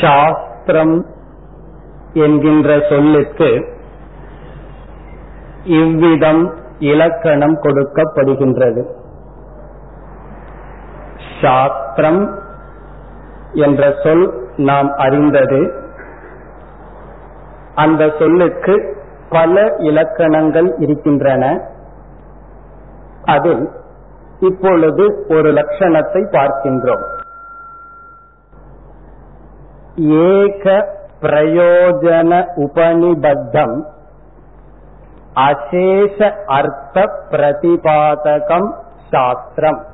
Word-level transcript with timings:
சாஸ்திரம் 0.00 1.06
என்கின்ற 2.12 2.86
சொல்லுக்கு 2.88 3.78
இவ்விதம் 5.64 6.54
இலக்கணம் 6.78 7.60
கொடுக்கப்படுகின்றது. 7.60 8.86
சாஸ்திரம் 11.42 12.38
என்ற 13.52 13.94
சொல் 14.02 14.48
நாம் 14.56 14.92
அறிந்தது. 14.92 15.72
அந்த 17.74 18.12
சொல்லுக்கு 18.18 18.96
பல 19.28 19.74
இலக்கணங்கள் 19.78 20.74
இருக்கின்றன. 20.78 21.60
அதில் 23.24 23.70
இப்பொழுது 24.38 25.26
ஒரு 25.28 25.52
லட்சணத்தை 25.52 26.22
பார்க்கின்றோம். 26.30 27.15
ஏக 29.96 30.94
பிரயோஜன 31.22 32.46
உபனிபத்தம் 32.56 33.84
அசேஷ 35.34 36.30
அர்த்த 36.46 37.10
பிரதிபாதகம் 37.30 38.72
சாஸ்திரம். 39.10 39.84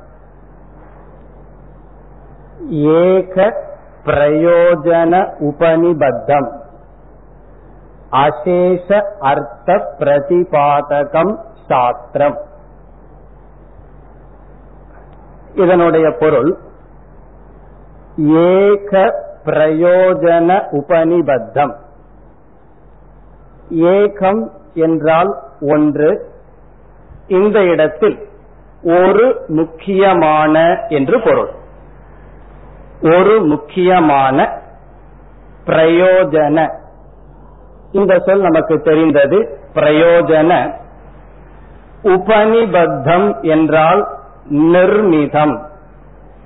ஏக 2.69 3.53
பிரயோஜன 4.05 5.13
உபனிபத்தம் 5.39 6.49
அசேஷ 8.11 9.01
அர்த்த 9.19 9.95
பிரதிபாதகம் 9.99 11.37
சாஸ்திரம். 11.67 12.37
இதனுடைய 15.53 16.11
பொருள் 16.19 16.57
ஏக 18.27 19.21
பிரயோஜன 19.45 20.63
உபனிபத்தம் 20.71 21.75
ஏகம் 23.69 24.49
என்றால் 24.73 25.39
ஒன்று. 25.61 26.31
இந்த 27.27 27.63
இடத்தில் 27.63 28.27
ஒரு 28.83 29.43
முக்கியமான 29.47 30.85
என்று 30.87 31.21
பொருள். 31.21 31.49
ஒரு 33.01 33.41
முக்கியமான 33.43 34.61
பிரயோஜன. 35.65 36.75
இந்த 37.91 38.19
சொல் 38.19 38.41
நமக்கு 38.41 38.79
தெரிந்தது 38.79 39.59
பிரயோஜன. 39.73 40.73
உபனிபத்தம் 42.03 43.41
என்றால் 43.41 44.07
நிர்மிதம். 44.49 45.65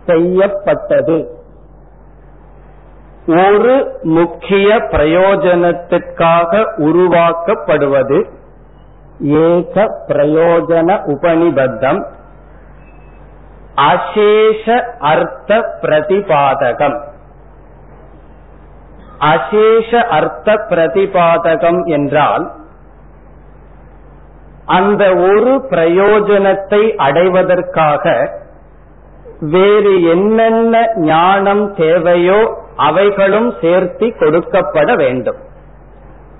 செய்யப்பட்டது. 0.05 1.36
ஒரு 3.27 3.99
முக்கிய 4.01 4.75
பிரயோஜனத்திற்காக 4.75 6.51
உருவாக்கப்படுவது 6.77 8.25
ஏக 9.19 9.83
பிரயோஜன 10.07 10.89
உபனிபத்தம் 11.05 12.05
அசேஷ 13.75 14.83
அர்த்த 14.99 15.77
பிரதிபாதகம். 15.81 17.01
அசேஷ 19.19 20.05
அர்த்த 20.07 20.65
பிரதிபாதகம் 20.69 21.85
என்றால் 21.85 22.51
அந்த 24.65 25.15
ஒரு 25.15 25.65
பிரயோஜனத்தை 25.69 26.95
அடைவதற்காக 26.95 28.31
வேறு 29.39 30.03
என்னென்ன 30.03 30.91
ஞானம் 30.95 31.75
தேவையோ 31.75 32.65
அவைகளும் 32.77 33.53
சேர்த்து 33.61 34.07
கொடுக்கப்பட 34.19 34.95
வேண்டும். 34.95 35.37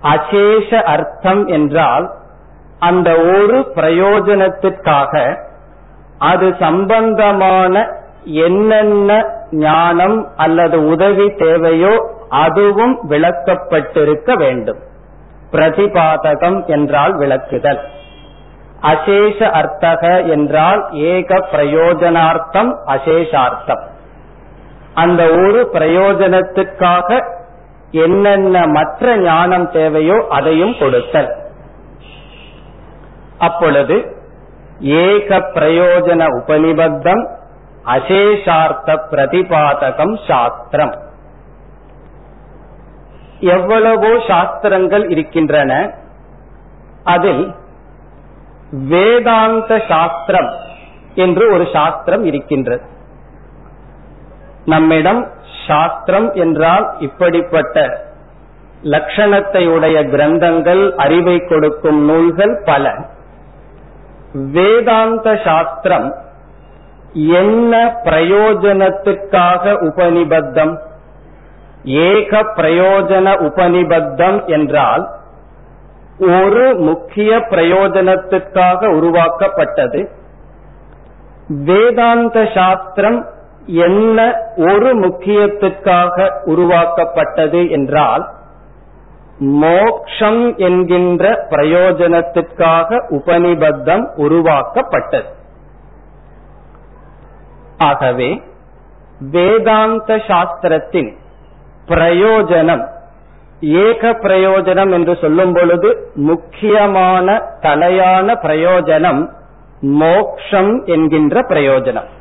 அசேஷ 0.04 0.84
அர்த்தம் 0.84 1.48
என்றால் 1.48 2.12
அந்த 2.80 3.10
ஒரு 3.12 3.74
பிரயோஜனத்திற்காக 3.76 5.14
அது 6.20 6.56
சம்பந்தமான 6.60 7.88
என்னென்ன 8.24 9.26
ஞானம் 9.52 10.28
அல்லது 10.36 10.78
உதவி 10.88 11.28
தேவையோ 11.36 11.94
அதுவும் 12.30 13.10
விளக்கப்பட்டிருக்க 13.10 14.34
வேண்டும். 14.38 14.80
பிரதிபாதகம் 15.52 16.66
என்றால் 16.66 17.14
விளக்குதல். 17.18 17.80
அசேஷ 18.82 19.38
அர்த்தக 19.52 20.04
என்றால் 20.28 20.82
ஏக 20.92 21.36
பிரயோஜனார்த்தம் 21.52 22.72
அசேஷார்த்தம். 22.86 23.84
அந்த 25.02 25.24
ஒரு 25.44 25.60
பிரயோஜனத்துக்காக 25.74 27.10
என்னென்ன 27.92 28.68
மற்ற 28.68 29.16
ஞானம் 29.18 29.68
தேவையோ 29.72 30.18
அதையும் 30.30 30.76
கொடுத்தல். 30.80 31.30
அப்பொழுது 33.38 33.98
ஏக 34.80 35.40
பிரயோஜன 35.58 36.24
உபனிபத்தம் 36.40 37.24
அசேஷார்த்த 37.96 38.98
பிரதிபாதகம் 39.12 40.16
சாஸ்திரம். 40.28 40.96
எவ்வளவோ 43.40 44.12
சாஸ்திரங்கள் 44.28 45.06
இருக்கின்றன. 45.10 45.72
அதில் 47.04 47.44
வேதாந்த 48.94 49.74
சாஸ்திரம் 49.90 50.52
என்று 51.16 51.44
ஒரு 51.54 51.66
சாஸ்திரம் 51.74 52.24
இருக்கின்றது. 52.24 52.86
நம்மிடம் 54.68 55.22
சாஸ்திரம் 55.68 56.28
என்றால் 56.34 56.86
இப்படிப்பட்ட 57.00 57.76
லட்சணத்தை 58.94 59.62
உடைய 59.76 59.98
கிரந்தங்கள் 60.14 60.82
அறிவை 60.96 61.36
கொடுக்கும் 61.46 62.00
நூல்கள் 62.06 62.56
பல. 62.66 62.86
வேதாந்த 64.52 65.28
சாஸ்திரம் 65.46 66.10
என்ன 67.40 67.74
பிரயோஜனத்துக்காக 68.04 69.74
உபனிபத்தம் 69.90 70.74
ஏக 72.08 72.42
பிரயோஜன 72.56 73.28
உபனிபத்தம் 73.50 74.40
என்றால் 74.46 75.06
ஒரு 76.38 76.66
முக்கிய 76.80 77.32
பிரயோஜனத்துக்காக 77.52 78.90
உருவாக்கப்பட்டது. 78.98 80.02
வேதாந்த 81.66 82.38
சாஸ்திரம் 82.54 83.20
என்ன 83.68 84.42
ஒரு 84.58 85.00
முக்கியத்துக்காக 85.00 86.32
உருவாக்கப்பட்டது 86.44 87.70
என்றால் 87.70 88.30
மோக்ஷம் 89.40 90.58
என்கின்ற 90.58 91.48
பிரயோஜனத்திற்காக 91.50 93.00
உபனிபத்தம் 93.10 94.14
உருவாக்கப்பட்டது. 94.16 95.28
ஆகவே 97.78 98.44
வேதாந்த 99.20 100.16
சாஸ்திரத்தின் 100.16 101.18
பிரயோஜனம் 101.88 102.88
ஏக 103.60 104.10
பிரயோஜனம் 104.12 104.92
என்று 104.92 105.18
சொல்லும் 105.22 105.54
பொழுது 105.54 106.12
முக்கியமான 106.14 107.42
தலையான 107.62 108.36
பிரயோஜனம் 108.42 109.30
மோக்ஷம் 109.82 110.86
என்கின்ற 110.86 111.42
பிரயோஜனம். 111.42 112.16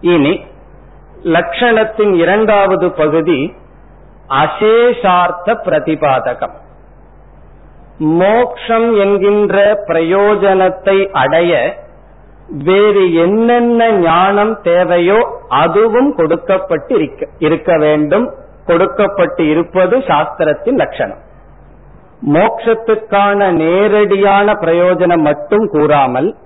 இனி 0.00 0.44
லட்சணத்தின் 1.22 2.14
இரண்டாவது 2.14 2.90
பகுதி 2.90 3.54
அசேஷார்த்த 4.28 5.54
பிரதிபாதகம். 5.64 6.54
மோக்ஷம் 7.98 8.96
என்கின்ற 8.98 9.84
பிரயோஜனத்தை 9.88 11.10
அடைய 11.12 11.52
வேறு 12.64 13.14
என்னென்ன 13.14 13.90
ஞானம் 13.90 14.60
தேவையோ 14.62 15.40
அதுவும் 15.48 16.14
கொடுக்கப்பட்டு 16.14 17.14
இருக்க 17.38 17.76
வேண்டும். 17.76 18.34
கொடுக்கப்பட்டு 18.66 19.48
இருப்பது 19.48 19.98
சாஸ்திரத்தின் 19.98 20.76
லட்சணம் 20.76 21.18
மோக்ஷத்துக்கான 22.32 23.50
நேரடியான 23.52 24.52
பிரயோஜனம் 24.52 25.20
மட்டும் 25.20 25.68
கூறாமல் 25.70 26.36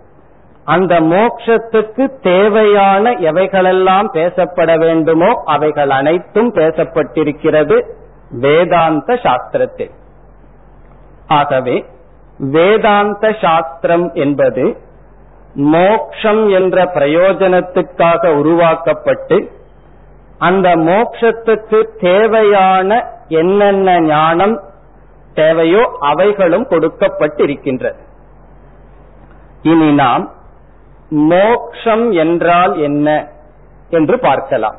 அந்த 0.65 1.01
மோக்ஷத்துக்கு 1.01 2.21
தேவையான 2.21 3.11
எவைகளெல்லாம் 3.11 4.09
பேசப்பட 4.13 4.79
வேண்டுமோ 4.79 5.43
அவைகள் 5.45 5.91
அனைத்தும் 5.91 6.55
பேசப்பட்டிருக்கிறது 6.55 7.83
வேதாந்த 8.31 9.15
சாஸ்திரத்தில். 9.15 9.91
ஆகவே 11.27 11.87
வேதாந்த 12.39 13.37
சாஸ்திரம் 13.41 14.13
என்பது 14.15 14.77
மோக்ஷம் 15.55 16.49
என்ற 16.49 16.85
பிரயோஜனத்துக்காக 16.85 18.27
உருவாக்கப்பட்டு 18.27 19.51
அந்த 20.39 20.77
மோக்ஷத்துக்கு 20.77 21.83
தேவையான 22.01 23.07
என்னென்ன 23.29 24.01
ஞானம் 24.01 24.61
தேவையோ 25.35 25.97
அவைகளும் 26.01 26.67
கொடுக்கப்பட்டிருக்கின்றது. 26.69 28.01
இனி 29.63 29.93
நாம் 29.93 30.31
மோக்ஷம் 31.13 32.13
என்றால் 32.13 32.77
என்ன 32.77 33.29
என்று 33.91 34.19
பார்க்கலாம். 34.19 34.77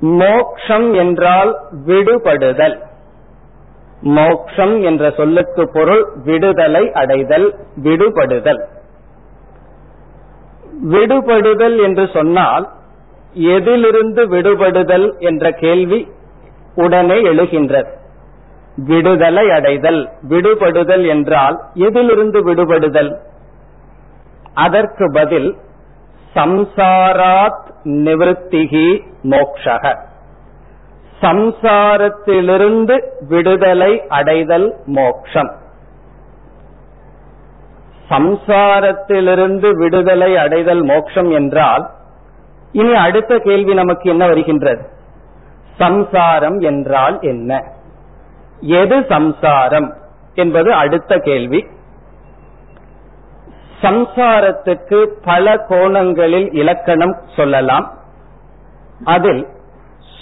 மோக்ஷம் 0.00 0.94
என்றால் 0.94 1.58
விடுபடுதல். 1.86 2.86
மோக்ஷம் 4.00 4.82
என்ற 4.82 5.10
சொல்லுக்கு 5.10 5.70
பொருள் 5.72 6.08
விடுதலை 6.24 6.92
அடைதல் 6.92 7.54
விடுபடுதல். 7.82 8.64
விடுபடுதல் 10.90 11.82
என்று 11.82 12.08
சொன்னால் 12.12 12.68
எதிலிருந்து 13.32 14.24
விடுபடுதல் 14.28 15.18
என்ற 15.18 15.50
கேள்வி 15.50 16.12
உடனே 16.74 17.22
எழுகின்றது. 17.22 17.90
விடுதலை 18.76 19.50
அடைதல் 19.50 20.10
விடுபடுதல் 20.28 21.06
என்றால் 21.06 21.60
எதிலிருந்து 21.74 22.44
விடுபடுதல்? 22.44 23.20
அதற்கு 24.58 25.10
பதில் 25.12 25.56
சம்சாராத் 26.34 27.66
நிவத்திகி 27.84 29.02
மோக்ஷக. 29.22 29.96
சம்சாரத்திலிருந்து 31.20 33.00
விடுதலை 33.28 34.06
அடைதல் 34.08 34.74
மோக்ஷம். 34.86 35.56
சம்சாரத்திலிருந்து 38.10 39.70
விடுதலை 39.70 40.36
அடைதல் 40.36 40.82
மோக்ஷம் 40.82 41.30
என்றால் 41.30 41.90
இனி 42.72 42.94
அடுத்த 42.94 43.38
கேள்வி 43.38 43.74
நமக்கு 43.74 44.10
என்ன 44.10 44.26
வருகின்றது? 44.26 44.88
சம்சாரம் 45.76 46.58
என்றால் 46.58 47.18
என்ன? 47.20 47.62
எது 48.60 49.06
சம்சாரம்? 49.08 49.94
என்பது 50.34 50.72
அடுத்த 50.72 51.16
கேள்வி. 51.16 51.66
சம்சாரத்துக்கு 53.82 55.06
பல 55.24 55.56
கோணங்களில் 55.56 56.52
இலக்கணம் 56.52 57.16
சொல்லலாம். 57.36 57.92
அதில் 59.04 59.46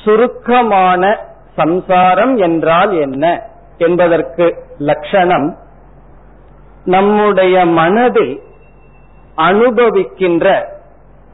சுருக்கமான 0.05 1.19
சம்சாரம் 1.57 2.37
என்றால் 2.37 2.93
என்ன 2.93 3.43
என்பதற்கு 3.79 4.65
லட்சணம் 4.79 5.57
நம்முடைய 6.85 7.67
மனதில் 7.67 8.43
அனுபவிக்கின்ற 9.37 10.65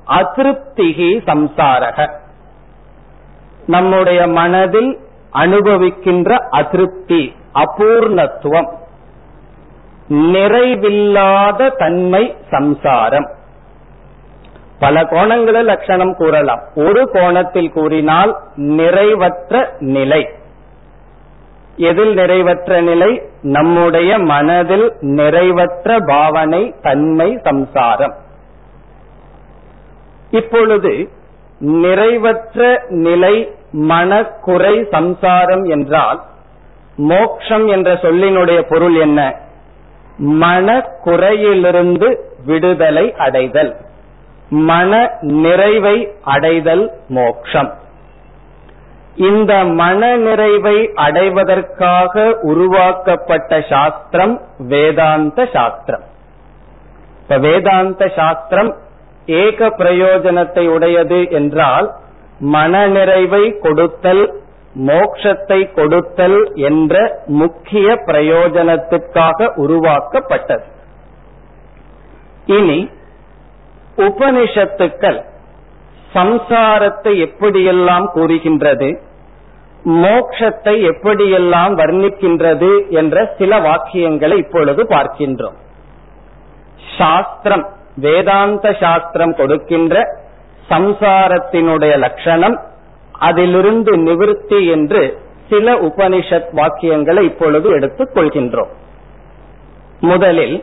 அதிருப்திகி 0.06 1.10
சம்சாரக. 1.26 2.10
நம்முடைய 3.66 4.26
மனதில் 4.26 4.98
அனுபவிக்கின்ற 5.32 6.36
அதிருப்தி 6.50 7.34
அபூர்ணத்துவம். 7.54 8.80
நிறைவில்லாத 10.12 11.76
தன்மை 11.76 12.36
சம்சாரம். 12.50 13.30
பல 14.78 15.04
கோணங்களில் 15.04 15.64
லட்சணம் 15.64 16.14
கூறலாம். 16.14 16.60
ஒரு 16.74 17.10
கோணத்தில் 17.10 17.70
கூறினால் 17.70 18.36
நிறைவற்ற 18.56 19.78
நிலை. 19.78 20.28
எதில் 21.76 22.16
நிறைவற்ற 22.16 22.80
நிலை? 22.80 23.22
நம்முடைய 23.42 24.18
மனதில் 24.18 24.92
நிறைவற்ற 25.00 26.06
பாவனை 26.06 26.74
தன்மை 26.82 27.38
சம்சாரம். 27.42 28.14
இப்பொழுது 30.30 31.08
நிறைவற்ற 31.60 32.88
நிலை 32.88 33.54
மனக்குறை 33.70 34.86
சம்சாரம் 34.90 35.64
என்றால் 35.64 36.22
மோக்ஷம் 36.96 37.66
என்ற 37.66 37.94
சொல்லினுடைய 37.94 38.62
பொருள் 38.68 38.94
என்ன? 38.94 39.40
மனக்குறையிலிருந்து 40.18 42.16
விடுதலை 42.46 43.14
அடைதல். 43.14 43.76
மன 44.48 45.18
நிறைவை 45.20 46.08
அடைதல் 46.22 46.92
மோக்ஷம். 47.08 47.74
இந்த 49.16 49.64
மன 49.64 50.16
நிறைவை 50.16 50.90
அடைவதற்காக 50.94 52.38
உருவாக்கப்பட்ட 52.42 53.60
சாஸ்திரம் 53.68 54.40
வேதாந்த 54.58 55.48
சாஸ்திரம். 55.52 56.02
இப்ப 57.22 57.38
வேதாந்த 57.38 58.08
சாஸ்திரம் 58.16 58.76
ஏக 59.26 59.68
பிரயோஜனத்தை 59.68 60.68
உடையது 60.68 61.30
என்றால் 61.30 61.92
மன 62.38 62.86
நிறைவை 62.86 63.58
கொடுத்தல் 63.58 64.41
மோக்ஷத்தை 64.74 65.72
கொடுத்தல் 65.74 66.52
என்ற 66.54 67.24
முக்கிய 67.26 67.94
பிரயோஜனத்துக்காக 68.06 69.48
உருவாக்கப்பட்டது. 69.54 70.64
இனி 72.46 72.90
உபனிஷத்துக்கள் 73.96 75.20
சம்சாரத்தை 76.14 77.12
எப்படியெல்லாம் 77.26 78.06
கூறுகின்றது 78.12 79.02
மோக்ஷத்தை 79.84 80.74
எப்படியெல்லாம் 80.90 81.72
வர்ணிக்கின்றது 81.74 82.88
என்ற 82.88 83.34
சில 83.38 83.58
வாக்கியங்களை 83.58 84.36
இப்பொழுது 84.36 84.82
பார்க்கின்றோம். 84.84 85.56
சாஸ்திரம் 86.98 87.64
வேதாந்த 87.96 88.72
சாஸ்திரம் 88.72 89.34
கொடுக்கின்ற 89.34 90.20
சம்சாரத்தினுடைய 90.70 91.98
லட்சணம் 91.98 92.70
அதிலிருந்து 93.28 93.92
நிவிருத்தி 94.06 94.60
என்று 94.70 95.02
சில 95.50 95.74
உபனிஷத் 95.88 96.52
வாக்கியங்களை 96.58 97.22
இப்பொழுது 97.22 97.68
எடுத்துக் 97.70 98.14
கொள்கின்றோம். 98.14 98.72
முதலில் 100.00 100.56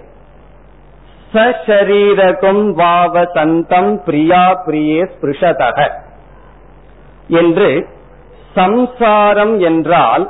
சரீரகம் 1.68 2.64
வாவ 2.80 3.24
சந்தம் 3.34 3.92
பிரியா 4.06 4.46
பிரியே 4.66 5.02
ஸ்பிருஷதக 5.14 5.78
என்று 7.42 7.70
சம்சாரம் 8.56 9.54
என்றால் 9.60 10.26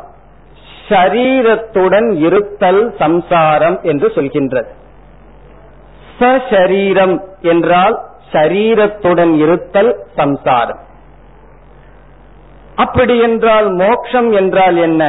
ஷரீரத்துடன் 0.89 2.09
இருத்தல் 2.25 2.83
சம்சாரம் 2.97 3.77
என்று 3.83 4.07
சொல்கின்றது. 4.15 4.69
சரீரம் 6.51 7.15
என்றால் 7.53 7.95
ஷரீரத்துடன் 8.31 9.33
இருத்தல் 9.43 9.91
சம்சாரம். 10.15 10.81
அப்படி 12.83 13.15
என்றால் 13.21 13.67
மோக்ஷம் 13.73 14.29
என்றால் 14.31 14.77
என்ன? 14.77 15.03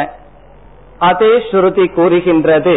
அதே 0.98 1.32
ஸ்ருதி 1.50 1.86
கூறுகின்றது. 1.92 2.76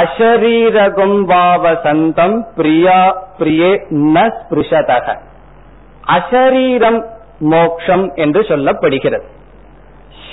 அஷரீரகும் 0.00 1.18
பாவ 1.26 1.74
சந்தம் 1.82 2.36
பிரியா 2.56 2.98
பிரியே 3.38 3.70
ந 4.14 4.24
ஸ்பிருஷதக. 4.38 5.06
அசரீரம் 6.06 7.00
மோக்ஷம் 7.38 8.04
என்று 8.14 8.40
சொல்லப்படுகிறது. 8.40 9.26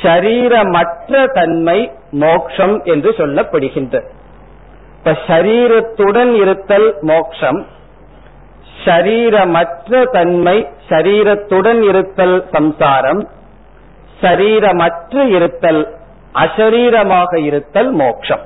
ஷரீரமற்ற 0.02 1.22
தன்மை 1.34 1.80
மோக்ஷம் 2.12 2.76
என்று 2.84 3.12
சொல்லப்படுகின்றது. 3.18 4.10
இப்ப 4.98 5.12
ஷரீரத்துடன் 5.28 6.34
இருத்தல் 6.34 6.90
மோக்ஷம். 7.02 7.60
ஷரீரமற்ற 8.86 10.04
தன்மை 10.12 10.58
ஷரீரத்துடன் 10.90 11.82
இருத்தல் 11.90 12.38
சம்சாரம். 12.52 13.22
சரீரமற்று 14.22 15.28
இருத்தல் 15.28 15.98
அசரீரமாக 16.34 17.38
இருத்தல் 17.38 17.92
மோட்சம். 17.92 18.42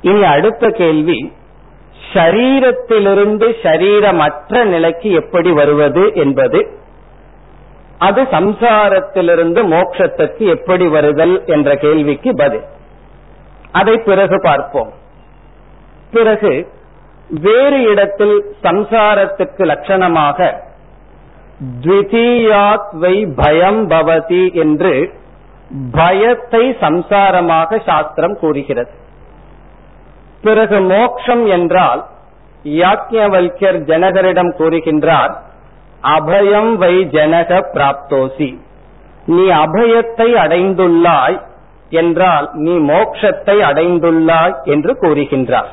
இனி 0.00 0.24
அடுத்த 0.24 0.68
கேள்வி 0.68 1.32
ஷரீரத்திலிருந்து 2.12 3.54
ஷரீரமற்ற 3.62 4.64
நிலைக்கு 4.64 5.10
எப்படி 5.10 5.50
வருவது 5.50 6.12
என்பது. 6.14 6.76
அது 7.98 8.22
சம்சாரத்திலிருந்து 8.22 9.66
மோட்சத்துக்கு 9.66 10.38
எப்படி 10.38 10.88
வருதல் 10.88 11.44
என்ற 11.46 11.76
கேள்விக்கு 11.76 12.34
பதில். 12.34 12.64
அதை 13.72 13.98
பிறகு 13.98 14.40
பார்ப்போம். 14.42 14.92
பிறகு 16.10 16.68
வேறு 17.28 17.82
இடத்தில் 17.82 18.54
சம்சாரத்துக்கு 18.62 19.58
லட்சணமாக 19.58 20.56
த்விதீயாத் 21.84 22.92
வை 22.92 23.26
பயம் 23.34 23.88
பவதி 23.88 24.52
என்று 24.52 25.12
பயத்தை 25.92 26.70
சம்சாரமாக 26.80 27.82
சாஸ்திரம் 27.84 28.38
கூறுகிறது. 28.38 28.90
பிறகு 30.42 30.80
மோக்ஷம் 30.80 31.46
என்றால் 31.46 32.06
யாக்ஞவல்யர் 32.64 33.78
ஜனகரிடம் 33.90 34.52
கூறுகின்றார் 34.58 35.32
அபயம் 36.02 36.72
வை 36.76 36.94
ஜனக 37.10 37.60
பிராப்தோசி. 37.74 38.58
நீ 39.26 39.44
அபயத்தை 39.48 40.28
அடைந்துள்ளாய் 40.44 41.38
என்றால் 41.90 42.50
நீ 42.54 42.70
மோக்ஷத்தை 42.70 43.56
அடைந்துள்ளாய் 43.70 44.62
என்று 44.64 44.98
கூறுகின்றார். 45.00 45.72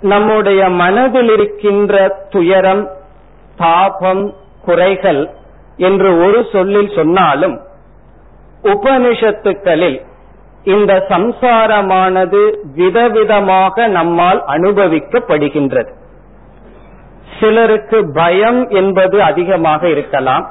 நம்முடைய 0.00 0.68
மனதில் 0.68 1.30
இருக்கின்ற 1.30 1.94
துயரம் 2.28 2.84
தாபம் 3.58 4.34
குறைகள் 4.64 5.30
என்று 5.76 6.18
ஒரு 6.26 6.46
சொல்லில் 6.52 6.92
சொன்னாலும் 6.94 7.60
உபனிஷத்துக்களில் 8.62 10.06
இந்த 10.64 11.06
சம்சாரமானது 11.08 12.54
விதவிதமாக 12.76 13.86
நம்மால் 13.86 14.44
அனுபவிக்கப்படுகின்றது. 14.46 15.90
சிலருக்கு 17.40 18.12
பயம் 18.14 18.68
என்பது 18.68 19.22
அதிகமாக 19.22 19.88
இருக்கலாம். 19.88 20.50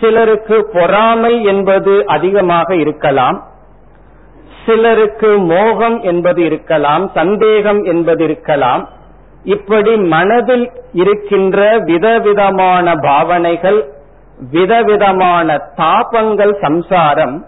சிலருக்கு 0.00 0.70
பொறாமை 0.72 1.42
என்பது 1.42 2.06
அதிகமாக 2.06 2.74
இருக்கலாம். 2.74 3.42
சிலருக்கு 4.66 5.38
மோகம் 5.38 6.02
என்பது 6.02 6.44
இருக்கலாம் 6.44 7.10
சந்தேகம் 7.14 7.84
என்பது 7.84 8.24
இருக்கலாம். 8.24 8.88
இப்படி 9.44 9.96
மனதில் 9.96 10.72
இருக்கின்ற 10.92 11.78
விதவிதமான 11.78 12.94
பாவனைகள் 12.94 13.92
விதவிதமான 14.50 15.56
தாபங்கள் 15.76 16.60
சம்சாரம் 16.60 17.46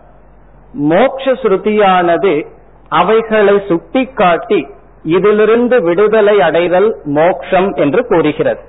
மோக்ஷ 0.72 1.32
ஸ்ருதியானது 1.32 2.46
அவைகளை 2.88 3.62
சுட்டிக்காட்டி 3.68 4.66
இதிலிருந்து 5.02 5.82
விடுதலை 5.82 6.40
அடைதல் 6.40 7.00
மோக்ஷம் 7.04 7.72
என்று 7.74 8.06
கூறுகிறது. 8.06 8.60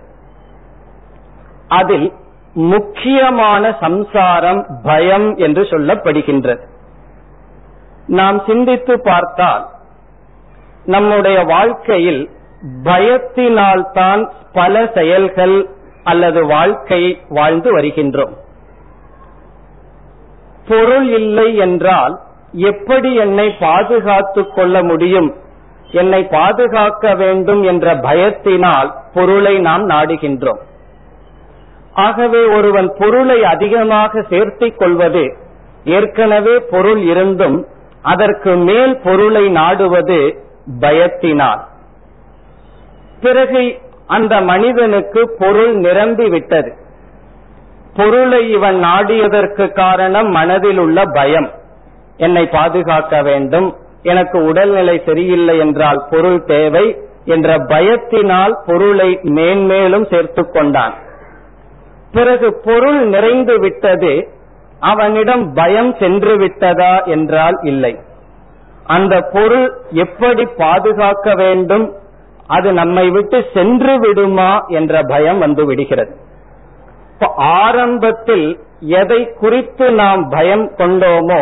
அதில் 1.67 2.13
முக்கியமான 2.53 3.75
சம்சாரம் 3.79 4.65
பயம் 4.83 5.35
என்று 5.35 5.61
சொல்லப்படுகின்றது. 5.61 6.63
நாம் 8.07 8.41
சிந்தித்து 8.47 9.01
பார்த்தால் 9.01 9.65
நம்முடைய 10.85 11.43
வாழ்க்கையில் 11.43 12.29
பயத்தினால்தான் 12.83 14.31
பல 14.53 14.91
செயல்கள் 14.93 15.69
அல்லது 16.03 16.45
வாழ்க்கை 16.45 17.21
வாழ்ந்து 17.29 17.77
வருகின்றோம். 17.77 18.33
பொருள் 20.67 21.07
இல்லை 21.07 21.55
என்றால் 21.55 22.19
எப்படி 22.51 23.15
என்னை 23.15 23.55
பாதுகாத்துக் 23.59 24.55
கொள்ள 24.55 24.83
முடியும்? 24.83 25.35
என்னை 25.91 26.23
பாதுகாக்க 26.23 27.15
வேண்டும் 27.15 27.63
என்ற 27.63 27.95
பயத்தினால் 27.95 28.91
பொருளை 29.13 29.59
நாம் 29.59 29.89
நாடுகின்றோம். 29.89 30.59
ஆகவே 31.93 32.45
ஒருவன் 32.45 32.93
பொருளை 32.97 33.43
அதிகமாக 33.43 34.19
சேர்த்திக் 34.19 34.75
கொள்வது 34.75 35.37
ஏற்கனவே 35.83 36.59
பொருள் 36.59 37.01
இருந்தும் 37.01 37.65
அதற்கு 38.01 38.55
மேல் 38.55 38.99
பொருளை 39.03 39.49
நாடுவது 39.49 40.43
பயத்தினால். 40.79 41.59
பிறகு 43.21 43.79
அந்த 44.07 44.41
மனிதனுக்கு 44.41 45.21
பொருள் 45.39 45.73
நிரம்பி 45.75 46.29
விட்டது. 46.29 46.71
பொருளை 47.93 48.51
இவன் 48.51 48.83
நாடியதற்கு 48.83 49.71
காரணம் 49.71 50.29
மனதில் 50.29 50.77
உள்ள 50.77 51.05
பயம். 51.05 51.49
என்னை 52.17 52.45
பாதுகாக்க 52.45 53.21
வேண்டும் 53.21 53.75
எனக்கு 54.03 54.45
உடல்நிலை 54.45 55.01
சரியில்லை 55.05 55.57
என்றால் 55.57 56.05
பொருள் 56.09 56.43
தேவை 56.45 56.85
என்ற 57.25 57.55
பயத்தினால் 57.55 58.53
பொருளை 58.65 59.19
மேன்மேலும் 59.21 60.05
சேர்த்து 60.09 60.51
கொண்டான். 60.51 60.95
பிறகு 62.11 62.47
பொருள் 62.65 62.99
நிறைந்து 63.07 63.59
விட்டது 63.59 64.27
அவனிடம் 64.79 65.53
பயம் 65.53 65.95
சென்று 65.99 66.37
விட்டதா 66.37 67.03
என்றால் 67.03 67.57
இல்லை. 67.63 67.99
அந்த 68.83 69.21
பொருள் 69.33 69.67
எப்படி 69.91 70.45
பாதுகாக்க 70.57 71.33
வேண்டும் 71.35 71.85
அது 72.47 72.73
நம்மை 72.73 73.09
விட்டு 73.09 73.45
சென்று 73.53 73.99
விடுமா 73.99 74.51
என்ற 74.67 75.01
பயம் 75.03 75.39
வந்து 75.39 75.65
விடுகிறது. 75.65 76.13
ஆரம்பத்தில் 77.35 78.47
எதை 78.79 79.33
குறித்து 79.33 79.85
நாம் 79.91 80.29
பயம் 80.29 80.67
கொண்டோமோ 80.77 81.41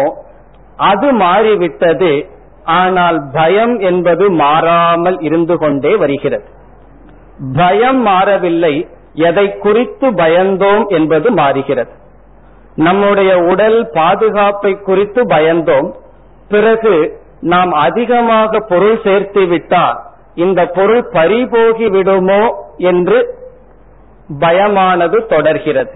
அது 0.77 1.11
மாறிவிட்டது. 1.13 2.29
ஆனால் 2.63 3.17
பயம் 3.33 3.79
என்பது 3.79 4.29
மாறாமல் 4.29 5.19
இருந்து 5.19 5.57
கொண்டே 5.57 5.95
வருகிறது. 5.95 6.47
பயம் 7.53 8.01
மாறவில்லை 8.01 8.87
எதை 9.13 9.57
குறித்து 9.57 10.07
பயந்தோம் 10.11 10.87
என்பது 10.87 11.31
மாறுகிறது. 11.31 11.93
நம்முடைய 12.75 13.37
உடல் 13.37 13.89
பாதுகாப்பை 13.93 14.71
குறித்து 14.79 15.21
பயந்தோம். 15.27 15.89
பிறகு 16.49 16.95
நாம் 17.41 17.71
அதிகமாக 17.71 18.59
பொருள் 18.59 18.99
சேர்த்து 19.03 19.47
விட்டால் 19.47 19.99
இந்த 20.35 20.65
பொருள் 20.65 21.09
பறிபோகி 21.11 21.87
விடுமோ 21.89 22.65
என்று 22.77 23.37
பயமானது 24.39 25.25
தொடர்கிறது. 25.25 25.91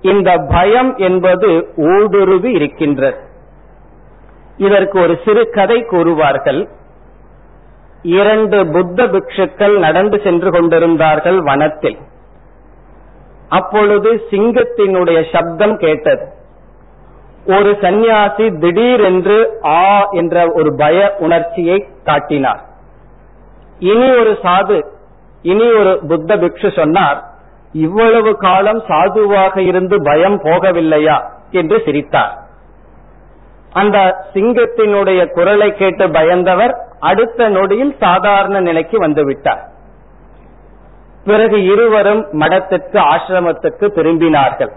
இந்த 0.00 0.36
பயம் 0.48 0.96
என்பது 0.96 1.68
ஊடுருவி 1.76 2.50
இருக்கின்றது. 2.52 3.18
இதற்கு 4.56 5.00
ஒரு 5.00 5.18
சிறு 5.24 5.50
கதை 5.50 5.82
கூறுவார்கள். 5.82 6.68
இரண்டு 8.02 8.66
புத்த 8.66 9.04
பிக்ஷுக்கள் 9.04 9.78
நடந்து 9.78 10.20
சென்று 10.24 10.50
கொண்டிருந்தார்கள் 10.50 11.42
வனத்தில். 11.42 11.98
அப்பொழுது 13.48 14.22
சிங்கத்தினுடைய 14.30 15.24
சப்தம் 15.32 15.76
கேட்டது. 15.76 16.34
ஒரு 17.46 17.78
சந்நியாசி 17.80 18.50
திடீரென்று 18.50 19.60
ஆ 19.64 20.08
என்ற 20.10 20.46
ஒரு 20.54 20.74
பய 20.76 21.16
உணர்ச்சியை 21.18 21.88
காட்டினார். 22.04 22.74
இனி 23.78 24.18
ஒரு 24.18 24.38
சாது 24.42 24.86
இனி 25.42 25.72
ஒரு 25.72 25.98
புத்த 26.08 26.36
பிக்ஷு 26.36 26.76
சொன்னார் 26.76 27.22
இவ்வளவு 27.72 28.36
காலம் 28.36 28.82
சாதுவாக 28.88 29.60
இருந்து 29.60 30.02
பயம் 30.02 30.42
போகவில்லையா? 30.42 31.22
என்று 31.50 31.82
சிரித்தார். 31.84 32.38
அந்த 33.72 34.24
சிங்கத்தினுடைய 34.34 35.30
குரலை 35.30 35.72
கேட்டு 35.72 36.06
பயந்தவர் 36.06 36.74
அடுத்த 37.00 37.48
நொடியில் 37.48 37.96
சாதாரண 38.00 38.60
நிலைக்கு 38.60 38.98
வந்துவிட்டார் 38.98 39.60
பிறகு 41.24 41.64
இருவரும் 41.64 42.26
மடத்திற்கு 42.32 43.00
ஆசிரமத்துக்கு 43.00 43.86
திரும்பினார்கள். 43.94 44.70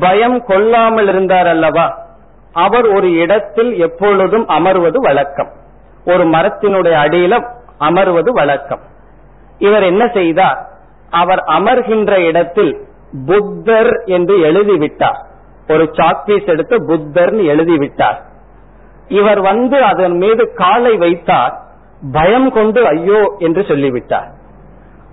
பயம் 0.00 0.44
கொள்ளாமல் 0.44 1.08
இருந்தார் 1.08 1.46
அல்லவா? 1.46 2.06
அவர் 2.52 2.86
ஒரு 2.86 3.12
இடத்தில் 3.12 3.78
எப்பொழுதும் 3.78 4.48
அமர்வது 4.48 4.96
வழக்கம். 4.96 5.50
ஒரு 6.06 6.24
மரத்தினுடைய 6.24 6.94
அடியில 6.94 7.54
அமர்வது 7.78 8.30
வழக்கம். 8.32 8.80
இவர் 9.58 9.82
என்ன 9.82 10.08
செய்தார்? 10.08 10.68
அவர் 11.10 11.38
அமர்கின்ற 11.38 12.12
இடத்தில் 12.16 12.86
புத்தர் 13.26 14.02
என்று 14.04 14.38
எழுதிவிட்டார். 14.38 15.18
ஒரு 15.68 15.90
சாக்பீஸ் 15.92 16.46
எடுத்து 16.46 16.76
புத்தர்னு 16.76 17.44
எழுதிவிட்டார். 17.52 18.18
இவர் 19.08 19.40
வந்து 19.40 19.82
அதன் 19.82 20.16
மீது 20.16 20.52
காலை 20.54 20.96
வைத்தார். 20.96 21.60
பயம் 22.12 22.52
கொண்டு 22.52 22.86
ஐயோ 22.86 23.34
என்று 23.38 23.64
சொல்லிவிட்டார். 23.64 24.30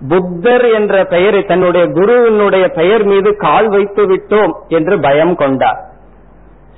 புத்தர் 0.08 0.70
என்ற 0.70 1.04
பெயரை 1.04 1.42
தன்னுடைய 1.42 1.86
குருவினுடைய 1.86 2.68
பெயர் 2.68 3.04
மீது 3.04 3.36
கால் 3.36 3.68
வைத்து 3.68 4.02
விட்டோம் 4.06 4.54
என்று 4.68 5.00
பயம் 5.00 5.34
கொண்டார். 5.34 5.80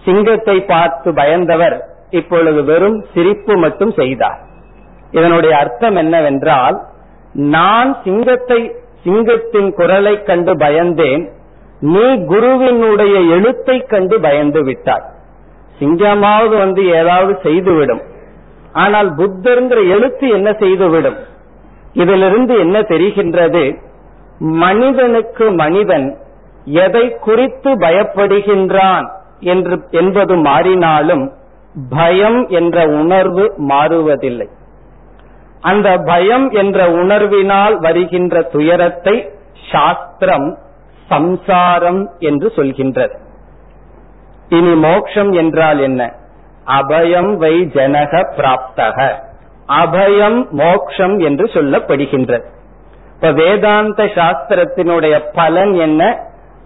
சிங்கத்தை 0.04 0.60
பார்த்து 0.60 1.12
பயந்தவர் 1.12 1.80
இப்பொழுது 2.10 2.64
வெறும் 2.64 3.04
சிரிப்பு 3.14 3.56
மட்டும் 3.56 3.92
செய்தார். 3.92 4.38
இதனுடைய 5.10 5.56
அர்த்தம் 5.56 5.96
என்னவென்றால் 5.96 6.80
நான் 7.32 7.96
சிங்கத்தை 8.04 8.76
சிங்கத்தின் 9.04 9.74
குரலை 9.74 10.22
கண்டு 10.22 10.56
பயந்தேன் 10.56 11.34
நீ 11.80 12.24
குருவினுடைய 12.24 13.20
எழுத்தை 13.20 13.80
கண்டு 13.80 14.20
பயந்து 14.20 14.64
விட்டாய். 14.64 15.02
சிங்கமாவது 15.80 16.58
வந்து 16.58 16.86
ஏதாவது 16.86 17.38
செய்துவிடும். 17.42 18.02
ஆனால் 18.72 19.14
புத்தருங்கிற 19.14 19.88
எழுத்து 19.88 20.28
என்ன 20.28 20.52
செய்துவிடும்? 20.52 21.16
இதிலிருந்து 21.92 22.58
என்ன 22.58 22.80
தெரிகின்றது? 22.80 23.78
மனிதனுக்கு 24.38 25.50
மனிதன் 25.50 26.16
எதை 26.64 27.18
குறித்து 27.18 27.78
பயப்படுகின்றான் 27.78 29.06
என்று 29.40 29.82
என்பது 29.90 30.34
மாறினாலும் 30.36 31.30
பயம் 31.90 32.48
என்ற 32.48 32.86
உணர்வு 32.86 33.52
மாறுவதில்லை. 33.68 34.48
அந்த 35.66 35.88
பயம் 36.04 36.50
என்ற 36.50 36.88
உணர்வினால் 36.90 37.76
வருகின்ற 37.80 38.42
துயரத்தை 38.42 39.14
சாஸ்திரம் 39.72 40.48
சம்சாரம் 41.08 42.02
என்று 42.18 42.48
சொல்கின்றது. 42.56 43.14
இனி 44.48 44.74
மோக்ஷம் 44.74 45.32
என்றால் 45.32 45.78
என்ன? 45.78 46.02
அபயம் 46.66 47.30
வை 47.36 47.54
ஜனக 47.74 48.12
பிராப்தக. 48.36 48.98
அபயம் 49.82 50.38
மோக்ஷம் 50.50 51.16
என்று 51.18 51.46
சொல்லப்படுகின்றது. 51.54 52.46
இப்ப 53.14 53.32
வேதாந்த 53.32 54.04
சாஸ்திரத்தினுடைய 54.04 55.14
பலன் 55.34 55.74
என்ன? 55.74 56.02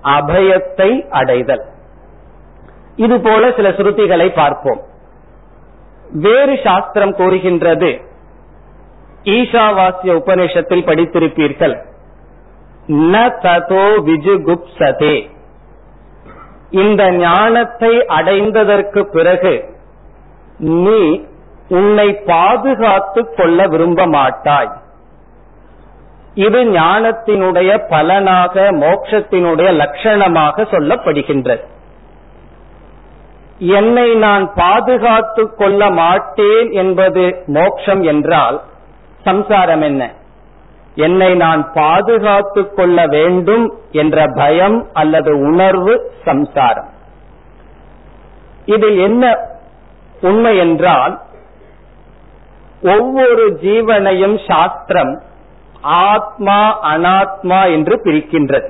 அபயத்தை 0.02 0.90
அடைதல். 1.11 1.64
இது 2.97 3.21
போல 3.21 3.52
சில 3.57 3.69
சுருதிகளை 3.69 4.28
பார்ப்போம். 4.35 4.80
வேறு 6.12 6.54
சாஸ்திரம் 6.64 7.14
கூறுகின்றது 7.14 7.90
ஈஷாவாசிய 9.24 10.12
உபநிஷத்தில் 10.20 10.86
படித்திருப்பீர்கள். 10.88 11.76
ந 13.12 13.14
ததோ 13.42 13.86
விஜுகுப்சதே 14.06 15.16
இந்த 16.70 17.02
ஞானத்தை 17.10 17.92
அடைந்ததற்கு 18.18 19.00
பிறகு 19.02 19.54
நீ 20.58 21.02
உன்னை 21.68 22.08
பாதுகாத்து 22.26 23.20
கொள்ள 23.36 23.66
விரும்ப 23.66 24.06
மாட்டாய். 24.06 24.70
இது 26.34 26.60
ஞானத்தினுடைய 26.64 27.70
பலனாக 27.88 28.54
மோட்சத்தினுடைய 28.82 29.68
லட்சணமாக 29.82 30.66
சொல்லப்படுகின்றது. 30.74 31.64
என்னை 33.58 34.08
நான் 34.14 34.44
பாதுகாத்து 34.54 35.42
கொள்ள 35.56 35.90
மாட்டேன் 35.90 36.70
என்பது 36.72 37.24
மோட்சம் 37.46 38.02
என்றால் 38.02 38.58
சம்சாரம் 39.24 39.82
என்ன? 39.82 40.12
என்னை 40.94 41.34
நான் 41.34 41.72
பாதுகாத்து 41.72 42.74
கொள்ள 42.74 43.06
வேண்டும் 43.06 43.74
என்ற 43.92 44.26
பயம் 44.34 44.86
அல்லது 44.92 45.38
உணர்வு 45.38 46.12
சம்சாரம். 46.24 46.88
இதில் 48.66 48.98
என்ன 48.98 49.38
உண்மை 50.20 50.56
என்றால் 50.56 51.20
ஒவ்வொரு 52.82 53.58
ஜீவனையும் 53.62 54.38
சாஸ்திரம் 54.46 55.22
ஆத்மா 55.80 56.58
அனாத்மா 56.94 57.72
என்று 57.72 58.00
பிரிக்கின்றது. 58.04 58.68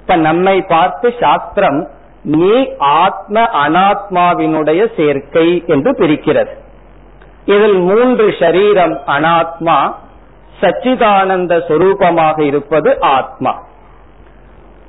இப்ப 0.00 0.16
நம்மை 0.16 0.62
பார்த்து 0.62 1.14
சாஸ்திரம் 1.20 1.88
நீ 2.22 2.74
ஆத்ம 2.78 3.42
அனாத்மாவினுடைய 3.42 4.96
சேர்க்கை 4.96 5.62
என்று 5.66 5.92
பிரிக்கிறது. 5.92 6.52
இதில் 7.44 7.78
மூன்று 7.78 8.26
ஷரீரம் 8.28 8.96
அனாத்மா 9.06 9.94
சச்சிதானந்த 10.60 11.52
சொரூபமாக 11.68 12.40
இருப்பது 12.40 13.00
ஆத்மா. 13.00 13.62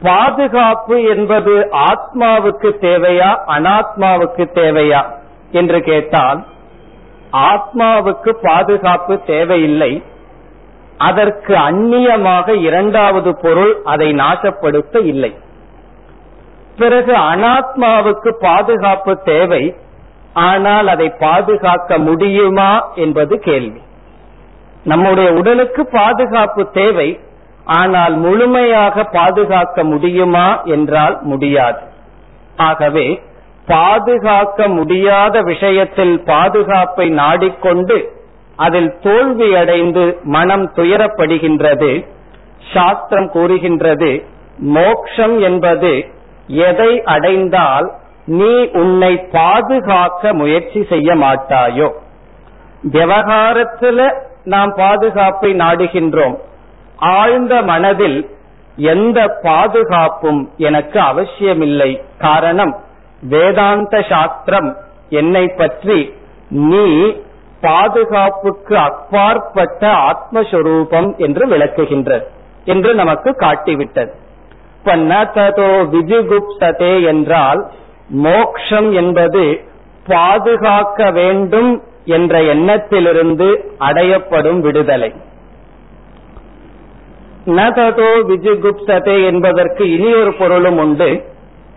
பாதுகாப்பு 0.01 1.03
என்பது 1.03 1.69
ஆத்மாவுக்கு 1.71 2.69
தேவையா 2.81 3.37
அனாத்மாவுக்கு 3.47 4.45
தேவையா 4.53 5.01
என்று 5.51 5.81
கேட்டால் 5.81 6.45
ஆத்மாவுக்கு 7.31 8.29
பாதுகாப்பு 8.41 9.23
தேவையில்லை. 9.23 10.03
அதற்கு 10.97 11.55
அந்நியமாக 11.55 12.61
இரண்டாவது 12.61 13.37
பொருள் 13.41 13.81
அதை 13.83 14.11
நாசப்படுத்த 14.11 15.05
இல்லை. 15.05 15.35
பிறகு 16.77 17.13
அனாத்மாவுக்கு 17.13 18.31
பாதுகாப்பு 18.41 19.21
தேவை. 19.23 19.75
ஆனால் 20.35 20.87
அதை 20.87 21.09
பாதுகாக்க 21.09 21.97
முடியுமா 21.97 22.87
என்பது 22.95 23.39
கேள்வி. 23.39 23.81
நம்முடைய 24.83 25.31
உடலுக்கு 25.31 25.85
பாதுகாப்பு 25.85 26.63
தேவை 26.71 27.19
ஆனால் 27.65 28.15
முழுமையாக 28.15 29.03
பாதுகாக்க 29.03 29.83
முடியுமா 29.83 30.63
என்றால் 30.63 31.19
முடியாது. 31.21 31.79
ஆகவே 32.55 33.21
பாதுகாக்க 33.65 34.67
முடியாத 34.67 35.41
விஷயத்தில் 35.41 36.23
பாதுகாப்பை 36.23 37.09
நாடிக்கொண்டு 37.09 37.97
அதில் 38.55 38.91
தோல்வியடைந்து 39.03 40.03
மனம் 40.23 40.71
துயரப்படுகின்றது 40.75 42.05
சாஸ்திரம் 42.73 43.29
கூறுகின்றது 43.29 44.25
மோக்ஷம் 44.57 45.39
என்பது 45.39 45.91
எதை 46.47 47.01
அடைந்தால் 47.03 47.87
நீ 48.25 48.69
உன்னை 48.71 49.17
பாதுகாக்க 49.17 50.33
முயற்சி 50.33 50.83
செய்ய 50.83 51.15
மாட்டாயோ? 51.15 51.91
விவகாரத்துல 52.91 54.13
நாம் 54.43 54.73
பாதுகாப்பை 54.75 55.53
நாடுகின்றோம். 55.53 56.35
ஆழ்ந்த 56.97 57.61
மனதில் 57.61 58.29
எந்த 58.75 59.39
பாதுகாப்பும் 59.41 60.49
எனக்கு 60.57 60.99
அவசியமில்லை. 60.99 62.03
காரணம் 62.17 62.75
வேதாந்த 63.21 64.01
சாஸ்திரம் 64.01 64.77
என்னை 65.09 65.47
பற்றி 65.47 66.13
நீ 66.49 67.11
பாதுகாப்புக்கு 67.61 68.75
அப்பாற்பட்ட 68.75 69.91
ஆத்மஸ்வரூபம் 69.91 71.15
என்று 71.15 71.47
விளக்குகின்றது 71.47 72.23
என்று 72.65 72.95
நமக்கு 72.95 73.31
காட்டிவிட்டது. 73.31 74.09
இப்ப 74.79 74.95
ந 74.95 75.13
ததோ 75.33 77.03
என்றால் 77.03 77.71
மோக்ஷம் 78.09 78.93
என்பது 78.93 79.63
பாதுகாக்க 80.07 81.11
வேண்டும் 81.11 81.83
என்ற 82.05 82.41
எண்ணத்திலிருந்து 82.41 83.75
அடையப்படும் 83.79 84.59
விடுதலை. 84.59 85.13
ந 87.45 87.57
ததோ 87.57 89.25
என்பதற்கு 89.25 89.91
இனி 89.91 90.13
ஒரு 90.13 90.33
பொருளும் 90.33 90.77
உண்டு. 90.77 91.25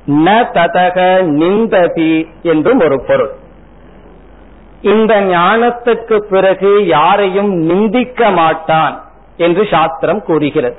ந 0.06 0.28
ததக 0.30 1.22
நிந்ததி 1.22 2.28
என்றும் 2.42 2.80
ஒரு 2.80 3.02
பொருள். 3.06 3.30
இந்த 4.82 5.20
ஞானத்துக்கு 5.20 6.18
பிறகு 6.18 6.86
யாரையும் 6.86 7.54
நிந்திக்க 7.54 8.30
மாட்டான் 8.30 9.04
என்று 9.36 9.66
சாஸ்திரம் 9.70 10.22
கூறுகிறது. 10.22 10.76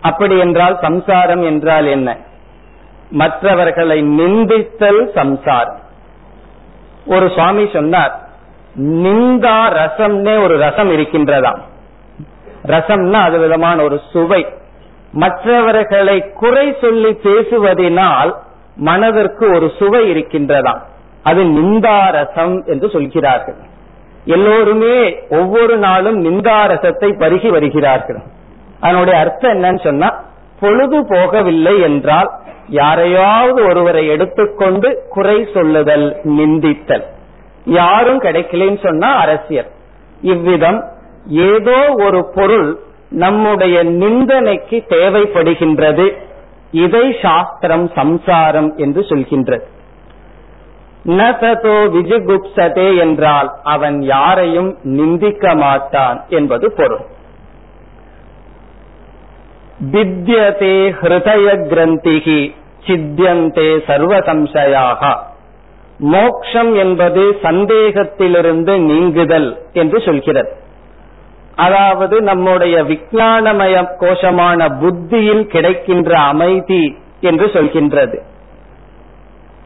அப்படி 0.00 0.38
என்றால் 0.38 0.78
சம்சாரம் 0.80 1.42
என்றால் 1.42 1.86
என்ன? 1.86 2.16
மற்றவர்களை 3.12 4.02
நிந்தித்தல் 4.02 5.14
சம்சாரம். 5.14 5.80
ஒரு 7.06 7.28
சுவாமி 7.28 7.68
சொன்னார் 7.72 8.12
நிந்தா 8.78 9.58
ரசம்னே 9.78 10.42
ஒரு 10.42 10.58
ரசம் 10.58 10.90
இருக்கின்றதாம். 10.90 11.60
ரசம்னா 12.66 13.12
அது 13.12 13.38
விதமான 13.38 13.82
ஒரு 13.82 14.00
சுவை. 14.12 14.46
மற்றவர்களை 15.12 16.32
குறை 16.32 16.76
சொல்லி 16.80 17.10
பேசுவதனால் 17.22 18.32
மனதிற்கு 18.76 19.50
ஒரு 19.54 19.72
சுவை 19.78 20.02
இருக்கின்றதாம். 20.12 20.80
அது 21.22 21.44
நிந்தாரசம் 21.44 22.66
என்று 22.66 22.90
சொல்கிறார்கள். 22.90 23.56
எல்லோருமே 24.24 25.26
ஒவ்வொரு 25.28 25.76
நாளும் 25.76 26.24
நிந்தாரசத்தை 26.24 27.08
பருகி 27.18 27.48
வருகிறார்கள். 27.48 28.22
அதனுடைய 28.80 29.20
அர்த்தம் 29.20 29.52
என்னன்னு 29.52 29.82
சொன்னா 29.84 30.08
பொழுது 30.62 30.98
போகவில்லை 31.10 31.74
என்றால் 31.82 32.30
யாரையாவது 32.80 33.60
ஒருவரை 33.70 34.04
எடுத்துக்கொண்டு 34.06 34.88
குறை 35.08 35.38
சொல்லுதல் 35.54 36.06
நிந்தித்தல். 36.36 37.04
யாரும் 37.78 38.20
கிடைக்கலன்னு 38.22 38.80
சொன்னா 38.86 39.10
அரசியல். 39.24 39.70
இவ்விதம் 40.32 40.80
ஏதோ 41.48 41.78
ஒரு 42.06 42.20
பொருள் 42.34 42.70
நம்முடைய 43.24 43.76
நிந்தனைக்கு 44.00 44.78
தேவைப்படுகின்றது. 44.88 46.06
இதை 46.84 47.04
சாஸ்திரம் 47.22 47.86
சம்சாரம் 47.94 48.70
என்று 48.76 49.00
சொல்கின்றது. 49.10 49.64
நததோ 51.18 51.76
விஜுகுப்சதே 51.94 52.88
என்றால் 52.98 53.48
அவன் 53.74 53.98
யாரையும் 54.02 54.70
நிந்திக்க 54.98 55.54
மாட்டான் 55.56 56.18
என்பது 56.28 56.66
பொருள். 56.76 57.04
வித்யதே 59.92 60.94
ஹிருதய 61.00 61.46
கிரந்திகி 61.70 62.54
சித்தியந்தே 62.86 63.84
சர்வ 63.86 64.18
சம்சயாக 64.18 65.16
மோக்ஷம் 65.98 66.74
என்பது 66.74 67.38
சந்தேகத்திலிருந்து 67.42 68.78
நீங்குதல் 68.78 69.62
என்று 69.72 70.00
சொல்கிறது. 70.00 70.56
அதாவது 71.56 72.22
நம்முடைய 72.22 72.82
விஞ்ஞானமய 72.82 73.86
கோஷமான 74.00 74.80
புத்தியில் 74.80 75.46
கிடைக்கின்ற 75.46 76.18
அமைதி 76.18 76.98
என்று 77.20 77.46
சொல்கின்றது. 77.46 78.18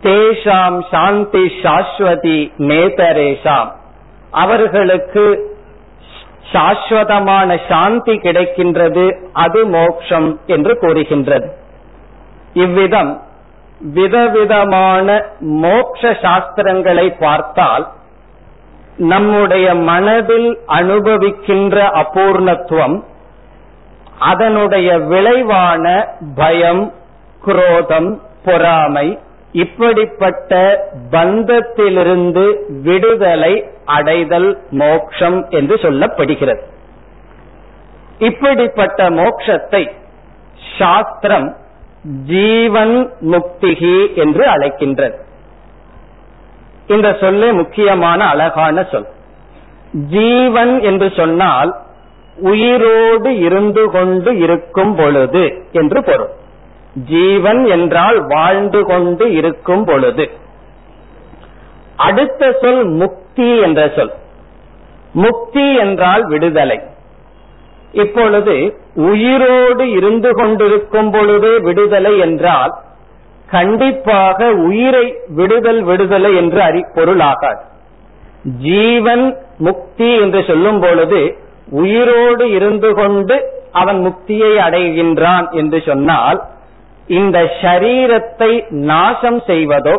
தேஷாம் 0.03 0.81
சாந்தி 0.91 1.53
சாஸ்வதி 1.63 2.53
நேதரேஷாம். 2.59 3.71
அவர்களுக்கு 4.31 5.55
சாஸ்வதமான 6.53 7.59
சாந்தி 7.69 8.15
கிடைக்கின்றது 8.17 9.07
அது 9.33 9.67
மோக்ஷம் 9.67 10.41
என்று 10.47 10.79
கூறுகின்றது. 10.79 11.49
இவ்விதம் 12.55 13.13
விதவிதமான 13.95 15.07
மோக்ஷ 15.41 16.03
சாஸ்திரங்களை 16.23 17.07
பார்த்தால் 17.19 17.87
நம்முடைய 18.97 19.75
மனதில் 19.75 20.59
அனுபவிக்கின்ற 20.67 21.77
அபூர்ணத்துவம் 22.03 22.97
அதனுடைய 24.19 24.99
விளைவான 24.99 25.85
பயம் 26.35 26.93
குரோதம் 27.45 28.11
பொறாமை 28.45 29.19
இப்படிப்பட்ட 29.53 30.53
பந்தத்திலிருந்து 31.11 32.47
விடுதலை 32.83 33.55
அடைதல் 33.87 34.63
மோக்ஷம் 34.71 35.47
என்று 35.51 35.75
சொல்லப்படுகிறது. 35.75 36.63
இப்படிப்பட்ட 38.19 39.11
மோக்ஷத்தை 39.11 39.91
சாஸ்திரம் 40.79 41.57
ஜீவன் 42.25 43.13
முக்திகி 43.21 44.15
என்று 44.15 44.45
அழைக்கின்றது. 44.47 45.17
இந்த 46.87 47.17
சொல்லே 47.21 47.53
முக்கியமான 47.53 48.25
அழகான 48.25 48.85
சொல். 48.85 49.07
ஜீவன் 49.93 50.81
என்று 50.81 51.13
சொன்னால் 51.17 51.77
உயிரோடு 52.37 53.39
இருந்து 53.39 53.91
கொண்டு 53.91 54.39
இருக்கும் 54.39 54.95
பொழுது 54.97 55.65
என்று 55.73 56.05
பொருள். 56.05 56.33
ஜீவன் 57.05 57.65
என்றால் 57.67 58.27
வாழ்ந்து 58.27 58.85
கொண்டு 58.85 59.33
இருக்கும் 59.33 59.85
பொழுது. 59.85 60.31
அடுத்த 61.97 62.59
சொல் 62.61 62.85
முக்தி 62.85 63.59
என்ற 63.59 63.93
சொல். 63.97 64.13
முக்தி 65.13 65.77
என்றால் 65.77 66.27
விடுதலை. 66.27 66.81
இப்பொழுது 67.93 68.77
உயிரோடு 68.95 69.91
இருந்து 69.91 70.35
கொண்டிருக்கும் 70.35 71.11
பொழுதே 71.11 71.59
விடுதலை 71.59 72.19
என்றால் 72.19 72.73
கண்டிப்பாக 73.47 74.53
உயிரை 74.53 75.15
விடுதல் 75.29 75.83
விடுதலை 75.83 76.37
என்று 76.37 76.63
அறி 76.63 76.85
பொருளாகாது 76.95 77.63
ஜீவன் 78.59 79.37
முக்தி 79.59 80.21
என்று 80.21 80.45
சொல்லும் 80.45 80.81
பொழுது 80.81 81.37
உயிரோடு 81.71 82.51
இருந்து 82.51 82.95
கொண்டு 82.95 83.51
அவன் 83.73 84.01
முக்தியை 84.07 84.53
அடைகின்றான் 84.57 85.51
என்று 85.51 85.83
சொன்னால் 85.87 86.43
இந்த 87.07 87.51
சரீரத்தை 87.63 88.65
நாசம் 88.71 89.43
செய்வதோ 89.47 89.97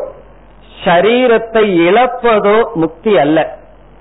ஷரீரத்தை 0.84 1.64
இழப்பதோ 1.88 2.58
முக்தி 2.74 3.18
அல்ல. 3.18 3.38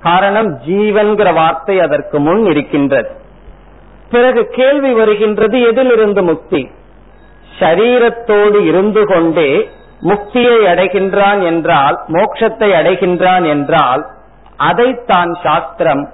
காரணம் 0.01 0.51
ஜீவன்கிற 0.67 1.29
வார்த்தை 1.35 1.81
அதற்கு 1.81 2.21
முன் 2.21 2.45
இருக்கின்றது. 2.45 3.11
பிறகு 4.11 4.43
கேள்வி 4.49 4.93
வருகின்றது 4.93 5.61
எதிலிருந்து 5.61 6.23
முக்தி? 6.23 6.71
ஷரீரத்தோடு 7.61 8.59
இருந்து 8.67 9.07
கொண்டே 9.07 9.51
முக்தியை 10.03 10.59
அடைகின்றான் 10.67 11.43
என்றால் 11.43 11.97
மோட்சத்தை 12.09 12.69
அடைகின்றான் 12.73 13.45
என்றால் 13.45 14.03
அதைத்தான் 14.57 15.33
சாஸ்திரம் 15.43 16.05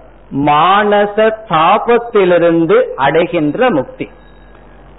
மானச 0.47 1.17
தாபத்திலிருந்து 1.49 2.77
அடைகின்ற 2.97 3.71
முக்தி. 3.71 4.07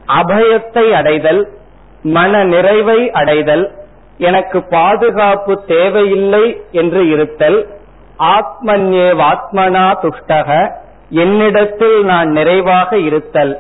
அபயத்தை 0.08 0.86
அடைதல் 0.92 1.42
மன 2.04 2.44
நிறைவை 2.44 3.12
அடைதல் 3.12 3.66
எனக்கு 4.18 4.64
பாதுகாப்பு 4.64 5.64
தேவையில்லை 5.68 6.62
என்று 6.72 7.10
இருத்தல் 7.10 7.68
ஆத்மன்யே 8.20 9.08
வாத்மனா 9.14 9.94
துஷ்டக 10.02 10.76
என்னிடத்தில் 11.10 12.04
நான் 12.04 12.30
நிறைவாக 12.30 12.98
இருத்தல். 12.98 13.60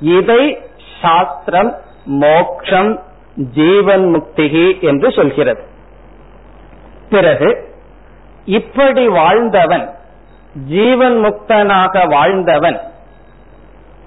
இதை 0.00 0.58
சாஸ்திரம் 1.02 1.76
மோக்ஷம் 2.04 3.02
ஜீவன் 3.34 4.14
முக்திகி 4.14 4.80
என்று 4.80 5.10
சொல்கிறது. 5.10 5.62
பிறகு 7.10 7.68
இப்படி 8.44 9.08
வாழ்ந்தவன் 9.08 9.90
ஜீவன் 10.68 11.24
முக்தனாக 11.24 12.08
வாழ்ந்தவன் 12.08 12.80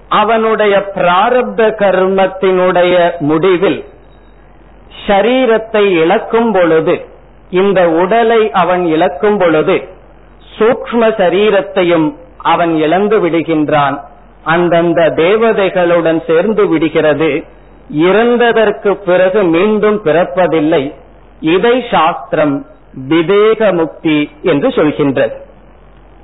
அவனுடைய 0.08 0.90
பிராரப்த 0.94 1.70
கர்மத்தினுடைய 1.80 3.18
முடிவில் 3.18 3.84
ஷரீரத்தை 5.06 5.84
இழக்கும் 6.02 6.52
பொழுது 6.52 7.04
இந்த 7.50 7.90
உடலை 7.90 8.50
அவன் 8.50 8.84
இழக்கும் 8.86 9.38
பொழுது 9.38 9.88
சூக்ம 10.58 11.08
சரீரத்தையும் 11.20 12.16
அவன் 12.38 12.76
இழந்து 12.76 13.26
விடுகின்றான். 13.26 14.00
அந்தந்த 14.42 15.12
தேவதைகளுடன் 15.16 16.26
சேர்ந்து 16.26 16.68
விடுகிறது. 16.68 17.44
இறந்ததற்கு 17.94 18.94
பிறகு 18.94 19.42
மீண்டும் 19.42 20.04
பிறப்பதில்லை. 20.04 20.94
இதை 21.40 21.84
சாஸ்திரம் 21.90 22.66
விதேக 23.08 23.72
முக்தி 23.72 24.30
என்று 24.42 24.68
சொல்கின்றது. 24.68 25.32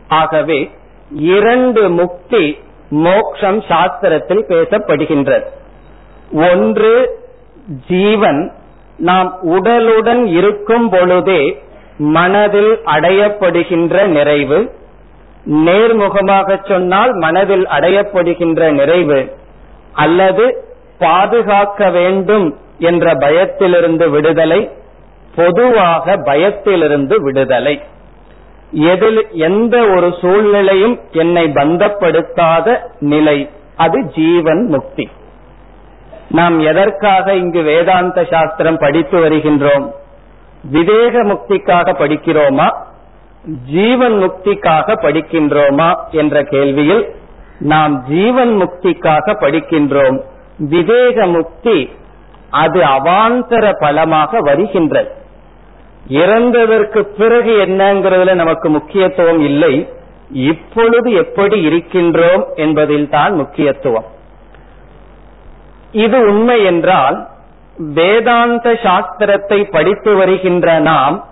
ஆகவே 0.09 0.70
இரண்டு 1.11 1.90
முக்தி 1.90 2.59
மோக்ஷம் 2.88 3.61
சாஸ்திரத்தில் 3.61 4.44
பேசப்படுகின்றது. 4.48 5.44
ஒன்று 6.33 7.18
ஜீவன் 7.87 8.52
நாம் 9.00 9.38
உடலுடன் 9.46 10.24
இருக்கும் 10.24 10.88
பொழுதே 10.88 11.62
மனதில் 11.98 12.78
அடையப்படுகின்ற 12.84 14.06
நிறைவு. 14.06 14.58
நேர்முகமாக 15.50 16.68
சொன்னால் 16.68 17.12
மனதில் 17.12 17.66
அடையப்படுகின்ற 17.66 18.72
நிறைவு. 18.72 19.20
அல்லது 19.92 20.64
பாதுகாக்க 20.98 21.90
வேண்டும் 21.90 22.58
என்ற 22.78 23.14
பயத்திலிருந்து 23.14 24.10
விடுதலை 24.10 24.70
பொதுவாக 25.34 26.16
பயத்திலிருந்து 26.16 27.22
விடுதலை. 27.22 27.82
எதில் 28.70 29.26
எந்த 29.32 29.76
ஒரு 29.96 30.14
சூழ்நிலையும் 30.20 31.00
என்னை 31.12 31.44
பந்தப்படுத்தாத 31.44 32.76
நிலை 33.00 33.48
அது 33.76 34.02
ஜீவன் 34.02 34.66
முக்தி. 34.66 35.08
நாம் 36.30 36.60
எதற்காக 36.60 37.34
இங்கு 37.34 37.62
வேதாந்த 37.62 38.24
சாஸ்திரம் 38.24 38.78
படித்து 38.78 39.18
வருகின்றோம்? 39.18 39.90
விவேக 40.62 41.24
முக்திக்காக 41.24 41.92
படிக்கிறோமா? 41.92 42.74
ஜீவன் 43.64 44.12
முக்திக்காக 44.12 44.94
படிக்கின்றோமா? 45.02 45.94
என்ற 46.10 46.42
கேள்வியில் 46.42 47.10
நாம் 47.58 48.04
ஜீவன் 48.08 48.60
முக்திக்காக 48.62 49.36
படிக்கின்றோம். 49.40 50.20
விவேக 50.58 51.26
முக்தி 51.26 51.90
அது 52.50 52.80
அவாந்தர 52.80 53.72
பலமாக 53.80 54.38
வருகின்றது. 54.40 55.12
இறந்ததற்கு 56.08 57.00
பிறகு 57.00 57.66
என்னங்கிறதுல 57.66 58.34
நமக்கு 58.34 58.68
முக்கியத்துவம் 58.68 59.40
இல்லை. 59.40 59.88
இப்பொழுது 60.30 61.12
எப்படி 61.12 61.66
இருக்கின்றோம் 61.66 62.44
என்பதில் 62.54 63.08
தான் 63.08 63.34
முக்கியத்துவம். 63.34 64.18
இது 65.92 66.20
உண்மை 66.20 66.64
என்றால் 66.64 67.29
வேதாந்த 67.76 68.72
சாஸ்திரத்தை 68.72 69.70
படித்து 69.70 70.14
வருகின்ற 70.14 70.79
நாம் 70.79 71.24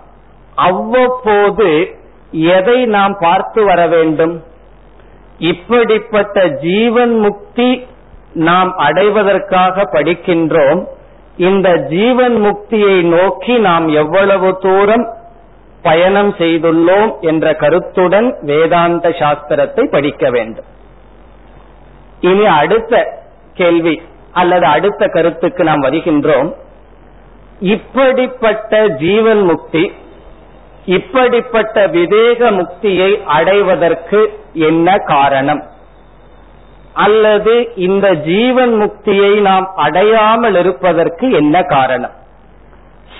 அவ்வப்போது 0.55 1.97
எதை 2.31 2.85
நாம் 2.85 3.17
பார்த்து 3.19 3.63
வர 3.63 3.87
வேண்டும்? 3.87 4.43
இப்படிப்பட்ட 5.39 6.47
ஜீவன் 6.47 7.19
முக்தி 7.19 7.87
நாம் 8.33 8.75
அடைவதற்காக 8.77 9.81
படிக்கின்றோம். 9.83 10.85
இந்த 11.37 11.77
ஜீவன் 11.77 12.35
முக்தியை 12.35 13.01
நோக்கி 13.01 13.57
நாம் 13.57 13.87
எவ்வளவு 13.87 14.57
தூரம் 14.57 15.13
பயணம் 15.81 16.33
செய்துள்ளோம் 16.33 17.19
என்ற 17.19 17.53
கருத்துடன் 17.53 18.37
வேதாந்த 18.41 19.09
சாஸ்திரத்தை 19.09 19.85
படிக்க 19.85 20.29
வேண்டும். 20.29 20.65
இனி 22.19 22.45
அடுத்த 22.45 23.21
கேள்வி. 23.53 24.01
அல்லது 24.31 24.65
அடுத்த 24.65 25.07
கருத்துக்கு 25.07 25.63
நாம் 25.63 25.83
வருகின்றோம். 25.83 26.53
இப்படிப்பட்ட 27.59 28.87
ஜீவன் 28.87 29.41
முக்தி 29.41 29.91
இப்படிப்பட்ட 30.85 31.87
விவேக 31.87 32.51
முக்தியை 32.51 33.23
அடைவதற்கு 33.23 34.39
என்ன 34.53 34.97
காரணம்? 34.97 35.63
அல்லது 36.93 37.75
இந்த 37.75 38.13
ஜீவன் 38.13 38.73
முக்தியை 38.73 39.41
நாம் 39.41 39.71
அடையாமல் 39.75 40.55
இருப்பதற்கு 40.55 41.31
என்ன 41.31 41.61
காரணம்? 41.61 42.11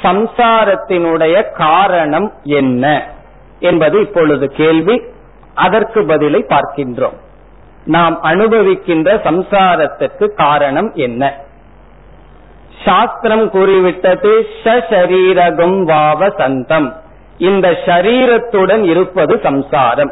சம்சாரத்தினுடைய 0.03 1.51
காரணம் 1.51 2.33
என்ன? 2.43 3.07
என்பது 3.59 3.99
இப்பொழுது 3.99 4.47
கேள்வி. 4.47 5.01
அதற்கு 5.55 6.05
பதிலை 6.05 6.45
பார்க்கின்றோம். 6.47 7.17
நாம் 7.85 8.23
அனுபவிக்கின்ற 8.23 9.15
சம்சாரத்துக்கு 9.23 10.33
காரணம் 10.33 10.91
என்ன? 10.93 11.33
சாஸ்திரம் 12.85 13.49
கூறிவிட்டது 13.49 14.47
ஷரீரகம் 14.63 15.83
வாவ 15.83 16.29
சந்தம். 16.37 17.01
இந்த 17.37 17.77
ஷரீரத்துடன் 17.85 18.83
இருப்பது 18.83 19.39
சம்சாரம். 19.43 20.11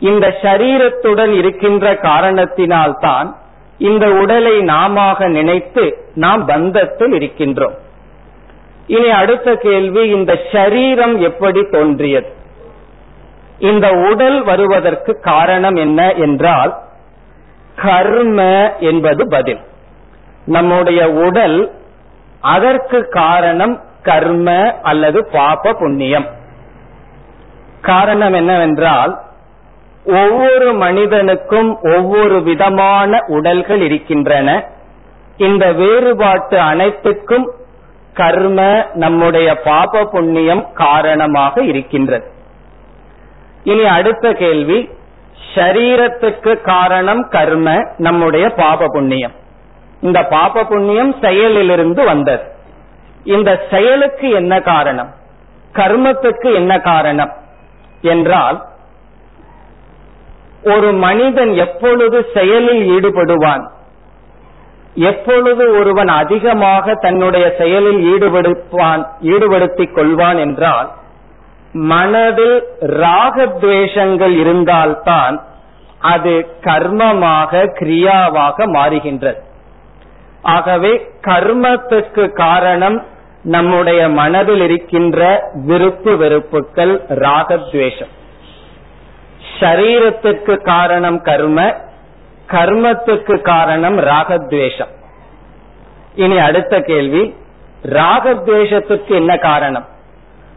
இந்த 0.00 0.34
ஷரீரத்துடன் 0.42 1.32
இருக்கின்ற 1.32 1.94
காரணத்தினால்தான் 1.94 3.32
இந்த 3.78 4.12
உடலை 4.12 4.60
நாம 4.60 5.14
நினைத்து 5.18 5.96
நாம் 6.14 6.48
பந்தத்தில் 6.48 7.12
இருக்கின்றோம். 7.12 7.74
இனி 8.86 9.10
அடுத்த 9.10 9.54
கேள்வி 9.54 10.08
இந்த 10.08 10.38
ஷரீரம் 10.52 11.18
எப்படி 11.18 11.66
தோன்றியது? 11.70 12.34
இந்த 13.62 13.88
உடல் 13.90 14.42
வருவதற்கு 14.42 15.20
காரணம் 15.20 15.74
என்ன 15.74 16.10
என்றால் 16.10 16.72
கர்ம 17.76 18.38
என்பது 18.80 19.28
பதில். 19.28 19.60
நம்முடைய 20.44 21.10
உடல் 21.10 21.58
அதற்கு 22.40 23.08
காரணம் 23.08 23.74
கர்ம 24.02 24.74
அல்லது 24.82 25.26
பாப 25.32 25.72
புண்ணியம். 25.72 26.26
காரணம் 27.80 28.32
என்னவென்றால் 28.32 29.12
ஒவ்வொரு 30.04 30.72
மனிதனுக்கும் 30.72 31.70
ஒவ்வொரு 31.96 32.42
விதமான 32.42 33.18
உடல்கள் 33.26 33.80
இருக்கின்றன. 33.80 34.64
இந்த 35.36 35.72
வேறுபாட்டு 35.72 36.58
அனைத்துக்கும் 36.58 37.50
கர்ம 38.14 38.86
நம்முடைய 38.94 39.54
பாப 39.54 40.04
புண்ணியம் 40.04 40.72
காரணமாக 40.72 41.62
இருக்கின்றது. 41.62 42.40
இனி 43.64 43.84
அடுத்த 43.84 44.32
கேள்வி 44.32 44.88
ஷரீரத்துக்கு 45.54 46.60
காரணம் 46.60 47.28
கர்ம 47.28 47.94
நம்முடைய 47.98 48.48
பாப 48.48 48.86
புண்ணியம் 48.86 49.32
இந்த 50.00 50.24
பாப 50.24 50.64
புண்ணியம் 50.64 51.14
செயலிலிருந்து 51.20 52.04
வந்தது. 52.04 52.42
இந்த 53.24 53.66
செயலுக்கு 53.70 54.30
என்ன 54.30 54.60
காரணம்? 54.60 55.14
கர்மத்துக்கு 55.72 56.54
என்ன 56.54 56.80
காரணம்? 56.80 57.32
என்றால் 58.02 58.64
ஒரு 60.62 60.92
மனிதன் 60.92 61.52
எப்பொழுது 61.52 62.26
செயலில் 62.34 62.90
ஈடுபடுவான் 62.90 63.70
எப்பொழுது 64.94 65.78
ஒருவன் 65.78 66.08
அதிகமாக 66.08 66.94
தன்னுடைய 66.94 67.54
செயலில் 67.58 68.14
ஈடுபடுவான் 68.14 69.06
ஈடுபடுத்திக் 69.20 69.96
கொள்வான் 69.96 70.38
என்றால் 70.38 70.92
மனதில் 71.72 72.64
ராகத்வேஷங்கள் 72.80 74.38
இருந்தால்தான் 74.38 75.44
அது 75.98 76.56
கர்மமாக 76.60 77.66
கிரியாவாக 77.80 78.56
மாறுகின்றது. 78.56 79.36
ஆகவே 80.42 81.10
கர்மத்துக்கு 81.20 82.32
காரணம் 82.32 83.06
நம்முடைய 83.42 84.08
மனதில் 84.08 84.60
இருக்கின்ற 84.60 85.50
விருப்பு 85.54 86.16
வெறுப்புகள் 86.16 87.04
ராகத்வேஷம். 87.08 88.12
சரீரத்துக்கு 89.60 90.62
காரணம் 90.62 91.22
கர்ம 91.22 91.74
கர்மத்துக்கு 92.46 93.40
காரணம் 93.40 93.98
ராகத்வேஷம். 93.98 94.92
இனி 96.14 96.38
அடுத்த 96.38 96.80
கேள்வி 96.80 97.34
ராகத்வேஷத்துக்கு 97.82 99.08
என்ன 99.08 99.36
காரணம்? 99.36 99.86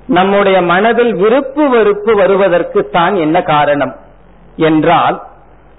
நம்முடைய 0.08 0.62
மனதில் 0.62 1.13
விருப்பு 1.13 1.70
வெறுப்பு 1.70 2.15
வருவதற்கு 2.15 2.89
தான் 2.89 3.15
என்ன 3.15 3.41
காரணம்? 3.41 3.96
என்றால் 4.56 5.24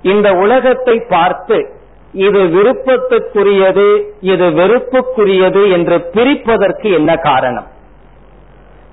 இந்த 0.03 0.33
உலகத்தை 0.33 1.01
பார்த்து 1.09 1.71
இது 2.13 2.39
விருப்பத்துக்குரியது 2.39 4.03
இது 4.21 4.51
வெறுப்புக்குரியது 4.51 5.71
என்று 5.71 6.11
பிரிப்பதற்கு 6.13 6.93
என்ன 6.93 7.17
காரணம்? 7.17 7.67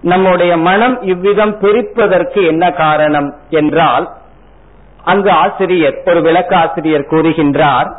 நம்முடைய 0.02 0.58
மனம் 0.58 1.02
இவ்விதம் 1.02 1.60
பிரிப்பதற்கு 1.62 2.46
என்ன 2.46 2.72
காரணம்? 2.72 3.36
என்றால் 3.50 4.10
அங்கு 5.04 5.32
ஆசிரியர் 5.32 6.04
ஒரு 6.06 6.22
விளக்காசிரியர் 6.22 7.10
கூறுகின்றார் 7.10 7.90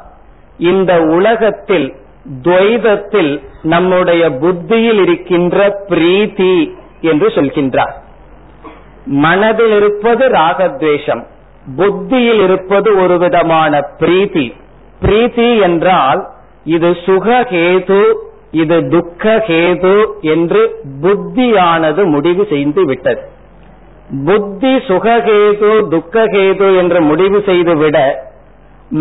இந்த 0.58 1.00
உலகத்தில் 1.00 1.94
துவைதத்தில் 2.42 3.42
நம்முடைய 3.62 4.30
புத்தியில் 4.30 4.98
இருக்கின்ற 4.98 5.84
பிரீதி 5.86 6.76
என்று 7.12 7.28
சொல்கின்றார். 7.28 7.94
மனதில் 9.06 9.74
இருப்பது 9.76 10.24
ராகத்வேஷம் 10.28 11.22
புத்தியில் 11.76 12.40
இருப்பது 12.40 12.90
ஒரு 13.02 13.16
விதமான 13.18 13.72
பிரீத்தி. 14.00 14.46
பிரீத்தி 15.02 15.48
என்றால் 15.60 16.20
இது 16.76 16.90
சுகஹேது 17.06 18.02
இது 18.62 18.76
துக்ககேது 18.94 19.94
என்று 20.32 20.62
புத்தியானது 21.02 22.02
முடிவு 22.04 22.46
செய்து 22.50 22.82
விட்டது. 22.84 23.22
புத்தி 24.26 24.72
சுககேது 24.88 25.70
துக்ககேது 25.94 26.68
என்று 26.76 27.00
முடிவு 27.00 27.38
செய்துவிட 27.46 27.98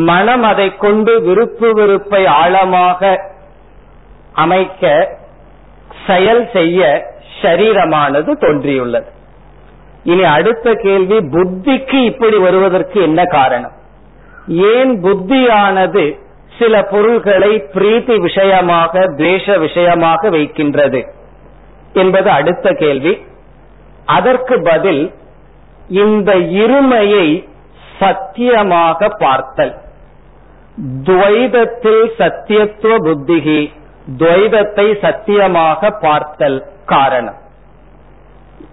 மனம் 0.08 0.44
அதை 0.44 0.68
கொண்டு 0.78 1.14
விருப்பு 1.22 1.70
வெறுப்பை 1.74 2.22
ஆழமாக 2.42 3.12
அமைக்க 4.44 4.84
செயல் 6.08 6.44
செய்ய 6.54 6.82
ஷரீரமானது 7.42 8.34
தோன்றியுள்ளது. 8.34 9.12
இனி 10.04 10.24
அடுத்த 10.24 10.74
கேள்வி 10.74 11.18
புத்திக்கு 11.18 12.06
இப்படி 12.06 12.38
வருவதற்கு 12.38 13.02
என்ன 13.02 13.24
காரணம்? 13.24 13.72
ஏன் 14.48 15.04
புத்தியானது 15.04 16.20
சில 16.60 16.84
பொருள்களை 16.84 17.64
பிரீத்தி 17.74 18.22
விஷயமாக 18.22 19.00
துவேஷ 19.00 19.60
விஷயமாக 19.60 20.30
வைக்கின்றது? 20.30 21.14
என்பது 21.94 22.30
அடுத்த 22.30 22.72
கேள்வி. 22.72 23.26
அதற்கு 24.06 24.62
பதில் 24.62 25.14
இந்த 25.90 26.36
இருமையை 26.36 27.50
சத்தியமாக 28.00 29.10
பார்த்தல். 29.20 29.76
துவைதத்தில் 31.04 32.10
சத்தியத்துவ 32.18 32.96
புத்திகி 33.04 33.72
துவைதத்தை 34.18 35.02
சத்தியமாக 35.02 35.92
பார்த்தல். 35.92 36.64
காரணம். 36.86 37.36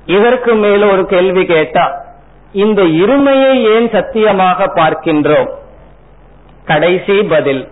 இதற்கு 0.06 0.54
மேல 0.54 0.86
ஒரு 0.86 1.06
கேள்வி 1.06 1.44
கேட்டா 1.44 2.04
இந்த 2.52 2.82
இருமையை 2.82 3.62
ஏன் 3.62 3.90
சத்தியமாக 3.90 4.66
பார்க்கின்றோம்? 4.66 5.50
கடைசி 6.64 7.22
பதில் 7.22 7.68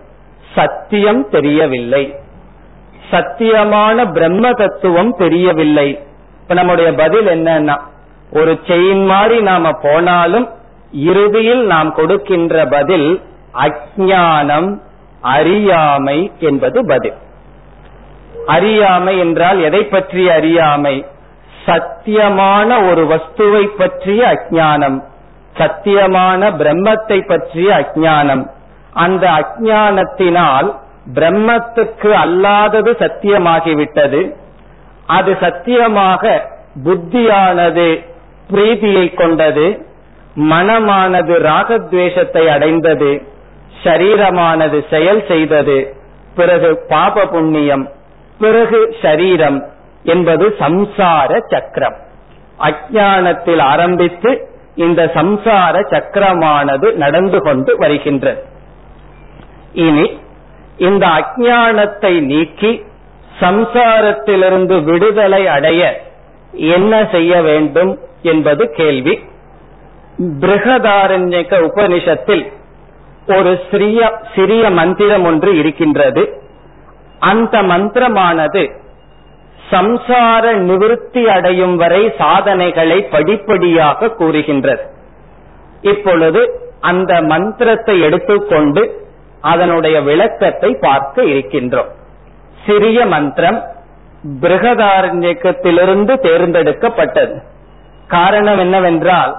சத்தியம் 0.55 1.29
தெரியவில்லை. 1.29 2.15
சத்தியமான 3.11 4.11
பிரம்ம 4.11 4.51
தத்துவம் 4.51 5.15
தெரியவில்லை. 5.17 6.03
இப்ப 6.41 6.53
நம்முடைய 6.53 6.93
பதில் 6.93 7.25
என்னன்னா 7.25 7.77
ஒரு 8.31 8.59
செயின் 8.67 9.05
மாதிரி 9.05 9.41
நாம 9.41 9.71
போனாலும் 9.71 10.49
இறுதியில் 10.91 11.65
நாம் 11.65 11.93
கொடுக்கின்ற 11.93 12.65
பதில் 12.65 13.21
அஜானம் 13.53 14.79
அறியாமை 15.21 16.31
என்பது 16.39 16.85
பதில். 16.85 17.13
அறியாமை 18.55 19.13
என்றால் 19.17 19.59
எதை 19.59 19.81
பற்றிய 19.85 20.27
அறியாமை? 20.33 20.95
சத்தியமான 21.65 22.69
ஒரு 22.89 23.03
வஸ்துவை 23.11 23.63
பற்றிய 23.77 24.21
அஜானம் 24.33 24.97
சத்தியமான 25.55 26.41
பிரம்மத்தை 26.61 27.17
பற்றிய 27.27 27.69
அஜானம் 27.81 28.43
அந்த 29.03 29.23
அஜானத்தினால் 29.39 30.69
பிரம்மத்துக்கு 31.15 32.09
அல்லாதது 32.23 32.91
சத்தியமாகிவிட்டது. 33.03 34.21
அது 35.17 35.31
சத்தியமாக 35.41 36.23
புத்தியானது 36.85 37.87
பிரீதியை 38.51 39.05
கொண்டது 39.13 39.67
மனமானது 40.49 41.35
ராகத்வேஷத்தை 41.49 42.43
அடைந்தது 42.55 43.11
சரீரமானது 43.83 44.77
செயல் 44.89 45.21
செய்தது 45.27 45.77
பிறகு 46.35 46.69
பாப 46.89 47.25
புண்ணியம். 47.25 47.85
பிறகு 48.39 48.95
சரீரம் 49.01 49.59
என்பது 50.03 50.55
சம்சார 50.59 51.39
சக்கரம். 51.47 51.97
அஜானத்தில் 52.59 53.61
ஆரம்பித்து 53.61 54.31
இந்த 54.75 55.11
சம்சார 55.13 55.75
சக்கரமானது 55.89 56.93
நடந்து 56.93 57.39
கொண்டு 57.39 57.77
வருகின்றது. 57.77 58.43
இனி 59.73 60.17
இந்த 60.77 61.07
அஜானத்தை 61.07 62.19
நீக்கி 62.21 62.71
சம்சாரத்திலிருந்து 63.39 64.83
விடுதலை 64.83 65.47
அடைய 65.47 65.81
என்ன 66.51 66.93
செய்ய 67.11 67.41
வேண்டும் 67.41 67.99
என்பது 68.21 68.63
கேள்வி. 68.75 69.19
பிருகதாரண்யக 70.39 71.59
உபனிஷத்தில் 71.67 72.43
ஒரு 73.27 73.59
சிறிய 73.71 74.19
சிறிய 74.35 74.69
மந்திரம் 74.69 75.25
ஒன்று 75.25 75.57
இருக்கின்றது. 75.57 76.23
அந்த 77.19 77.61
மந்திரமானது 77.61 78.63
சம்சார 79.71 80.43
நிவிருத்தி 80.67 81.23
அடையும் 81.25 81.75
வரை 81.75 82.13
சாதனைகளை 82.17 83.01
படிப்படியாக 83.01 84.09
கூறுகின்றது. 84.09 84.83
இப்பொழுது 85.81 86.41
அந்த 86.79 87.21
மந்திரத்தை 87.21 88.01
எடுத்துக்கொண்டு 88.01 89.07
அதனுடைய 89.41 90.01
விளக்கத்தை 90.01 90.75
பார்க்க 90.79 91.23
இருக்கின்றோம். 91.23 91.91
சிறிய 92.65 93.05
மந்திரம் 93.05 93.59
பிரகதாரண்யக்கத்திலிருந்து 94.41 96.13
தேர்ந்தெடுக்கப்பட்டது. 96.27 97.35
காரணம் 98.07 98.57
என்னவென்றால் 98.57 99.33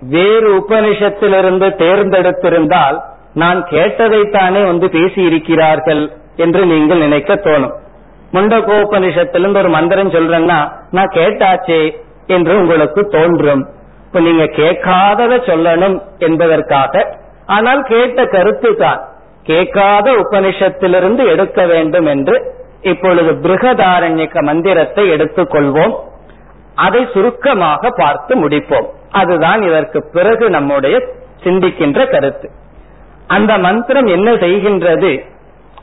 வேறு 0.00 0.48
உபனிஷத்திலிருந்து 0.56 1.68
தேர்ந்தெடுத்திருந்தால் 1.82 2.96
நான் 3.36 3.60
கேட்டதைத்தானே 3.70 4.60
வந்து 4.64 4.90
பேசி 4.90 5.22
இருக்கிறார்கள் 5.22 6.02
என்று 6.36 6.66
நீங்கள் 6.66 6.98
நினைக்க 6.98 7.34
தோணும். 7.34 7.74
முண்டகோபனிஷத்திலிருந்து 8.32 9.56
ஒரு 9.56 9.68
மந்திரம் 9.68 10.10
சொல்றேன்னா 10.10 10.58
நான் 10.90 11.12
கேட்டாச்சே 11.14 11.80
என்று 12.26 12.58
உங்களுக்கு 12.58 13.08
தோன்றும். 13.08 13.64
இப்ப 14.06 14.20
நீங்க 14.20 14.44
கேட்காதத 14.44 15.38
சொல்லணும் 15.50 15.96
என்பதற்காக. 16.18 17.16
ஆனால் 17.46 17.82
கேட்ட 17.82 18.24
கருத்து 18.24 18.74
தான். 18.74 19.00
கேட்காத 19.42 20.10
உபனிஷத்திலிருந்து 20.12 21.24
எடுக்க 21.26 21.66
வேண்டும் 21.66 22.06
என்று 22.06 22.36
இப்பொழுது 22.82 23.32
பிருகதாரண்யக்க 23.32 24.42
மந்திரத்தை 24.42 25.10
எடுத்துக்கொள்வோம். 25.10 25.94
அதை 26.74 27.08
சுருக்கமாக 27.12 27.90
பார்த்து 27.90 28.48
முடிப்போம். 28.48 28.88
அதுதான் 29.10 29.62
இதற்கு 29.62 29.98
பிறகு 30.12 30.50
நம்முடைய 30.50 30.96
சிந்திக்கின்ற 31.44 32.10
கருத்து. 32.10 32.48
அந்த 33.26 33.58
மந்திரம் 33.58 34.06
என்ன 34.06 34.30
செய்கின்றது? 34.32 35.24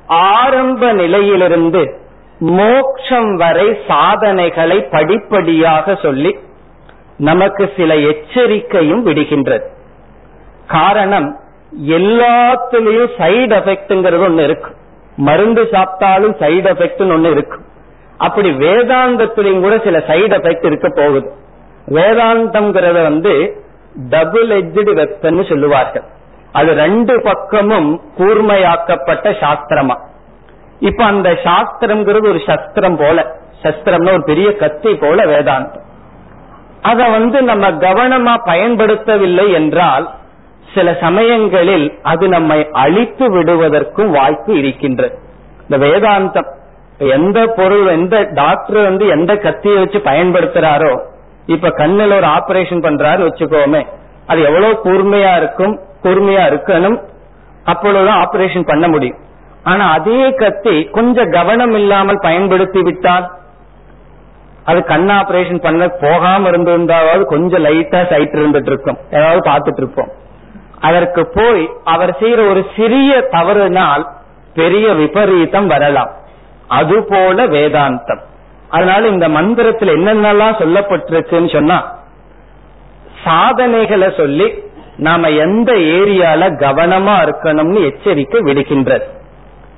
ஆரம்ப 0.08 0.91
நிலையிலிருந்து 0.91 2.01
மோக்ஷம் 2.39 3.36
வரை 3.36 3.77
சாதனைகளை 3.88 4.82
படிப்படியாக 4.82 5.95
சொல்லி 5.95 6.38
நமக்கு 7.17 7.73
சில 7.77 7.95
எச்சரிக்கையும் 7.95 9.06
விடுகின்றது. 9.06 9.65
காரணம் 10.67 11.39
எல்லாத்துலயும் 11.88 13.12
சைடு 13.17 13.53
எஃபெக்ட்ங்கிறது 13.60 14.25
ஒண்ணு 14.27 14.39
இருக்கு. 14.39 14.69
மருந்து 15.15 15.63
சாப்பிட்டாலும் 15.71 16.36
சைடு 16.39 16.67
எஃபெக்ட் 16.73 17.03
ஒண்ணு 17.15 17.32
இருக்கு. 17.32 17.60
அப்படி 18.17 18.49
வேதாந்தத்திலையும் 18.49 19.62
கூட 19.62 19.79
சில 19.84 19.97
சைடு 19.97 20.34
எஃபெக்ட் 20.39 20.65
இருக்க 20.65 20.89
போகுது. 20.95 21.32
வேதாந்தம்ங்கிறத 21.88 23.01
வந்து 23.03 23.63
டபுள் 24.10 24.47
எஜ்டு 24.47 24.93
வெப்பன்னு 24.99 25.49
சொல்லுவார்கள். 25.49 26.03
அது 26.54 26.74
ரெண்டு 26.74 27.22
பக்கமும் 27.22 28.02
கூர்மையாக்கப்பட்ட 28.18 29.30
சாஸ்திரமா. 29.44 29.96
இப்ப 30.80 31.06
அந்த 31.06 31.30
சாஸ்திரம்ங்கிறது 31.44 32.28
ஒரு 32.28 32.42
சஸ்திரம் 32.46 32.98
போல. 32.98 33.36
சஸ்திரம்னா 33.63 34.12
ஒரு 34.12 34.24
பெரிய 34.24 34.56
கத்தி 34.56 34.92
போல 34.96 35.26
வேதாந்தம். 35.26 35.84
அத 36.82 37.04
வந்து 37.10 37.42
நம்ம 37.42 37.72
கவனமா 37.72 38.34
பயன்படுத்தவில்லை 38.46 39.54
என்றால் 39.54 40.10
சில 40.74 40.98
சமயங்களில் 41.02 41.88
அது 42.04 42.28
நம்மை 42.28 42.68
அழித்து 42.72 43.26
விடுவதற்கும் 43.32 44.12
வாய்ப்பு 44.12 44.54
இருக்கின்றது. 44.58 45.16
இந்த 45.70 45.86
வேதாந்தம் 45.86 46.50
எந்த 46.98 47.39
பொருள் 47.58 47.86
எந்த 47.88 48.16
டாக்டர் 48.34 48.80
வந்து 48.84 49.06
எந்த 49.08 49.32
கத்தியை 49.36 49.78
வச்சு 49.78 50.00
பயன்படுத்துறாரோ 50.00 50.94
இப்ப 51.46 51.70
கண்ணில் 51.70 52.16
ஒரு 52.16 52.28
ஆபரேஷன் 52.28 52.84
பண்றாரு 52.86 53.22
வச்சுக்கோமே 53.28 53.82
அது 54.28 54.42
எவ்வளவு 54.42 54.76
கூர்மையா 54.84 55.32
இருக்கும் 55.38 55.74
பொறுமையா 56.04 56.44
இருக்கணும். 56.52 56.98
அப்பொழுதுதான் 57.66 58.22
ஆபரேஷன் 58.26 58.68
பண்ண 58.68 58.88
முடியும். 58.88 59.18
ஆனா 59.63 59.92
அதே 59.92 60.34
கத்தி 60.34 60.84
கொஞ்சம் 60.84 61.30
கவனம் 61.30 61.74
இல்லாமல் 61.74 62.20
பயன்படுத்தி 62.22 62.82
விட்டால் 62.82 63.32
அது 64.66 64.84
கண் 64.84 65.10
ஆபரேஷன் 65.10 65.62
பண்ண 65.62 65.88
போகாம 65.88 66.48
இருந்திருந்தாவது 66.48 67.26
கொஞ்சம் 67.26 67.63
லைட்டா 67.66 68.10
சைட் 68.10 68.34
இருந்துட்டு 68.34 68.70
இருக்கும் 68.72 68.98
ஏதாவது 69.12 69.39
பார்த்துட்டு 69.50 69.82
இருப்போம் 69.82 70.12
அதற்கு 70.80 71.28
போய் 71.28 71.70
அவர் 71.84 72.18
செய்யற 72.20 72.50
ஒரு 72.50 72.66
சிறிய 72.76 73.28
தவறுனால் 73.32 74.04
பெரிய 74.54 74.94
விபரீதம் 74.94 75.68
வரலாம். 75.68 76.12
அதுபோல 76.68 77.48
வேதாந்தம். 77.48 78.22
அதனால 78.70 79.08
இந்த 79.08 79.30
மந்திரத்தில் 79.30 79.89
என்னென்னலாம் 79.89 80.60
சொல்லப்பட்டிருக்குன்னு 80.62 81.54
சொன்னா 81.54 81.78
சாதனைகளை 83.24 84.13
சொல்லி 84.18 84.48
நாம 84.97 85.29
எந்த 85.29 85.73
ஏரியால 85.73 86.49
கவனமா 86.56 87.15
இருக்கணும்னு 87.23 87.84
எச்சரிக்கை 87.84 88.41
விடுகின்றது. 88.41 89.03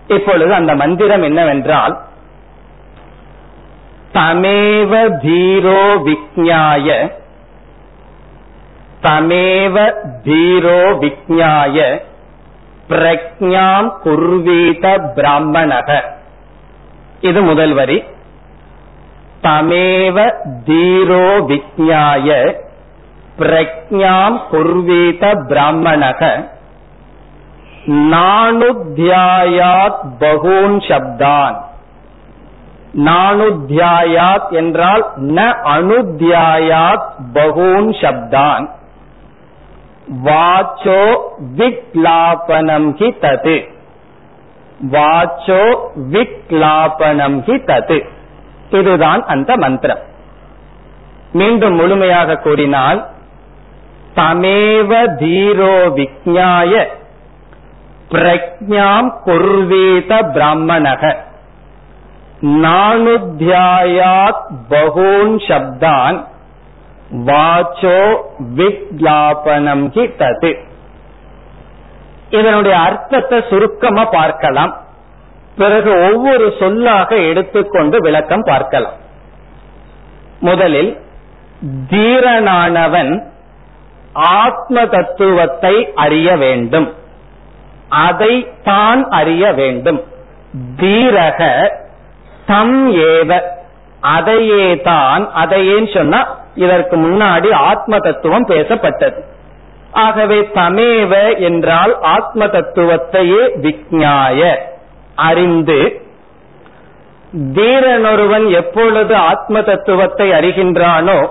இப்பொழுது 0.07 0.53
அந்த 0.53 0.75
மந்திரம் 0.75 1.21
என்னவென்றால் 1.21 2.01
தமேவ 4.13 5.09
தீரோ 5.23 6.01
விக்ஞாய 6.03 7.11
தமேவ 9.03 9.93
தீரோ 10.23 10.97
விக்ஞாய 10.99 12.01
பிரக்ஞாம் 12.89 13.91
குர்வீத 14.03 15.11
பிராமணக. 15.15 16.01
இது 17.21 17.41
முதல் 17.41 17.73
வரி. 17.73 18.03
தமேவ 19.43 20.33
தீரோ 20.65 21.45
விக்ஞாய 21.45 22.55
பிரக்ஞாம் 23.39 24.39
குர்வீத 24.49 25.43
பிராமணக. 25.47 26.49
நானுத்தியாயாத் 27.87 29.97
பகூன் 30.19 30.77
சப்தான். 30.77 31.61
நானுத்தியாயாத் 32.97 34.49
என்றால் 34.49 35.05
ந 35.15 35.55
அனுத்தியாயாத் 35.63 37.07
பகூன் 37.33 37.89
சப்தான். 37.89 38.69
வாச்சோ 40.23 41.17
விக்லாபனம் 41.57 42.95
ஹி 42.95 43.13
தது. 43.21 43.73
வாச்சோ 44.91 45.75
விக்லாபனம் 46.11 47.41
ஹி 47.41 47.55
தது. 47.65 48.07
இதுதான் 48.69 49.25
அந்த 49.25 49.57
மந்திரம். 49.57 49.99
மீண்டும் 51.31 51.73
முழுமையாக 51.73 52.35
கூறினால் 52.35 53.13
தமேவ 54.15 54.91
தீரோ 55.21 55.75
விக்ஞாய 55.97 56.73
பிரஜாம் 58.11 59.09
குர்வீத 59.25 60.11
பிராமணக 60.35 61.03
நானுத்தியாயாத் 62.63 64.45
பகூன் 64.69 65.35
சப்தான் 65.47 66.17
வாச்சோ 67.27 67.99
விக்லாபனம் 68.57 69.85
ஹி 69.95 70.05
தது. 70.21 70.51
இதனுடைய 72.29 72.75
அர்த்தத்தை 72.77 73.37
சுருக்கமா 73.49 74.03
பார்க்கலாம். 74.05 74.73
பிறகு 75.57 75.91
ஒவ்வொரு 76.07 76.53
சொல்லாக 76.59 77.15
எடுத்துக்கொண்டு 77.15 77.97
விளக்கம் 77.99 78.41
பார்க்கலாம். 78.41 78.97
முதலில் 80.39 80.91
தீரனானவன் 81.91 83.13
ஆத்ம 84.15 84.85
தத்துவத்தை 84.85 85.91
அறிய 85.95 86.35
வேண்டும். 86.35 86.93
அதை 87.89 88.47
தான் 88.63 89.09
அறிய 89.09 89.51
வேண்டும். 89.51 90.03
தீரக 90.77 91.69
தம் 92.45 92.93
ஏவ. 92.95 93.41
அதையே 93.99 94.81
தான் 94.81 95.29
அதையேன்னு 95.35 95.97
சொன்னா 95.97 96.27
இதற்கு 96.55 96.97
முன்னாடி 96.97 97.51
ஆத்ம 97.51 97.99
தத்துவம் 97.99 98.47
பேசப்பட்டது. 98.47 99.23
ஆகவே 99.91 100.39
தமேவ 100.41 101.39
என்றால் 101.39 102.01
ஆத்ம 102.01 102.45
தத்துவத்தையே 102.45 103.43
விக்ஞாய 103.55 104.57
அறிந்து 105.15 106.03
தீரனொருவன் 107.53 108.51
எப்பொழுது 108.51 109.15
ஆத்ம 109.15 109.61
தத்துவத்தை 109.61 110.29
அறிகின்றானோ 110.29 111.27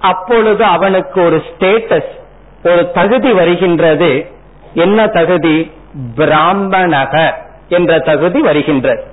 அப்பொழுது 0.00 0.64
அவனுக்கு 0.64 1.22
ஒரு 1.22 1.42
ஸ்டேட்டஸ் 1.50 2.18
ஒரு 2.64 2.90
தகுதி 2.90 3.32
வருகின்றது. 3.32 4.26
என்ன 4.74 5.06
தகுதி? 5.06 5.70
பிராமணக 6.16 7.32
என்ற 7.68 7.98
தகுதி 7.98 8.40
வருகின்றது. 8.40 9.04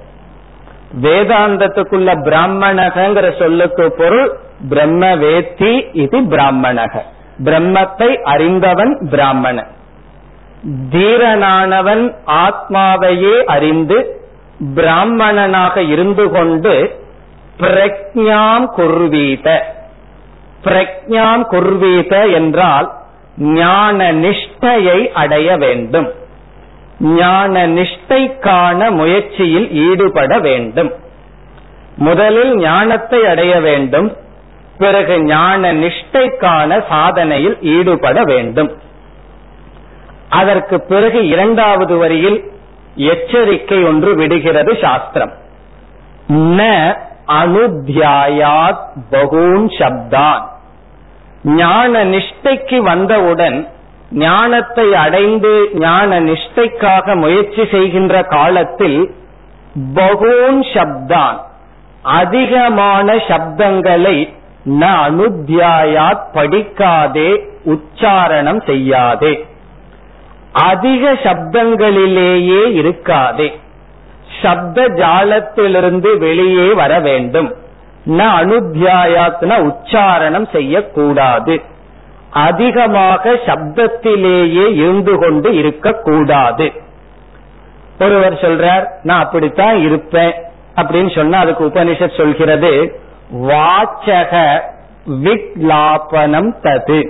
வேதாந்தத்துக்குள்ள 1.01 2.09
பிராமணகங்கிற 2.23 3.39
சொல்லுக்கு 3.39 3.91
பொருள் 3.91 4.39
பிரம்ம 4.69 5.15
வேத்தி 5.15 5.89
இது 5.91 6.21
பிராமணக 6.21 7.01
பிரம்மத்தை 7.43 8.21
அறிந்தவன் 8.21 9.07
பிராமணன். 9.09 9.67
தீரனானவன் 10.89 12.15
ஆத்மாவையே 12.25 13.43
அறிந்து 13.43 14.21
பிராமணனாக 14.75 15.81
இருந்து 15.81 16.29
கொண்டு 16.29 17.03
பிரக்ஞாம் 17.59 18.65
குர்வீத. 18.65 19.75
பிரக்ஞான் 20.63 21.43
குர்வீத 21.43 22.27
என்றால் 22.27 22.93
ஞான 23.37 24.13
நிஷ்டையை 24.13 25.07
அடைய 25.11 25.57
வேண்டும். 25.57 26.11
ஞான 26.99 27.67
நிஷ்டைக்கான 27.67 28.89
முயற்சியில் 28.91 29.71
ஈடுபட 29.71 30.39
வேண்டும். 30.39 30.93
முதலில் 31.97 32.57
ஞானத்தை 32.57 33.25
அடைய 33.25 33.59
வேண்டும். 33.59 34.15
பிறகு 34.77 35.21
ஞான 35.21 35.73
நிஷ்டைக்கான 35.73 36.83
சாதனையில் 36.89 37.61
ஈடுபட 37.61 38.23
வேண்டும். 38.23 38.77
அதற்கு 40.29 40.81
பிறகு 40.81 41.27
இரண்டாவது 41.27 41.97
வரியில் 41.97 42.51
எச்சரிக்கை 42.95 43.83
ஒன்று 43.83 44.15
விடுகிறது 44.15 44.77
சாஸ்திரம். 44.81 45.33
ந 46.29 46.61
அனுத்தியாயாத் 47.27 48.85
பகூன் 49.11 49.67
சப்தான். 49.79 50.41
ஞான 51.43 52.05
நிஷ்டைக்கு 52.05 52.77
வந்தவுடன் 52.77 53.67
ஞானத்தை 54.11 54.95
அடைந்து 54.95 55.69
ஞான 55.73 56.21
நிஷ்டைக்காக 56.21 57.15
முயற்சி 57.15 57.67
செய்கின்ற 57.71 58.23
காலத்தில் 58.23 59.15
பகூன் 59.95 60.61
சப்தான் 60.73 61.37
அதிகமான 62.01 63.15
சப்தங்களை 63.15 64.35
ந 64.69 64.87
அனுத்தியாயாத் 65.07 66.25
படிக்காதே 66.33 67.45
உச்சாரணம் 67.65 68.65
செய்யாதே. 68.65 69.45
அதிக 70.51 71.13
சப்தங்களிலேயே 71.13 72.73
இருக்காதே. 72.73 73.59
சப்த 74.41 74.81
ஜாலத்திலிருந்து 74.81 76.17
வெளியே 76.17 76.73
வர 76.73 76.99
வேண்டும். 76.99 77.55
ந 78.07 78.19
அனுத்தியாயாத்ன 78.41 79.71
உச்சாரணம் 79.71 80.51
செய்யக்கூடாது. 80.51 81.61
அதிகமாக 82.31 83.33
சப்தத்திலேயே 83.45 84.75
இருந்து 84.75 85.17
கொண்டு 85.17 85.57
இருக்கக்கூடாது. 85.57 86.71
ஒருவர் 87.99 88.33
சொல்றார் 88.33 88.85
நான் 89.03 89.23
அப்படித்தான் 89.23 89.77
இருப்பேன். 89.77 90.33
அப்படின்னு 90.75 91.15
சொன்னா 91.15 91.39
அதுக்கு 91.39 91.65
உபனிஷத் 91.65 92.17
சொல்கிறது 92.17 93.01
வாச்சக 93.33 94.61
விக்லாபனம் 95.09 96.53
தது. 96.63 97.09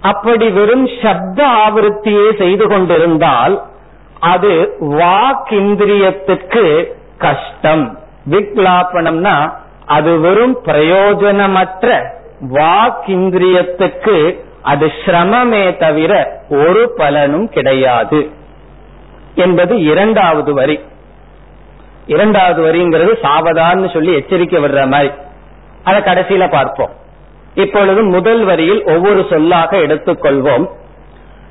அப்படி 0.00 0.48
வெறும் 0.48 0.88
சப்த 1.02 1.46
ஆவருத்தியே 1.46 2.38
செய்து 2.38 2.68
கொண்டிருந்தால் 2.68 3.62
அது 4.20 4.76
வாக்கிந்திரியத்துக்கு 4.80 6.92
கஷ்டம். 7.18 7.98
விக்லாபனம்னா 8.30 9.52
அது 9.86 10.20
வெறும் 10.20 10.58
பிரயோஜனமற்ற 10.64 12.04
வாக்கிந்திரியத்துக்கு 12.52 14.38
அது 14.62 14.92
சிரமமே 15.04 15.76
தவிர 15.76 16.42
ஒரு 16.50 16.94
பலனும் 16.96 17.48
கிடையாது. 17.48 18.30
என்பது 19.34 19.82
இரண்டாவது 19.82 20.54
வரி. 20.54 20.80
இரண்டாவது 22.06 22.62
வரிங்கிறது 22.62 23.16
சாவதான்னு 23.22 23.92
சொல்லி 23.92 24.12
எச்சரிக்கை 24.12 24.64
வர்ற 24.64 24.86
மாதிரி. 24.86 25.12
அதை 25.84 26.00
கடைசியில 26.00 26.50
பார்ப்போம். 26.50 26.90
இப்பொழுது 27.54 28.02
முதல் 28.02 28.44
வரியில் 28.44 28.84
ஒவ்வொரு 28.84 29.26
சொல்லாக 29.30 29.76
எடுத்துக்கொள்வோம். 29.76 30.66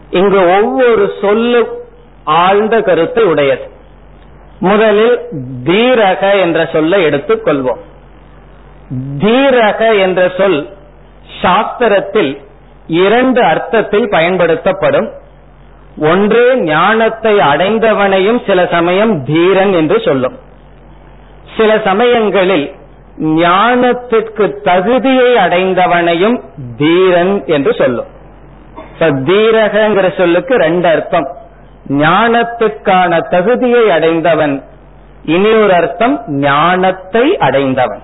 இங்கு 0.10 0.48
ஒவ்வொரு 0.48 1.14
சொல்லு 1.22 1.88
ஆழ்ந்த 2.24 2.82
கருத்தை 2.82 3.24
உடையது. 3.24 3.70
முதலில் 4.60 5.20
தீரக 5.64 6.40
என்ற 6.40 6.66
சொல்லை 6.66 7.04
எடுத்துக் 7.04 7.46
கொள்வோம். 7.46 7.80
தீரக 9.18 10.00
என்ற 10.00 10.32
சொல் 10.38 10.70
சாஸ்திரத்தில் 11.42 12.38
இரண்டு 12.88 13.44
அர்த்தத்தில் 13.44 14.10
பயன்படுத்தப்படும். 14.10 15.12
ஒன்று 15.98 16.58
ஞானத்தை 16.58 17.38
அடைந்தவனையும் 17.38 18.46
சில 18.46 18.68
சமயம் 18.72 19.24
தீரன் 19.24 19.74
என்று 19.74 20.00
சொல்லும். 20.00 20.40
சில 21.58 21.80
சமயங்களில் 21.84 22.72
ஞானத்திற்கு 23.20 24.62
தகுதியை 24.62 25.36
அடைந்தவனையும் 25.36 26.42
தீரன் 26.78 27.46
என்று 27.46 27.74
சொல்லும். 27.74 28.06
தீரகங்கிற 29.00 30.18
சொல்லுக்கு 30.18 30.56
ரெண்டு 30.56 30.88
அர்த்தம். 30.88 31.38
ஞானத்துக்கான 31.88 33.30
தகுதியை 33.30 33.92
அடைந்தவன். 33.92 34.64
இனி 35.24 35.52
ஒரு 35.52 35.74
அர்த்தம் 35.74 36.24
ஞானத்தை 36.28 37.38
அடைந்தவன். 37.38 38.02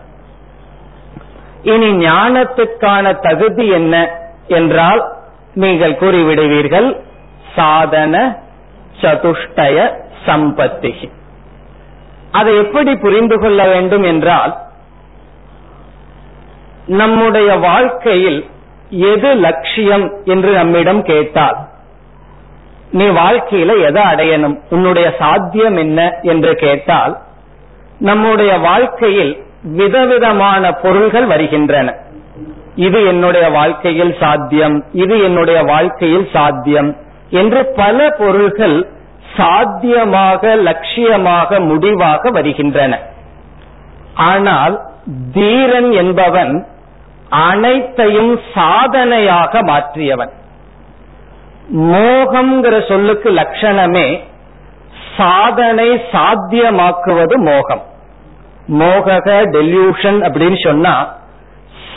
இனி 1.61 2.07
ஞானத்துக்கான 2.07 3.19
தகுதி 3.19 3.67
என்ன 3.67 4.09
என்றால் 4.47 5.13
நீங்கள் 5.53 5.91
கூறிவிடுவீர்கள் 5.91 7.01
சாதன 7.55 8.43
சதுஷ்டய 9.01 9.91
சம்பத்தி. 10.25 11.09
அதை 12.31 12.57
எப்படி 12.57 12.95
புரிந்து 12.95 13.39
கொள்ள 13.39 13.67
வேண்டும் 13.67 14.03
என்றால் 14.03 14.57
நம்முடைய 16.85 17.55
வாழ்க்கையில் 17.55 18.49
எது 18.89 19.33
லட்சியம் 19.33 20.11
என்று 20.23 20.53
நம்மிடம் 20.53 21.03
கேட்டால் 21.03 21.69
நீ 22.99 23.05
வாழ்க்கையில 23.21 23.71
எதை 23.87 24.03
அடையணும்? 24.11 24.55
உன்னுடைய 24.69 25.07
சாத்தியம் 25.19 25.77
என்ன 25.83 25.99
என்று 26.33 26.51
கேட்டால் 26.63 27.13
நம்முடைய 27.99 28.51
வாழ்க்கையில் 28.69 29.33
விதவிதமான 29.79 30.73
பொருள்கள் 30.83 31.27
வருகின்றன. 31.31 31.87
இது 32.87 32.99
என்னுடைய 33.05 33.45
வாழ்க்கையில் 33.49 34.13
சாத்தியம் 34.19 34.75
இது 35.03 35.15
என்னுடைய 35.23 35.59
வாழ்க்கையில் 35.71 36.27
சாத்தியம் 36.33 36.89
என்று 37.41 37.61
பல 37.81 37.97
பொருள்கள் 38.19 38.77
சாத்தியமாக 39.37 40.55
லட்சியமாக 40.67 41.59
முடிவாக 41.69 42.29
வருகின்றன. 42.29 42.93
ஆனால் 44.31 44.75
தீரன் 45.33 45.91
என்பவன் 46.01 46.53
அனைத்தையும் 47.29 48.33
சாதனையாக 48.53 49.61
மாற்றியவன். 49.71 50.33
மோகம்ங்கிற 51.73 52.87
சொல்லுக்கு 52.87 53.29
லட்சணமே 53.31 54.07
சாதனை 55.17 55.89
சாத்தியமாக்குவது 56.11 57.35
மோகம். 57.35 57.83
மோகக 58.79 59.27
டெல்யூஷன் 59.55 60.19
அப்படின்னு 60.27 60.67
சொன்னா 60.67 61.17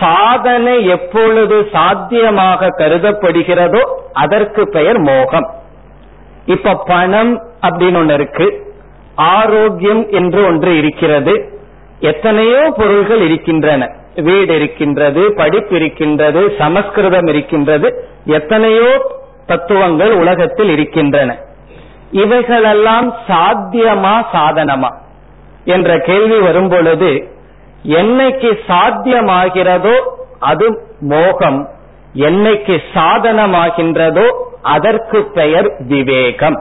சாதனை 0.00 0.86
எப்பொழுது 0.86 1.68
சாத்தியமாக 1.72 2.74
கருதப்படுகிறதோ 2.78 3.82
அதற்கு 4.12 4.68
பெயர் 4.68 4.98
மோகம். 4.98 5.48
இப்ப 6.46 6.74
பணம் 6.74 7.32
அப்படின்னு 7.66 7.96
ஒன்று 7.96 8.14
இருக்கு 8.14 8.68
ஆரோக்கியம் 9.14 10.10
என்று 10.10 10.46
ஒன்று 10.46 10.78
இருக்கிறது 10.78 11.34
எத்தனையோ 12.00 12.72
பொருள்கள் 12.76 13.20
இருக்கின்றன. 13.20 13.90
வீடு 14.14 14.54
இருக்கின்றது 14.54 15.32
படிப்பு 15.32 15.76
இருக்கின்றது 15.76 16.54
சமஸ்கிருதம் 16.58 17.26
இருக்கின்றது 17.26 17.88
எத்தனையோ 18.24 19.16
தத்துவங்கள் 19.49 20.12
உலகத்தில் 20.12 20.68
இருக்கின்றன. 20.68 21.30
இவைகளெல்லாம் 22.11 23.09
சாத்தியமா 23.28 24.14
சாதனமா? 24.32 24.90
என்ற 25.64 25.99
கேள்வி 25.99 26.38
வரும் 26.40 26.68
பொழுது 26.68 27.11
என்னைக்கு 27.99 28.51
சாத்தியமாகிறதோ 28.68 29.96
அது 30.38 30.66
மோகம். 31.01 31.61
என்னைக்கு 32.14 32.76
சாதனமாகின்றதோ 32.94 34.26
அதற்கு 34.62 35.18
பெயர் 35.34 35.68
விவேகம். 35.86 36.59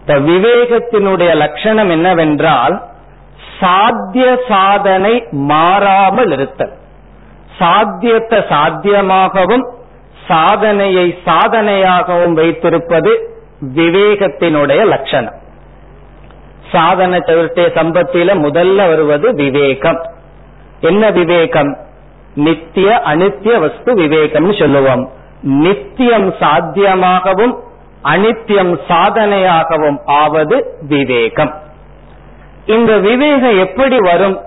இந்த 0.00 0.14
விவேகத்தினுடைய 0.30 1.30
லட்சணம் 1.34 1.90
என்னவென்றால் 1.90 2.76
சாத்திய 3.60 4.26
சாதனை 4.48 5.14
மாறாமல் 5.50 6.32
இருத்தல். 6.32 6.74
சாத்தியத்தை 7.58 8.38
சாத்தியமாகவும் 8.50 9.64
சாதனையை 10.28 11.18
சாதனையாகவும் 11.26 12.32
வைத்திருப்பது 12.32 13.36
விவேகத்தினுடைய 13.74 14.84
லட்சணம். 14.84 15.34
சாதனை 16.72 17.18
சதுர்த்திய 17.18 17.68
சம்பத்தியில 17.74 18.34
முதல்ல 18.38 18.76
வருவது 18.76 19.34
விவேகம். 19.34 20.04
என்ன 20.80 21.10
விவேகம்? 21.10 21.76
நித்திய 22.34 23.02
அனித்திய 23.04 23.60
வஸ்து 23.60 23.94
விவேகம்னு 23.94 24.58
சொல்லுவோம். 24.58 25.10
நித்தியம் 25.42 26.32
சாத்தியமாகவும் 26.32 27.54
அனித்தியம் 28.04 28.78
சாதனையாகவும் 28.88 29.98
ஆவது 30.04 30.78
விவேகம். 30.80 31.54
இந்த 32.66 32.98
விவேகம் 32.98 33.58
எப்படி 33.58 33.96
வரும்? 33.98 34.40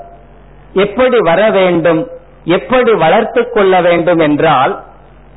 எப்படி 0.73 1.17
வர 1.19 1.49
வேண்டும்? 1.49 2.07
எப்படி 2.43 2.93
வளர்த்து 2.93 3.49
கொள்ள 3.49 3.81
வேண்டும் 3.81 4.19
என்றால் 4.19 4.83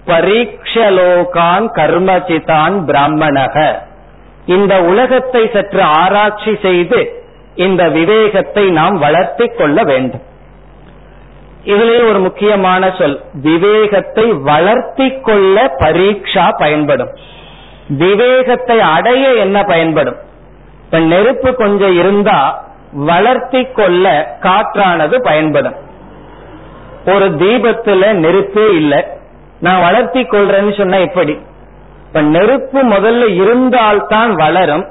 பரீட்சலோகான் 0.07 1.67
கர்மஜிதான் 1.77 2.77
பிராமணக. 2.87 3.57
இந்த 4.47 4.83
உலகத்தை 4.83 5.51
சற்று 5.53 5.83
ஆராய்ச்சி 5.83 6.59
செய்து 6.63 7.23
இந்த 7.55 7.89
விவேகத்தை 7.89 8.71
நாம் 8.71 8.99
வளர்த்தி 8.99 9.47
கொள்ள 9.47 9.83
வேண்டும். 9.83 10.23
இதிலே 11.65 12.01
ஒரு 12.01 12.19
முக்கியமான 12.19 12.95
சொல் 12.99 13.23
விவேகத்தை 13.35 14.33
வளர்த்தி 14.33 15.21
கொள்ள 15.21 15.77
பரீட்சா 15.79 16.51
பயன்படும். 16.59 17.17
விவேகத்தை 17.89 18.81
அடைய 18.81 19.33
என்ன 19.33 19.63
பயன்படும்? 19.63 20.17
இப்ப 20.85 20.99
நெருப்பு 20.99 21.55
கொஞ்சம் 21.55 21.97
இருந்தா 21.99 22.65
வளர்த்தி 22.93 23.65
கொள்ள 23.65 24.37
காற்றானது 24.41 25.23
பயன்படும். 25.23 25.75
ஒரு 27.07 27.31
தீபத்துல 27.31 28.13
நெருப்பே 28.13 28.75
இல்லை. 28.75 29.03
நான் 29.61 29.81
வளர்த்தி 29.81 30.21
கொள்றேன்னு 30.21 30.77
சொன்னா 30.77 30.97
எப்படி? 30.97 31.39
இப்ப 32.07 32.23
நெருப்பு 32.23 32.85
முதல்ல 32.85 33.35
இருந்தால்தான் 33.35 34.35
வளரும். 34.35 34.87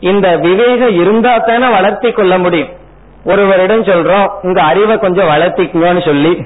இந்த 0.00 0.36
விவேகம் 0.36 1.00
இருந்தா 1.00 1.38
தானே 1.38 1.68
வளர்த்தி 1.68 2.10
கொள்ள 2.10 2.38
முடியும். 2.38 2.68
ஒருவரிடம் 3.24 3.84
சொல்றோம் 3.84 4.28
உங்க 4.42 4.62
அறிவை 4.62 4.98
கொஞ்சம் 4.98 5.28
வளர்த்திக்குங்கன்னு 5.28 6.04
சொல்லி. 6.04 6.44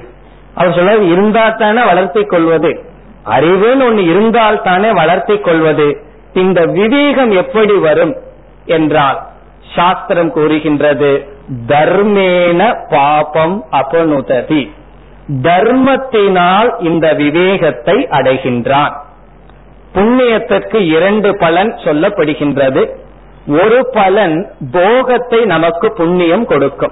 அவர் 0.55 0.73
சொல்ல 0.73 0.95
இருந்தா 0.95 1.49
தானே 1.49 1.83
வளர்த்தி 1.83 2.23
கொள்வது. 2.23 2.83
அறிவுன்னு 3.25 3.83
ஒண்ணு 3.83 4.09
இருந்தால் 4.09 4.61
தானே 4.61 4.91
வளர்த்தி 4.91 5.37
கொள்வது. 5.37 6.03
இந்த 6.33 6.65
விவேகம் 6.65 7.31
எப்படி 7.31 7.73
வரும்? 7.73 8.15
என்றால் 8.65 9.19
சாஸ்திரம் 9.75 10.31
கூறுகின்றது 10.31 11.27
தர்மேன 11.67 12.75
பாபம் 12.89 13.63
அபனுததி 13.71 14.71
தர்மத்தினால் 15.29 16.69
இந்த 16.79 17.13
விவேகத்தை 17.13 18.07
அடைகின்றான். 18.11 18.93
புண்ணியத்திற்கு 19.93 20.75
இரண்டு 20.75 21.37
பலன் 21.37 21.73
சொல்லப்படுகின்றது. 21.73 22.89
ஒரு 23.47 23.89
பலன் 23.91 24.51
போகத்தை 24.71 25.45
நமக்கு 25.45 25.91
புண்ணியம் 25.91 26.45
கொடுக்கும். 26.45 26.91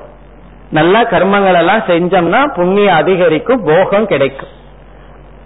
நல்ல 0.69 1.01
கர்மங்கள் 1.01 1.55
எல்லாம் 1.55 1.83
செஞ்சோம்னா 1.87 2.53
புண்ணியம் 2.53 2.95
அதிகரிக்கும் 2.95 3.63
போகம் 3.63 4.05
கிடைக்கும். 4.05 4.49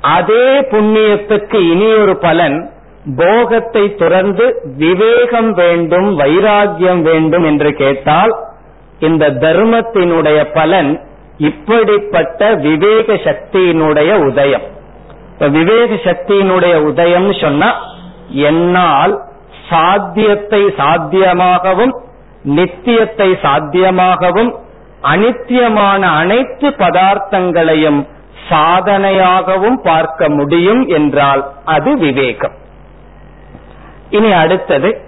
அதே 0.01 0.59
புண்ணியத்துக்கு 0.59 1.71
இனி 1.71 1.93
ஒரு 1.93 2.17
பலன் 2.17 2.69
போகத்தை 3.15 3.95
துறந்து 3.95 4.61
விவேகம் 4.77 5.53
வேண்டும் 5.53 6.19
வைராகியம் 6.19 7.01
வேண்டும் 7.01 7.43
என்று 7.43 7.73
கேட்டால் 7.73 8.35
இந்த 8.99 9.29
தர்மத்தினுடைய 9.29 10.53
பலன் 10.53 11.09
இப்படிப்பட்ட 11.37 12.53
விவேக 12.53 13.13
சக்தியினுடைய 13.13 14.13
உதயம். 14.13 14.61
இப்ப 15.31 15.47
விவேக 15.47 15.93
சக்தியினுடைய 15.93 16.75
உதயம் 16.75 17.41
சொன்னா 17.41 17.75
என்னால் 18.27 19.21
சாத்தியத்தை 19.69 20.65
சாத்தியமாகவும் 20.65 21.91
நித்தியத்தை 22.43 23.33
சாத்தியமாகவும் 23.41 24.55
அனித்தியமான 25.03 25.99
அனைத்து 25.99 26.69
பதார்த்தங்களையும் 26.69 28.07
சாதனையாகவும் 28.49 29.75
பார்க்க 29.83 30.29
முடியும் 30.29 30.87
என்றால் 30.87 31.51
அது 31.65 31.97
விவேகம். 31.97 32.51
இனி 34.09 34.31
அடுத்தது 34.31 35.01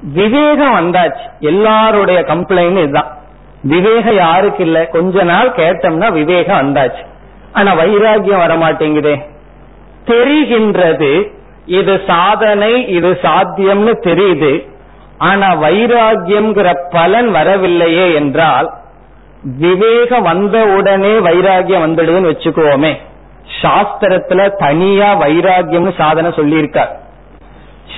விவேகம் 0.00 0.74
வந்தாச்சு. 0.74 1.26
எல்லாருடைய 1.40 2.20
கம்ப்ளைண்ட் 2.20 2.82
இதுதான். 2.82 3.17
விவேகம் 3.62 4.14
யாருக்கு 4.14 4.64
இல்ல 4.64 4.86
கொஞ்ச 4.86 5.22
நாள் 5.22 5.52
கேட்டோம்னா 5.56 6.12
விவேகம் 6.12 6.58
வந்தாச்சு. 6.58 7.06
ஆனா 7.52 7.74
வைராகியம் 7.74 8.42
வரமாட்டேங்குதே. 8.46 9.20
தெரிகின்றது. 10.04 11.32
இது 11.66 12.00
சாதனை 12.06 12.88
இது 12.88 13.18
சாத்தியம்னு 13.22 13.94
தெரியுது. 14.04 14.68
ஆனா 15.18 15.54
வைராகியம்ங்கிற 15.54 16.74
பலன் 16.90 17.30
வரவில்லையே 17.30 18.14
என்றால் 18.14 18.70
விவேகம் 19.42 20.22
வந்த 20.22 20.64
உடனே 20.64 21.12
வைராகியம் 21.12 21.84
வந்துடுதுன்னு 21.86 22.32
வச்சுக்குவோமே. 22.32 22.96
சாஸ்திரத்துல 23.62 24.50
தனியா 24.58 25.20
வைராகியம்னு 25.20 25.94
சாதனை 25.96 26.30
சொல்லியிருக்கார். 26.30 26.96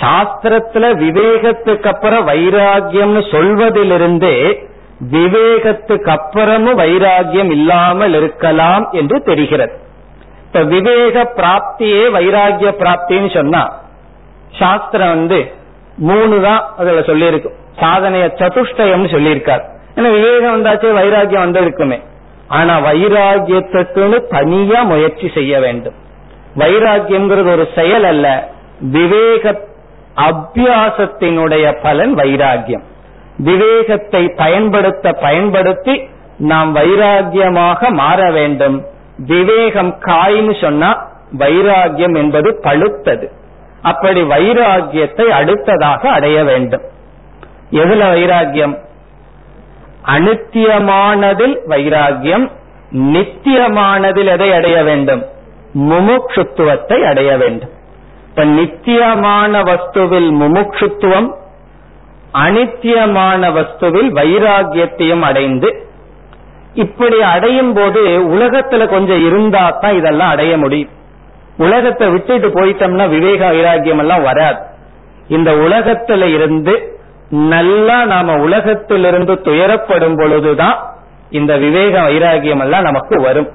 சாஸ்திரத்துல 0.00 0.94
விவேகத்துக்கு 1.02 1.86
அப்புறம் 1.86 2.28
வைராகியம்னு 2.28 3.30
சொல்வதிலிருந்தே 3.30 4.68
விவேகத்துக்கு 5.08 6.10
அப்புறமும் 6.10 6.80
வைராகியம் 6.80 7.50
இல்லாமல் 7.50 8.14
இருக்கலாம் 8.14 8.88
என்று 8.92 9.22
தெரிகிறது. 9.22 9.72
இப்ப 10.46 10.62
விவேக 10.62 11.32
பிராப்தியே 11.36 12.04
வைராகிய 12.16 12.70
பிராப்தின்னு 12.82 13.34
சொன்னா 13.34 13.80
சாஸ்திரம் 14.58 15.08
வந்து 15.08 15.52
மூணு 15.96 16.42
தான் 16.42 16.68
அதுல 16.78 17.00
சொல்லியிருக்கும் 17.00 17.56
சாதனைய 17.80 18.26
சதுஷ்டயம்னு 18.40 19.10
சொல்லியிருக்காரு. 19.14 19.64
ஏன்னா 19.96 20.10
விவேகம் 20.10 20.54
வந்தாச்சு 20.56 20.88
வைராகியம் 21.00 21.44
வந்திருக்குமே. 21.46 22.00
ஆனா 22.48 22.78
வைராகியத்துக்குன்னு 22.78 24.26
தனியா 24.28 24.82
முயற்சி 24.82 25.30
செய்ய 25.34 25.60
வேண்டும். 25.60 25.94
வைராகியம்ங்கிறது 26.56 27.52
ஒரு 27.52 27.68
செயல் 27.74 28.04
அல்ல 28.04 28.52
விவேக 28.80 29.68
அபியாசத்தினுடைய 30.16 31.78
பலன் 31.82 32.14
வைராகியம் 32.14 32.82
விவேகத்தை 33.42 34.28
பயன்படுத்த 34.36 35.12
பயன்படுத்தி 35.12 35.94
நாம் 36.38 36.76
வைராகியமாக 36.76 37.90
மாற 37.90 38.30
வேண்டும். 38.30 38.76
விவேகம் 39.16 39.98
காய்னு 40.00 40.60
சொன்னா 40.60 40.90
வைராகியம் 41.38 42.16
என்பது 42.16 42.58
பழுத்தது. 42.62 43.26
அப்படி 43.82 44.22
வைராகியத்தை 44.22 45.26
அடுத்ததாக 45.40 46.10
அடைய 46.10 46.44
வேண்டும். 46.44 46.82
எதுல 47.72 48.02
வைராகியம் 48.14 48.74
அனித்தியமானதில் 50.04 51.56
வைராகியம் 51.68 52.46
நித்தியமானதில் 52.94 54.26
எதை 54.26 54.52
அடைய 54.52 54.82
வேண்டும்? 54.82 55.22
முமுட்சுத்துவத்தை 55.74 56.98
அடைய 57.02 57.36
வேண்டும். 57.36 57.70
இப்ப 58.28 58.44
நித்தியமான 58.44 59.62
வஸ்துவில் 59.62 60.30
முமுட்சுத்துவம் 60.40 61.28
அனித்தியமான 62.32 63.52
வஸ்துவில் 63.52 64.10
வைராகியத்தையும் 64.14 65.20
அடைந்து 65.20 65.88
இப்படி 66.74 67.22
அடையும் 67.22 67.72
போது 67.72 68.00
உலகத்துல 68.08 68.88
கொஞ்சம் 68.88 69.26
இருந்தா 69.26 69.70
தான் 69.70 69.96
இதெல்லாம் 69.96 70.28
அடைய 70.28 70.56
முடியும். 70.56 70.88
உலகத்தை 71.56 72.08
விட்டுட்டு 72.08 72.48
போயிட்டோம்னா 72.48 73.08
விவேக 73.08 73.52
வைராகியம் 73.52 73.98
எல்லாம் 73.98 74.22
வராது. 74.22 74.58
இந்த 75.28 75.52
உலகத்துல 75.52 76.34
இருந்து 76.34 76.98
நல்லா 77.30 78.04
நாம 78.04 78.36
உலகத்திலிருந்து 78.36 79.32
துயரப்படும் 79.32 80.16
பொழுதுதான் 80.16 80.78
இந்த 81.30 81.56
விவேக 81.56 82.00
வைராகியம் 82.00 82.60
எல்லாம் 82.60 82.82
நமக்கு 82.82 83.22
வரும். 83.22 83.48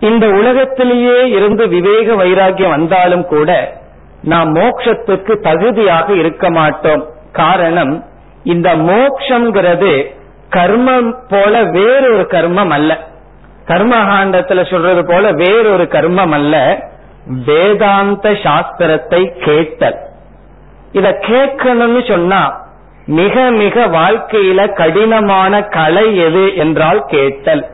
இந்த 0.00 0.28
உலகத்திலேயே 0.28 1.28
இருந்து 1.28 1.68
விவேக 1.68 2.14
வைராகியம் 2.14 2.68
வந்தாலும் 2.68 3.26
கூட 3.26 3.78
நாம் 4.22 4.54
மோட்சத்துக்கு 4.54 5.40
தகுதியாக 5.40 6.14
இருக்க 6.14 6.50
மாட்டோம். 6.50 7.14
காரணம் 7.36 7.94
இந்த 8.44 8.68
மோக்ஷங்கிறது 8.76 9.92
கர்மம் 10.50 11.08
போல 11.28 11.62
வேறொரு 11.62 12.24
கர்மம் 12.30 12.68
அல்ல. 12.68 12.98
கர்மகாண்டத்துல 13.66 14.70
சொல்றது 14.70 15.02
போல 15.06 15.30
வேறொரு 15.32 15.84
கர்மம் 15.84 16.34
அல்ல. 16.38 16.56
வேதாந்த 17.46 18.30
சாஸ்திரத்தை 18.44 19.22
கேட்டல். 19.44 19.96
இத 20.92 21.08
கேட்கணும்னு 21.28 22.02
சொன்னா 22.08 22.42
மிக 23.06 23.40
மிக 23.62 23.86
வாழ்க்கையில 23.86 24.60
கடினமான 24.72 25.62
கலை 25.76 26.16
எது 26.16 26.44
என்றால் 26.56 27.00
கேட்டல். 27.06 27.64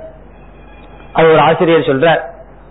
அது 1.13 1.27
ஒரு 1.31 1.41
ஆசிரியர் 1.41 1.89
சொல்றார். 1.91 2.23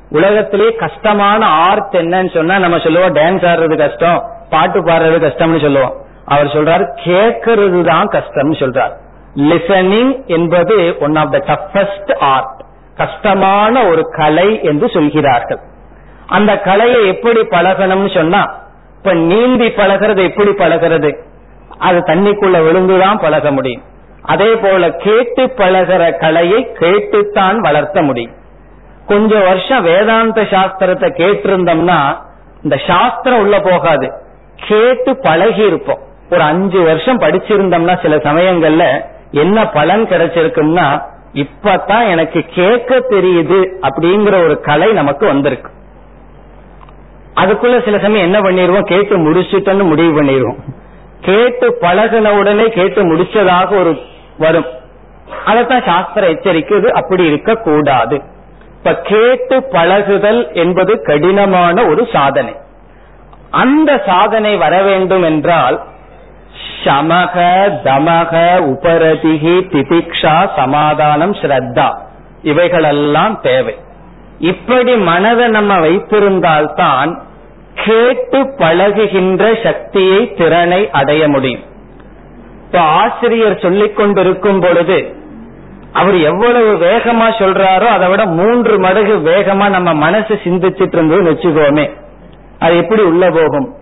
உலகத்திலேயே 0.09 0.71
கஷ்டமான 0.75 1.45
ஆர்ட் 1.45 1.95
என்னன்னு 1.95 2.33
சொன்னா 2.33 2.55
நம்ம 2.59 2.77
சொல்லுவோம் 2.77 3.15
டான்ஸ் 3.15 3.45
ஆடுறது 3.51 3.77
கஷ்டம் 3.77 4.19
பாட்டு 4.49 4.79
பாடுறது 4.83 5.19
கஷ்டம்னு 5.27 5.61
சொல்லுவோம். 5.61 5.93
அவர் 6.25 6.45
சொல்றாரு 6.45 6.85
கேட்கறது 7.03 7.81
தான் 7.83 8.07
கஷ்டம்னு 8.07 8.57
சொல்றார். 8.63 8.93
லிசனிங் 9.35 10.25
என்பது 10.25 10.97
one 10.99 11.15
of 11.15 11.31
the 11.31 11.37
toughest 11.37 12.17
art 12.17 12.59
கஷ்டமான 12.95 13.83
ஒரு 13.83 14.03
கலை 14.09 14.63
என்று 14.63 14.89
சொல்கிறார்கள். 14.89 15.59
அந்த 16.27 16.57
கலையை 16.57 17.07
எப்படி 17.07 17.39
பழகணும்னு 17.39 18.15
சொன்னா 18.15 18.59
இப்ப 18.97 19.13
நீந்தி 19.13 19.67
பழகிறது 19.67 20.23
எப்படி 20.29 20.51
பழகிறது? 20.51 21.17
அது 21.77 21.99
தண்ணிக்குள்ள 21.99 22.57
விழுந்துதான் 22.63 23.21
பழக 23.21 23.51
முடியும். 23.51 23.83
அதே 24.21 24.55
போல 24.55 24.91
கேட்டு 24.91 25.45
பழகிற 25.45 26.17
கலையை 26.17 26.71
கேட்டுத்தான் 26.73 27.59
வளர்த்த 27.59 28.01
முடியும். 28.01 28.35
கொஞ்சம் 29.07 29.43
வருஷம் 29.43 29.83
வேதாந்த 29.83 30.41
சாஸ்திரத்தை 30.41 31.09
கேட்டிருந்தோம்னா 31.21 32.17
இந்த 32.63 32.79
சாஸ்திரம் 32.87 33.39
உள்ள 33.39 33.59
போகாது. 33.59 34.13
கேட்டு 34.55 35.17
பழகி 35.17 35.61
இருப்போம் 35.61 35.99
ஒரு 36.31 36.41
அஞ்சு 36.41 36.81
வருஷம் 36.81 37.19
படிச்சிருந்தோம்னா 37.19 38.01
சில 38.01 38.15
சமயங்கள்ல 38.15 38.85
என்ன 39.31 39.67
பலன் 39.67 40.03
கிடைச்சிருக்கும்னா 40.05 41.01
இப்பதான் 41.33 42.09
எனக்கு 42.09 42.41
கேட்க 42.41 42.99
தெரியுது 43.09 43.59
அப்படிங்கிற 43.81 44.43
ஒரு 44.43 44.59
கலை 44.59 44.91
நமக்கு 44.91 45.25
வந்திருக்கு. 45.25 45.71
அதுக்குள்ள 47.35 47.83
சில 47.83 47.99
சமயம் 47.99 48.33
என்ன 48.33 48.39
பண்ணிடுவோம் 48.39 48.89
கேட்டு 48.93 49.17
முடிச்சுட்டோன்னு 49.17 49.83
முடிவு 49.83 50.21
பண்ணிடுவோம் 50.21 50.59
கேட்டு 51.21 51.77
பழகின 51.81 52.37
உடனே 52.37 52.69
கேட்டு 52.69 53.01
முடிச்சதாக 53.03 53.79
ஒரு 53.79 53.97
வரும். 54.37 54.65
அதைத்தான் 55.45 55.83
சாஸ்திர 55.85 56.27
எச்சரிக்கிறது. 56.27 56.87
அப்படி 56.87 57.23
இருக்க 57.25 57.55
கூடாது 57.55 58.21
இப்ப 58.77 58.95
கேட்டு 58.95 59.63
பழகுதல் 59.63 60.53
என்பது 60.53 61.03
கடினமான 61.03 61.85
ஒரு 61.85 62.07
சாதனை. 62.13 62.53
அந்த 63.49 64.03
சாதனை 64.05 64.57
வர 64.57 64.81
வேண்டும் 64.81 65.23
என்றால் 65.23 65.89
சமக 66.83 67.35
தமக 67.83 68.33
உபரதிகி 68.71 69.55
திதிக்ஷா 69.73 70.49
சமாதானம் 70.55 71.33
ஸ்ரத்தா. 71.33 71.97
இவைகளெல்லாம் 72.41 73.41
தேவை. 73.41 73.75
இப்படி 74.39 74.95
மனதை 74.95 75.47
நம்ம 75.47 75.77
வைத்திருந்தால்தான் 75.77 77.21
கேட்டு 77.85 78.39
பழகுகின்ற 78.57 79.63
சக்தியை 79.63 80.33
திறனை 80.33 80.89
அடைய 80.91 81.27
முடியும். 81.27 81.63
இப்ப 82.65 82.79
ஆசிரியர் 82.79 83.59
சொல்லிக் 83.59 83.95
கொண்டிருக்கும் 83.95 84.59
பொழுது 84.59 85.15
அவர் 85.93 86.17
எவ்வளவு 86.17 86.75
வேகமா 86.75 87.27
சொல்றாரோ 87.39 87.85
அதை 87.85 88.09
விட 88.09 88.25
மூன்று 88.25 88.79
மடங்கு 88.79 89.31
வேகமா 89.31 89.69
நம்ம 89.69 89.93
மனசு 89.93 90.39
சிந்திச்சிட்டு 90.43 90.97
இருந்ததுன்னு 90.97 91.31
வச்சுக்கோமே. 91.31 91.91
அது 92.59 92.77
எப்படி 92.77 93.01
உள்ள 93.01 93.29
போகும்? 93.29 93.75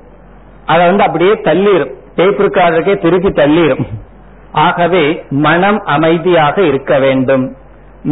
அதை 0.66 0.86
வந்து 0.86 1.04
அப்படியே 1.04 1.32
தள்ளிடும் 1.32 1.98
டேப் 2.20 2.42
ரெக்கார்டருக்கே 2.46 2.96
திருப்பி 3.06 3.32
தள்ளிடும். 3.40 3.86
ஆகவே 4.66 5.06
மனம் 5.46 5.80
அமைதியாக 5.96 6.56
இருக்க 6.70 6.94
வேண்டும். 7.06 7.46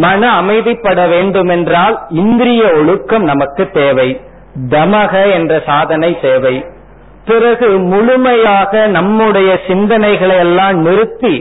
மன 0.03 0.22
அமைதிப்பட 0.41 1.01
வேண்டும் 1.12 1.49
என்றால் 1.55 1.95
இந்திரிய 2.22 2.64
ஒழுக்கம் 2.80 3.26
நமக்கு 3.32 3.64
தேவை. 3.78 4.10
தமக 4.70 5.14
என்ற 5.34 5.53
சாதனை 5.70 6.10
தேவை 6.26 6.55
பிறகு 7.30 7.68
முழுமையாக 7.91 8.74
நம்முடைய 8.95 9.49
சிந்தனைகளை 9.68 10.36
எல்லாம் 10.45 10.78
நிறுத்தி 10.86 11.36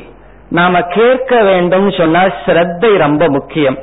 நாம 0.57 0.81
கேட்க 0.95 1.33
வேண்டும் 1.49 1.87
சொன்னா 1.99 2.23
ஸ்ரத்தை 2.43 2.91
ரொம்ப 3.05 3.23
முக்கியம். 3.37 3.79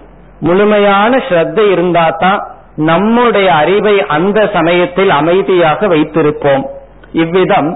முழுமையான 0.48 1.12
ஸ்ரத்தை 1.28 1.66
இருந்தா 1.72 2.06
தான் 2.24 2.42
நம்முடைய 2.90 3.48
அறிவை 3.62 3.96
அந்த 4.16 4.40
சமயத்தில் 4.54 5.12
அமைதியாக 5.20 5.88
வைத்திருப்போம். 5.94 6.64
இவ்விதம் 7.24 7.72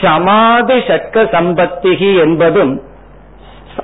சமாதி 0.00 0.80
சட்க 0.86 1.22
சம்பத்திகி 1.22 2.18
என்பதும் 2.18 2.82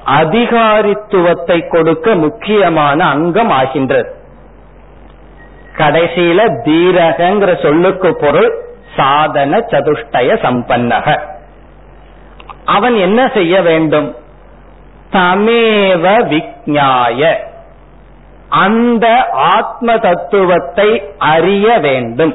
அதிகாரித்துவத்தை 0.06 1.68
கொடுக்க 1.68 2.14
முக்கியமான 2.14 3.04
அங்கம் 3.04 3.50
ஆகின்றது 3.50 4.20
கடைசியில 5.78 6.40
தீரகங்கிற 6.64 7.62
சொல்லுக்கு 7.62 8.16
பொருள் 8.20 8.50
சாதன 8.96 9.58
சதுஷ்டய 9.58 10.34
சம்பன்னக. 10.44 11.18
அவன் 12.64 12.96
என்ன 12.96 13.30
செய்ய 13.34 13.62
வேண்டும்? 13.62 14.16
தமேவ 15.12 16.04
விக்ஞாய 16.26 17.34
அந்த 18.48 19.06
ஆத்ம 19.30 19.96
தத்துவத்தை 19.96 20.88
அறிய 21.18 21.78
வேண்டும். 21.78 22.34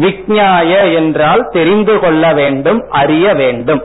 விக்ஞாய 0.00 0.94
என்றால் 0.94 1.48
தெரிந்து 1.52 1.98
கொள்ள 1.98 2.32
வேண்டும் 2.32 2.86
அறிய 2.90 3.34
வேண்டும். 3.34 3.82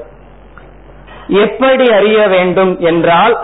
எப்படி 1.27 1.91
அறிய 1.91 2.27
வேண்டும் 2.27 2.79
என்றால் 2.79 3.39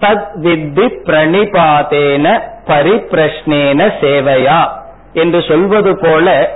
தத் 0.00 0.28
வித்தி 0.42 0.86
பிரணிபாதேன 1.06 2.40
பரிப்பிரஷ்னேன 2.66 3.92
சேவையா 4.00 4.68
என்று 5.12 5.42
சொல்வது 5.42 5.98
போல 5.98 6.50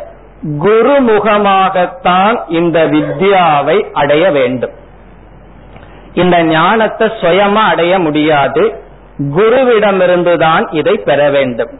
குருமுகமாகத்தான் 0.44 2.40
இந்த 2.48 2.86
வித்யாவை 2.86 3.90
அடைய 3.92 4.30
வேண்டும். 4.30 4.70
இந்த 6.14 6.42
ஞானத்தை 6.42 7.08
சுயமா 7.08 7.64
அடைய 7.68 7.98
முடியாது. 7.98 8.84
குருவிடமிருந்துதான் 9.18 10.74
இதை 10.74 10.96
பெற 10.96 11.30
வேண்டும். 11.30 11.70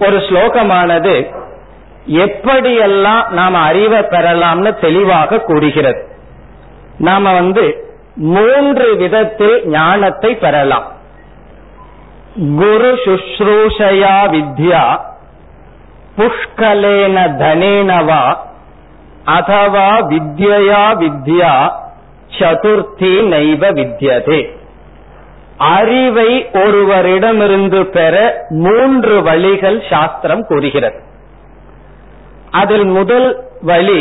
ஒரு 0.00 0.16
ஸ்லோகமானது 0.16 1.44
எப்படியெல்லாம் 2.06 3.28
நாம் 3.28 3.54
அறிவை 3.54 3.98
பெறலாம்னு 3.98 4.80
தெளிவாக 4.80 5.38
கூறுகிறது. 5.38 6.08
நாம 6.98 7.32
வந்து 7.32 7.84
மூன்று 8.16 8.96
விதத்தில் 8.96 9.62
ஞானத்தை 9.66 10.34
பெறலாம். 10.34 10.92
குரு 12.58 12.92
சுஷ்ரூஷயா 13.04 14.16
வித்யா 14.34 15.00
புஷ்கலேன 16.18 17.16
தனேனவா 17.40 18.36
அதவா 19.26 19.88
வித்யா 20.12 20.84
வித்யா 21.02 21.70
சதுர்த்தி 22.38 23.12
நைவ 23.26 23.72
வித்யதே. 23.72 24.54
அறிவை 25.56 26.46
ஒருவரிடமிருந்து 26.52 27.82
பெற 27.82 28.46
மூன்று 28.48 29.22
வழிகள் 29.22 29.82
சாஸ்திரம் 29.90 30.46
கூறுகிறது. 30.46 31.14
அதில் 32.56 32.86
முதல் 32.96 33.28
வழி 33.62 34.00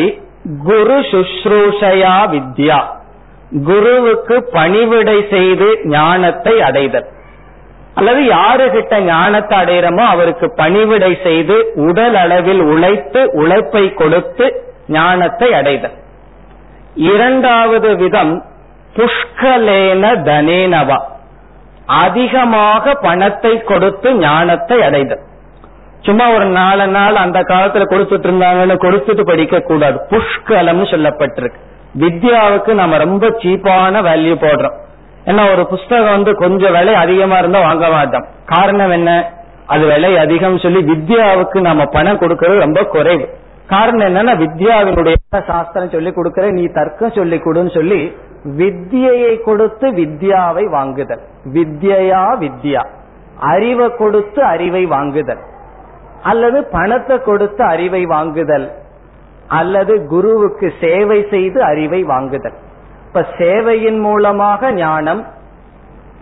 குரு 0.66 0.98
சுஷ்ரூஷயா 1.12 2.16
வித்யா 2.32 2.80
குருவுக்கு 3.66 4.36
பணிவிடை 4.54 5.18
செய்து 5.30 5.68
ஞானத்தை 5.92 6.54
அடைதல் 6.62 7.08
அல்லது 7.96 8.22
யாருகிட்ட 8.28 8.96
ஞானத்தை 9.06 9.58
அடைகிறோமோ 9.60 10.06
அவருக்கு 10.06 10.48
பணிவிடை 10.58 11.12
செய்து 11.24 11.56
உடல் 11.86 12.16
அளவில் 12.16 12.64
உழைத்து 12.72 13.22
உழைப்பை 13.34 13.86
கொடுத்து 13.94 14.48
ஞானத்தை 14.90 15.50
அடைதல் 15.54 15.96
இரண்டாவது 17.06 17.90
விதம் 17.96 18.34
புஷ்கலேன 18.96 20.12
தனேனவா 20.28 21.00
அதிகமாக 22.02 22.94
பணத்தை 23.02 23.54
கொடுத்து 23.64 24.10
ஞானத்தை 24.20 24.78
அடைதல் 24.82 25.24
சும்மா 26.06 26.32
ஒரு 26.32 26.46
நாலு 26.46 26.88
நாள் 26.88 27.16
அந்த 27.16 27.40
காலத்துல 27.40 27.82
கொடுத்துட்டு 27.82 28.28
இருந்தாங்கன்னு 28.28 28.76
கொடுத்துட்டு 28.76 29.22
படிக்க 29.22 29.60
கூடாது. 29.60 30.02
புஷ்கலம்னு 30.10 30.90
சொல்லப்பட்டிருக்கு. 30.94 31.56
வித்யாவுக்கு 32.00 32.74
நம்ம 32.74 32.98
ரொம்ப 32.98 33.28
சீப்பான 33.28 34.02
வேல்யூ 34.02 34.36
போடுறோம். 34.36 34.76
ஏன்னா 35.26 35.52
ஒரு 35.52 35.68
புஸ்தகம் 35.68 36.10
வந்து 36.10 36.36
கொஞ்சம் 36.36 36.72
விலை 36.72 36.94
அதிகமா 36.94 37.38
இருந்தா 37.38 37.60
வாங்க 37.60 37.88
மாட்டோம். 37.88 38.26
காரணம் 38.46 38.90
என்ன? 38.90 39.34
அது 39.66 39.86
விலை 39.86 40.18
அதிகம் 40.18 40.58
சொல்லி 40.58 40.80
வித்யாவுக்கு 40.84 41.62
நம்ம 41.62 41.86
பணம் 41.86 42.20
கொடுக்கறது 42.20 42.60
ரொம்ப 42.60 42.84
குறைவு. 42.84 43.30
காரணம் 43.68 44.16
என்னன்னா 44.16 44.32
வித்யாவினுடைய 44.32 45.42
சாஸ்திரம் 45.44 45.90
சொல்லி 45.90 46.10
கொடுக்கற 46.10 46.52
நீ 46.52 46.66
தர்க்கம் 46.66 47.12
சொல்லி 47.12 47.38
கொடுன்னு 47.38 47.74
சொல்லி 47.74 48.16
வித்யை 48.58 49.42
கொடுத்து 49.42 49.92
வித்யாவை 49.92 50.64
வாங்குதல். 50.64 51.22
வித்யா 51.54 52.24
வித்யா. 52.40 52.86
அறிவை 53.40 53.96
கொடுத்து 53.98 54.44
அறிவை 54.44 54.86
வாங்குதல். 54.86 55.54
அல்லது 56.30 56.60
பணத்தை 56.64 57.16
கொடுத்து 57.22 57.64
அறிவை 57.64 58.06
வாங்குதல் 58.06 58.68
அல்லது 59.48 59.94
குருவுக்கு 60.08 60.68
சேவை 60.82 61.20
செய்து 61.30 61.60
அறிவை 61.64 62.04
வாங்குதல். 62.04 62.58
இப்ப 63.08 63.26
சேவையின் 63.38 64.00
மூலமாக 64.00 64.72
ஞானம் 64.72 65.22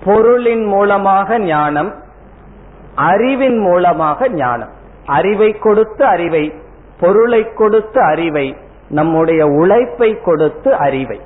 பொருளின் 0.06 0.66
மூலமாக 0.66 1.40
ஞானம் 1.40 1.92
அறிவின் 2.96 3.60
மூலமாக 3.60 4.30
ஞானம். 4.30 4.72
அறிவை 5.06 5.50
கொடுத்து 5.60 6.06
அறிவை 6.06 6.44
பொருளை 7.00 7.42
கொடுத்து 7.54 8.00
அறிவை 8.02 8.48
நம்முடைய 8.90 9.42
உழைப்பை 9.46 10.12
கொடுத்து 10.22 10.70
அறிவை. 10.88 11.20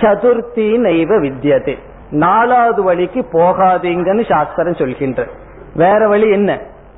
சதுர்த்தி 0.00 0.68
நெய்வ 0.86 1.12
வித்தியதே 1.20 1.76
நாலாவது 2.10 2.82
வழிக்கு 2.82 3.20
போகாதீங்கன்னு 3.32 4.24
சாஸ்திரம் 4.28 4.80
சொல்கின்ற. 4.80 5.20
வேற 5.74 6.08
வழி 6.08 6.28
என்ன? 6.30 6.50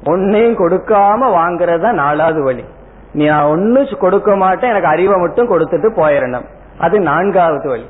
ஒன்னையும் 0.05 0.59
கொடுக்காம 0.63 1.29
வாங்குறதா 1.39 1.91
நாலாவது 1.93 2.43
வழி. 2.43 2.65
நீ 3.13 3.27
நான் 3.27 3.45
ஒன்னு 3.45 3.89
கொடுக்க 3.99 4.37
மாட்டேன் 4.37 4.71
எனக்கு 4.71 4.89
அறிவை 4.89 5.17
மட்டும் 5.21 5.51
கொடுத்துட்டு 5.51 5.89
போயிடணும் 6.01 6.47
அது 6.79 7.01
நான்காவது 7.01 7.69
வழி. 7.69 7.87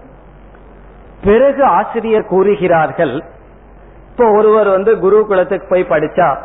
பிறகு 1.25 1.65
ஆசிரியர் 1.65 2.31
கூறுகிறார்கள் 2.33 3.23
இப்போ 4.11 4.31
ஒருவர் 4.31 4.69
வந்து 4.69 4.93
குருகுலத்துக்கு 4.97 5.67
போய் 5.69 5.91
படிச்சா 5.91 6.39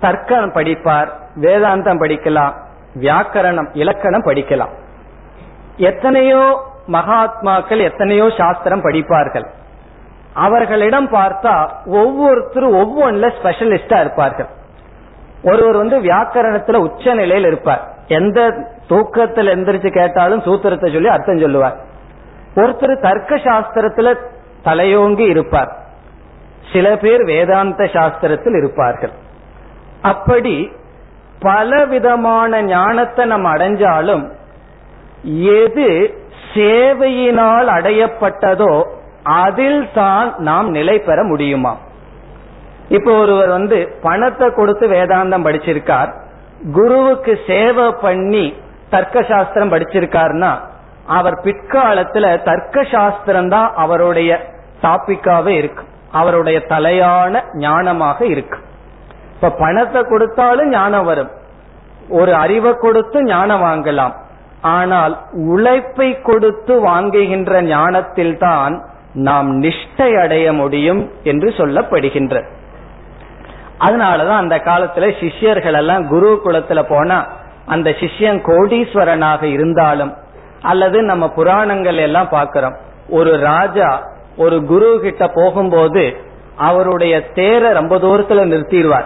தர்க்கம் 0.00 0.54
படிப்பார் 0.54 1.08
வேதாந்தம் 1.40 2.00
படிக்கலாம் 2.02 2.54
வியாக்கரணம் 3.00 3.68
இலக்கணம் 3.72 4.22
படிக்கலாம். 4.22 4.74
எத்தனையோ 5.76 6.60
மகாத்மாக்கள் 6.92 7.82
எத்தனையோ 7.82 8.30
சாஸ்திரம் 8.36 8.84
படிப்பார்கள். 8.84 9.46
அவர்களிடம் 10.34 11.08
பார்த்தா 11.08 11.68
ஒவ்வொருத்தரும் 11.86 12.76
ஒவ்வொன்றுல 12.82 13.30
ஸ்பெஷலிஸ்டா 13.38 14.00
இருப்பார்கள். 14.00 14.48
ஒருவர் 15.42 15.76
வந்து 15.76 15.98
வியாக்கரணத்துல 15.98 16.76
உச்ச 16.76 17.14
நிலையில் 17.14 17.46
இருப்பார். 17.46 17.88
எந்த 18.06 18.66
தூக்கத்தில் 18.86 19.46
எந்திரிச்சு 19.46 19.92
கேட்டாலும் 19.92 20.42
சூத்திரத்தை 20.42 20.92
சொல்லி 20.92 21.08
அர்த்தம் 21.08 21.38
சொல்லுவார். 21.38 21.76
ஒருத்தர் 22.56 23.00
தர்க்க 23.00 23.36
சாஸ்திரத்துல 23.36 24.18
தலையோங்கி 24.64 25.26
இருப்பார். 25.28 25.76
சில 26.72 26.96
பேர் 26.96 27.24
வேதாந்த 27.24 27.84
சாஸ்திரத்தில் 27.84 28.56
இருப்பார்கள். 28.56 29.12
அப்படி 30.02 30.72
பல 31.40 31.84
விதமான 31.84 32.62
ஞானத்தை 32.62 33.26
நம்ம 33.26 33.56
அடைஞ்சாலும் 33.56 34.30
எது 35.42 36.14
சேவையினால் 36.54 37.66
அடையப்பட்டதோ 37.66 38.84
அதில் 39.22 39.88
தான் 39.94 40.34
நாம் 40.38 40.70
நிலை 40.70 40.98
பெற 40.98 41.22
முடியுமா? 41.22 41.76
இப்போ 42.96 43.10
ஒருவர் 43.22 43.50
வந்து 43.58 43.78
பணத்தை 44.06 44.46
கொடுத்து 44.58 44.84
வேதாந்தம் 44.88 45.46
படிச்சிருக்கார். 45.46 46.10
குருவுக்கு 46.76 47.32
சேவை 47.46 47.86
பண்ணி 48.04 48.46
தர்க்க 48.94 49.22
சாஸ்திரம் 49.22 49.72
படிச்சிருக்காருன்னா 49.72 50.52
அவர் 51.16 51.36
பிற்காலத்துல 51.44 52.26
தர்க்க 52.48 52.84
சாஸ்திரம் 52.94 53.50
தான் 53.54 53.68
அவருடைய 53.82 54.30
டாபிக்காவே 54.82 55.52
இருக்கு. 55.60 55.84
அவருடைய 56.20 56.58
தலையான 56.72 57.42
ஞானமாக 57.64 58.20
இருக்கு. 58.34 58.58
இப்ப 59.34 59.52
பணத்தை 59.62 60.00
கொடுத்தாலும் 60.02 60.70
ஞானம் 60.70 61.06
வரும். 61.10 61.30
ஒரு 62.20 62.32
அறிவை 62.44 62.72
கொடுத்து 62.84 63.18
ஞானம் 63.24 63.64
வாங்கலாம். 63.68 64.14
ஆனால் 64.76 65.14
உழைப்பை 65.52 66.08
கொடுத்து 66.28 66.74
வாங்குகின்ற 66.90 67.60
ஞானத்தில் 67.74 68.36
தான் 68.46 68.74
நாம் 69.26 69.50
நிஷ்டை 69.64 70.08
அடைய 70.22 70.46
முடியும் 70.52 71.02
என்று 71.30 71.48
சொல்லப்படுகின்ற 71.58 72.42
அதனாலதான் 73.80 74.42
அந்த 74.42 74.56
காலத்துல 74.56 75.20
சிஷ்யர்கள் 75.20 75.72
எல்லாம் 75.72 76.08
குரு 76.08 76.40
குலத்துல 76.44 76.82
போனா 76.88 77.26
அந்த 77.66 77.90
சிஷ்யன் 77.90 78.40
கோடீஸ்வரனாக 78.46 79.42
இருந்தாலும் 79.42 80.14
அல்லது 80.62 81.02
நம்ம 81.02 81.28
புராணங்கள் 81.28 81.96
எல்லாம் 81.96 82.28
பாக்கிறோம் 82.32 82.76
ஒரு 83.08 83.36
ராஜா 83.36 84.06
ஒரு 84.36 84.64
குரு 84.64 84.98
கிட்ட 85.02 85.28
போகும்போது 85.34 86.16
அவருடைய 86.56 87.30
தேரை 87.32 87.72
ரொம்ப 87.72 87.96
தூரத்துல 87.96 88.42
நிறுத்திடுவார். 88.52 89.04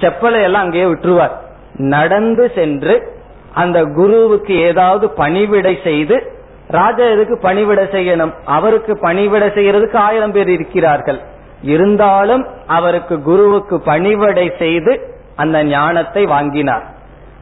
செப்பலை 0.00 0.42
எல்லாம் 0.42 0.62
அங்கேயே 0.62 0.84
விட்டுருவார். 0.84 1.30
நடந்து 1.74 2.52
சென்று 2.54 3.12
அந்த 3.54 3.84
குருவுக்கு 3.84 4.54
ஏதாவது 4.54 5.10
பணிவிடை 5.10 5.78
செய்து 5.82 6.32
ராஜா 6.68 7.04
எதுக்கு 7.04 7.38
பணிவிடை 7.38 7.84
செய்யணும்? 7.84 8.32
அவருக்கு 8.44 8.98
பணிவிடை 8.98 9.48
செய்யறதுக்கு 9.48 9.96
ஆயிரம் 9.96 10.32
பேர் 10.32 10.48
இருக்கிறார்கள். 10.48 11.20
இருந்தாலும் 11.62 12.46
அவருக்கு 12.66 13.22
குருவுக்கு 13.22 13.80
பணிவடை 13.80 14.52
செய்து 14.58 15.20
அந்த 15.36 15.64
ஞானத்தை 15.64 16.26
வாங்கினார். 16.26 16.82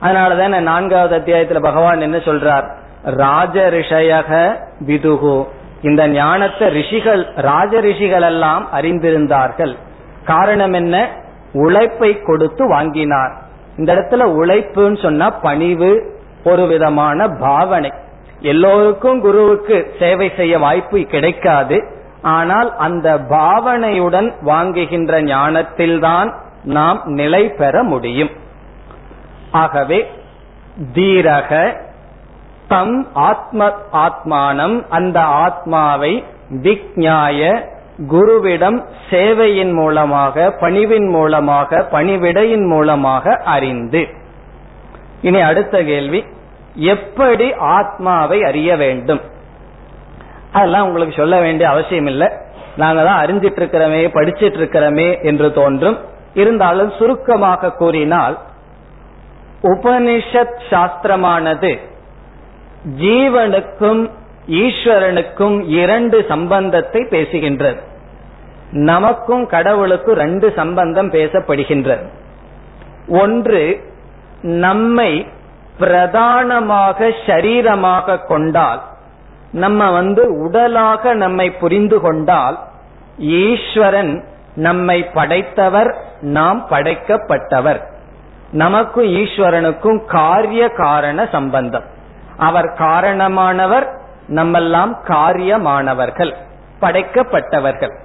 அதனாலதான் 0.02 0.60
நான்காவது 0.60 1.16
அத்தியாயத்துல 1.16 1.60
பகவான் 1.60 2.00
என்ன 2.00 2.16
சொல்றார்? 2.16 2.74
ராஜ 3.02 3.70
ரிஷயக 3.70 4.56
விதுகு 4.86 5.46
இந்த 5.82 6.08
ஞானத்தை 6.08 6.68
ரிஷிகள் 6.68 7.26
ராஜ 7.36 7.80
ரிஷிகள் 7.80 8.22
எல்லாம் 8.22 8.68
அறிந்திருந்தார்கள். 8.76 9.76
காரணம் 10.24 10.72
என்ன? 10.72 11.08
உழைப்பை 11.52 12.20
கொடுத்து 12.20 12.68
வாங்கினார். 12.68 13.32
இந்த 13.76 13.94
இடத்துல 13.94 14.22
உழைப்புன்னு 14.22 15.02
சொன்னா 15.02 15.30
பணிவு 15.30 16.18
ஒரு 16.44 16.66
விதமான 16.66 17.28
பாவனை. 17.28 17.92
எல்லோருக்கும் 18.40 19.20
குருவுக்கு 19.20 19.94
சேவை 19.98 20.32
செய்ய 20.36 20.58
வாய்ப்பு 20.58 21.00
கிடைக்காது. 21.00 21.95
ஆனால் 22.26 22.76
அந்த 22.76 23.08
பாவனையுடன் 23.30 24.28
வாங்குகின்ற 24.44 25.20
ஞானத்தில்தான் 25.22 26.30
நாம் 26.62 27.00
நிலை 27.04 27.48
பெற 27.48 27.82
முடியும். 27.82 28.30
ஆகவே 29.50 29.98
தீரக 30.94 31.50
தம் 32.68 32.96
ஆத்ம 33.12 33.68
ஆத்மானம் 33.92 34.76
அந்த 34.88 35.20
ஆத்மாவை 35.20 36.24
விக்ஞாய 36.62 37.40
குருவிடம் 38.10 38.78
சேவையின் 39.10 39.72
மூலமாக 39.72 40.50
பணிவின் 40.60 41.08
மூலமாக 41.08 41.88
பணிவிடையின் 41.92 42.66
மூலமாக 42.68 43.34
அறிந்து. 43.44 44.02
இனி 45.22 45.40
அடுத்த 45.40 45.82
கேள்வி 45.82 46.24
எப்படி 46.74 47.52
ஆத்மாவை 47.52 48.42
அறிய 48.42 48.76
வேண்டும்? 48.76 49.22
அதெல்லாம் 50.56 50.86
உங்களுக்கு 50.88 51.14
சொல்ல 51.20 51.36
வேண்டிய 51.46 51.66
அவசியம் 51.74 52.10
இல்லை. 52.12 52.28
நாங்க 52.82 53.00
தான் 53.08 53.20
அறிஞ்சிட்டு 53.22 53.60
இருக்கிறோமே 53.62 54.00
படிச்சிட்டு 54.16 54.58
இருக்கிறோமே 54.60 55.08
என்று 55.30 55.48
தோன்றும். 55.58 55.98
இருந்தாலும் 56.42 56.92
சுருக்கமாக 56.98 57.72
கூறினால் 57.80 58.36
உபனிஷத் 59.72 60.56
சாஸ்திரமானது 60.70 61.70
ஜீவனுக்கும் 63.02 64.02
ஈஸ்வரனுக்கும் 64.62 65.56
இரண்டு 65.80 66.18
சம்பந்தத்தை 66.28 67.00
பேசுகின்றது. 67.14 67.80
நமக்கும் 68.90 69.44
கடவுளுக்கும் 69.54 70.20
ரெண்டு 70.24 70.46
சம்பந்தம் 70.56 71.10
பேசப்படுகின்றது. 71.12 72.04
ஒன்று 73.22 73.62
நம்மை 74.64 75.10
பிரதானமாக 75.78 77.08
ஷரீரமாக 77.26 78.18
கொண்டால் 78.26 78.82
நம்ம 79.52 79.90
வந்து 79.90 80.48
உடலாக 80.48 81.14
நம்மை 81.14 81.50
புரிந்து 81.50 82.00
கொண்டால் 82.00 82.58
ஈஸ்வரன் 83.18 84.24
நம்மை 84.54 85.04
படைத்தவர் 85.04 85.96
நாம் 86.20 86.66
படைக்கப்பட்டவர். 86.70 87.80
நமக்கும் 88.50 89.04
ஈஸ்வரனுக்கும் 89.04 90.04
காரிய 90.04 90.68
காரண 90.68 91.28
சம்பந்தம். 91.32 91.84
அவர் 92.36 92.66
காரணமானவர் 92.78 93.86
நம்மெல்லாம் 94.28 94.94
காரியமானவர்கள் 95.04 96.34
படைக்கப்பட்டவர்கள். 96.80 97.98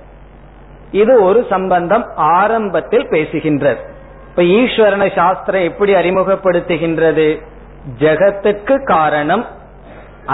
இது 0.92 1.24
ஒரு 1.24 1.46
சம்பந்தம் 1.50 2.06
ஆரம்பத்தில் 2.16 3.08
பேசுகின்றது. 3.08 3.78
இப்ப 4.30 4.42
ஈஸ்வரன 4.42 5.16
சாஸ்திரம் 5.16 5.62
எப்படி 5.62 5.94
அறிமுகப்படுத்துகின்றது? 5.94 7.42
ஜெகத்துக்கு 8.00 8.84
காரணம் 8.84 9.46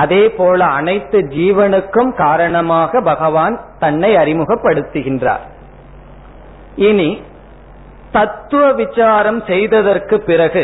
அதே 0.01 0.23
போல 0.29 0.59
அனைத்து 0.79 1.19
ஜீவனுக்கும் 1.35 2.11
காரணமாக 2.15 3.01
பகவான் 3.01 3.55
தன்னை 3.79 4.11
அறிமுகப்படுத்துகின்றார். 4.15 5.43
இனி 6.87 7.09
தத்துவ 8.11 8.63
விசாரம் 8.73 9.39
செய்ததற்கு 9.47 10.15
பிறகு 10.29 10.63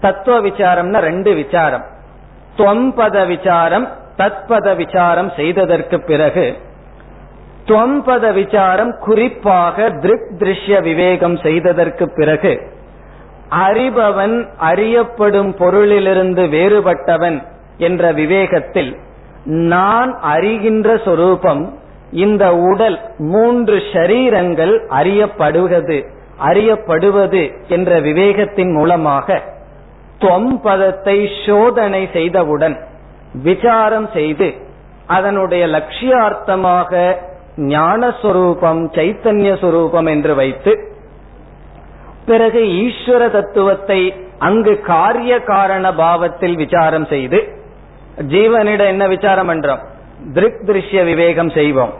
தத்துவ 0.00 0.36
விசாரம்னா 0.48 1.00
ரெண்டு 1.08 1.30
விசாரம். 1.34 1.84
துவம்பத 2.56 3.18
விசாரம் 3.26 3.86
தத்பத 4.16 4.68
விசாரம் 4.76 5.30
செய்ததற்கு 5.36 5.96
பிறகு 6.00 6.46
துவம்பத 7.66 8.26
விசாரம் 8.32 8.92
குறிப்பாக 9.04 9.76
திருக் 10.02 10.28
திருஷ்ய 10.40 10.76
விவேகம் 10.88 11.36
செய்ததற்கு 11.36 12.04
பிறகு 12.16 12.52
அறிபவன் 13.66 14.36
அறியப்படும் 14.70 15.50
பொருளிலிருந்து 15.60 16.44
வேறுபட்டவன் 16.54 17.38
என்ற 17.82 18.12
விவேகத்தில் 18.12 18.92
நான் 19.68 20.10
அறிகின்ற 20.32 20.88
சொரூபம் 21.04 21.62
இந்த 22.22 22.44
உடல் 22.64 22.98
மூன்று 23.26 23.76
ஷரீரங்கள் 23.92 24.74
அறியப்படுவது 24.90 25.98
அறியப்படுவது 26.42 27.42
என்ற 27.68 28.00
விவேகத்தின் 28.00 28.72
மூலமாக 28.72 29.38
தொம்பதத்தை 30.20 31.18
சோதனை 31.46 32.02
செய்தவுடன் 32.12 32.76
விசாரம் 33.42 34.08
செய்து 34.14 34.48
அதனுடைய 35.06 35.62
லட்சியார்த்தமாக 35.66 36.92
ஞானஸ்வரூபம் 37.72 38.82
சைத்தன்ய 38.94 39.50
சுரூபம் 39.54 40.08
என்று 40.08 40.34
வைத்து 40.34 40.72
பிறகு 42.26 42.60
ஈஸ்வர 42.82 43.22
தத்துவத்தை 43.30 44.00
அங்கு 44.38 44.74
காரிய 44.84 45.32
காரண 45.44 45.86
பாவத்தில் 45.94 46.56
விசாரம் 46.56 47.06
செய்து 47.06 47.38
ஜீவனிடம் 48.18 48.86
என்ன 48.86 49.08
விசாரம் 49.08 49.48
பண்றோம் 49.48 49.78
திருக் 50.32 50.62
திருஷ்ய 50.66 51.04
விவேகம் 51.04 51.50
செய்வோம். 51.50 51.92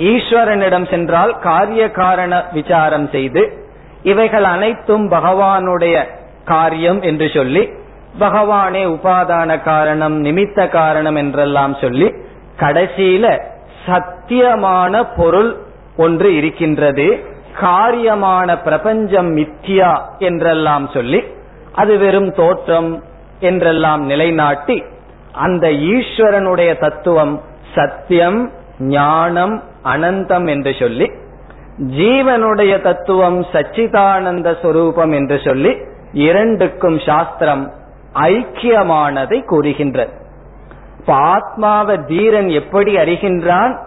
ஈஸ்வரனிடம் 0.00 0.90
சென்றால் 0.90 1.38
காரிய 1.38 1.90
காரண 1.90 2.44
விசாரம் 2.52 3.08
செய்து 3.08 3.68
இவைகள் 4.02 4.44
அனைத்தும் 4.44 5.10
பகவானுடைய 5.10 6.04
காரியம் 6.44 7.02
என்று 7.02 7.30
சொல்லி 7.34 7.68
பகவானே 8.20 8.84
உபாதான 8.86 9.62
காரணம் 9.62 10.24
நிமித்த 10.24 10.68
காரணம் 10.68 11.14
என்றெல்லாம் 11.14 11.76
சொல்லி 11.80 12.14
கடைசியில 12.56 13.40
சத்தியமான 13.86 15.06
பொருள் 15.16 15.56
ஒன்று 15.96 16.36
இருக்கின்றது 16.36 17.28
காரியமான 17.60 18.62
பிரபஞ்சம் 18.62 19.36
மித்தியா 19.36 20.00
என்றெல்லாம் 20.18 20.88
சொல்லி 20.88 21.24
அது 21.72 21.98
வெறும் 21.98 22.34
தோற்றம் 22.34 23.02
என்றெல்லாம் 23.40 24.00
நிலைநாட்டி 24.00 24.84
அந்த 25.32 25.68
ஈஸ்வரனுடைய 25.68 26.78
தத்துவம் 26.78 27.40
சத்தியம் 27.74 28.50
ஞானம் 28.78 29.62
அனந்தம் 29.84 30.48
என்று 30.48 30.74
சொல்லி 30.78 31.10
ஜீவனுடைய 31.78 32.80
தத்துவம் 32.80 33.42
சச்சிதானந்த 33.42 34.60
சொரூபம் 34.62 35.12
என்று 35.12 35.40
சொல்லி 35.44 35.76
இரண்டுக்கும் 36.12 36.98
சாஸ்திரம் 36.98 37.72
ஐக்கியமானதை 38.14 39.44
கூறுகின்றது. 39.44 40.10
இப்ப 40.98 41.14
ஆத்மாவ 41.14 42.04
தீரன் 42.04 42.48
எப்படி 42.48 42.96
அறிகின்றான்? 42.96 43.78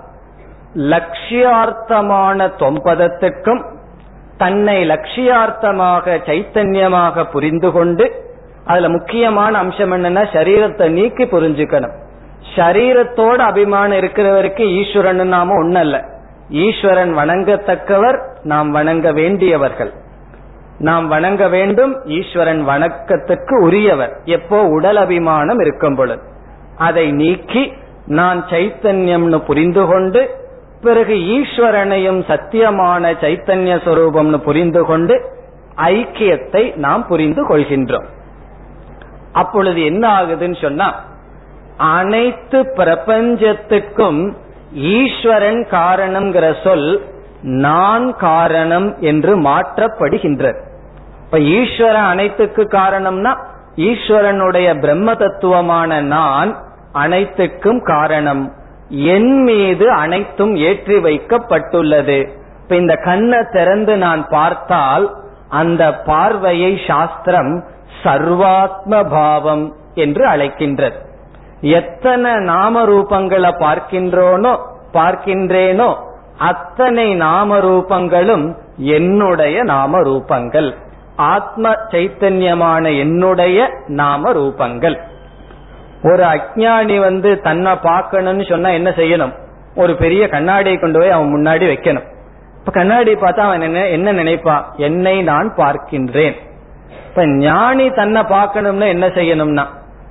லட்சியார்த்தமான 0.75 2.51
தொம்பதத்துக்கும் 2.57 3.65
தன்னை 4.37 4.89
லட்சியார்த்தமாக 4.89 6.19
சைத்தன்யமாக 6.25 7.31
புரிந்து 7.31 7.71
கொண்டு 7.71 8.32
அதுல 8.65 8.89
முக்கியமான 8.89 9.53
அம்சம் 9.57 9.93
என்னன்னா 9.95 10.23
சரீரத்தை 10.35 10.85
நீக்கி 10.89 11.23
புரிஞ்சுக்கணும். 11.23 11.95
சரீரத்தோட 12.55 13.37
அபிமானம் 13.51 13.99
இருக்கிறவருக்கு 14.01 14.63
ஈஸ்வரன் 14.79 15.21
நாம 15.27 15.55
ஒன்னல்ல 15.63 15.97
ஈஸ்வரன் 16.65 17.13
வணங்கத்தக்கவர் 17.17 18.17
நாம் 18.43 18.69
வணங்க 18.71 19.11
வேண்டியவர்கள். 19.11 19.91
நாம் 20.79 21.05
வணங்க 21.07 21.43
வேண்டும் 21.47 21.93
ஈஸ்வரன் 22.17 22.61
வணக்கத்துக்கு 22.67 23.55
உரியவர். 23.67 24.13
எப்போ 24.37 24.57
உடல் 24.77 24.99
அபிமானம் 25.05 25.59
இருக்கும் 25.59 25.95
பொழுது. 25.95 26.23
அதை 26.77 27.05
நீக்கி 27.21 27.63
நான் 28.19 28.39
சைத்தன்யம்னு 28.51 29.39
புரிந்து 29.49 29.83
கொண்டு 29.85 30.21
பிறகு 30.81 31.15
ஈஸ்வரனையும் 31.35 32.21
சத்தியமான 32.31 33.11
சைத்தன்ய 33.21 33.75
சொரூபம்னு 33.85 34.39
புரிந்து 34.47 34.81
கொண்டு 34.85 35.15
ஐக்கியத்தை 35.91 36.63
நாம் 36.75 37.03
புரிந்து 37.07 37.41
கொள்கின்றோம். 37.49 38.07
அப்பொழுது 39.33 39.79
என்ன 39.85 40.03
ஆகுதுன்னு 40.19 40.57
சொன்னா 40.61 40.87
அனைத்து 41.77 42.59
பிரபஞ்சத்துக்கும் 42.75 44.21
ஈஸ்வரன் 44.97 45.61
காரணம்ங்கிற 45.71 46.45
சொல் 46.63 46.89
நான் 47.63 48.05
காரணம் 48.17 48.87
என்று 49.11 49.33
மாற்றப்படுகின்றது. 49.37 50.59
இப்ப 51.25 51.39
ஈஸ்வரன் 51.57 52.09
அனைத்துக்கு 52.13 52.63
காரணம்னா 52.71 53.31
ஈஸ்வரனுடைய 53.87 54.79
பிரம்ம 54.79 55.15
தத்துவமான 55.15 56.01
நான் 56.15 56.51
அனைத்துக்கும் 56.91 57.81
காரணம். 57.83 58.43
என் 59.15 59.33
மீது 59.43 59.85
அனைத்தும் 59.91 60.53
ஏற்றி 60.67 60.97
வைக்கப்பட்டுள்ளது. 60.97 62.19
இப்ப 62.61 62.75
இந்த 62.75 62.95
கண்ணை 63.05 63.39
திறந்து 63.51 63.93
நான் 63.97 64.23
பார்த்தால் 64.29 65.05
அந்த 65.49 65.83
பார்வையை 66.05 66.71
சாஸ்திரம் 66.87 67.53
சர்வாத்ம 68.03 69.09
பாவம் 69.09 69.75
என்று 69.95 70.23
அழைக்கின்றது. 70.27 70.97
எத்தனை 71.61 72.33
நாம 72.33 72.85
ரூபங்களை 72.85 73.51
பார்க்கின்றோனோ 73.59 74.53
பார்க்கின்றேனோ 74.93 75.95
அத்தனை 76.37 77.15
நாம 77.15 77.57
ரூபங்களும் 77.57 78.45
என்னுடைய 78.77 79.63
நாம 79.63 79.99
ரூபங்கள் 79.99 80.69
ஆத்ம 81.15 81.71
சைத்தன்யமான 81.91 82.97
என்னுடைய 82.97 83.69
நாம 83.87 84.31
ரூபங்கள் 84.33 84.97
ஒரு 86.03 86.23
அஜானி 86.23 86.99
வந்து 86.99 87.41
தன்னை 87.41 87.73
பார்க்கணும்னு 87.75 88.43
சொன்னா 88.43 88.69
என்ன 88.69 88.89
செய்யணும்? 88.89 89.33
ஒரு 89.75 89.95
பெரிய 89.95 90.27
கண்ணாடியை 90.27 90.77
கொண்டு 90.79 90.99
போய் 90.99 91.09
அவன் 91.09 91.33
முன்னாடி 91.35 91.65
வைக்கணும். 91.67 92.07
இப்ப 92.59 92.71
கண்ணாடி 92.71 93.13
பார்த்தா 93.13 93.39
அவன் 93.39 93.61
என்ன 93.61 93.87
என்ன 93.87 94.11
நினைப்பான்? 94.11 94.65
என்னை 94.77 95.21
நான் 95.21 95.53
பார்க்கின்றேன். 95.55 96.35
இப்ப 97.09 97.27
ஞானி 97.27 97.89
தன்னை 97.89 98.21
பார்க்கணும்னா 98.21 98.87
என்ன 98.87 99.07
செய்யணும்னா 99.07 99.65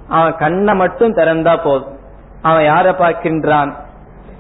அவன் 0.08 0.36
கண்ணை 0.36 0.74
மட்டும் 0.74 1.14
திறந்தா 1.14 1.62
போதும். 1.62 1.98
அவன் 2.42 2.62
யார 2.62 2.86
பார்க்கின்றான்? 2.98 3.72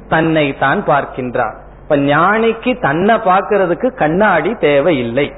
தன்னை 0.08 0.56
தான் 0.58 0.84
பார்க்கின்றான். 0.86 1.54
இப்ப 1.82 1.96
ஞானிக்கு 1.96 2.80
தன்னை 2.80 3.14
பார்க்கறதுக்கு 3.14 3.94
கண்ணாடி 3.94 4.54
தேவையில்லை. 4.54 5.32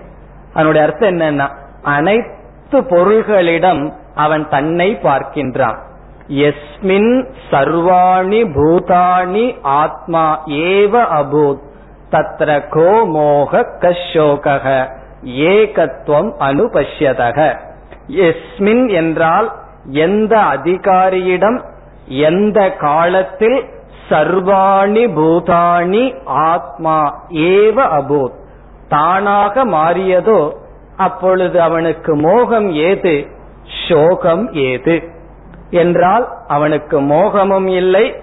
அதனுடைய 0.54 0.86
அர்த்தம் 0.86 1.10
என்னன்னா 1.10 1.48
அனைத்து 1.82 2.80
பொருள்களிடம் 2.80 3.92
அவன் 4.14 4.48
தன்னை 4.48 4.98
பார்க்கின்றான். 5.02 5.78
எஸ்மின் 6.28 7.28
சர்வாணி 7.50 8.40
பூதாணி 8.56 9.46
ஆத்மா 9.62 10.42
ஏவ 10.46 10.92
அபூத் 11.20 11.62
தத்ர 12.10 12.68
கோ 12.68 13.04
மோக 13.04 13.62
கஷோக 13.62 14.46
ஏகத்துவம் 15.24 16.32
அனுபஷ்யதக. 16.40 17.58
எஸ்மின் 18.08 18.90
என்றால் 18.90 19.52
எந்த 19.86 20.38
அதிகாரியிடம் 20.38 21.64
எந்த 22.06 22.70
காலத்தில் 22.70 23.64
சர்வாணி 24.08 25.08
பூதாணி 25.08 26.24
ஆத்மா 26.24 27.26
ஏவ 27.28 27.76
அபூத். 27.76 28.42
தானாக 28.88 29.64
மாறியதோ 29.64 30.52
அப்பொழுது 30.96 31.62
அவனுக்கு 31.62 32.14
மோகம் 32.14 32.70
ஏது? 32.70 33.26
சோகம் 33.88 34.52
ஏது? 34.52 35.02
என்றால் 35.70 36.28
அவனுக்கு 36.46 37.00
மோகமும் 37.00 37.66
இல்லை 37.66 38.14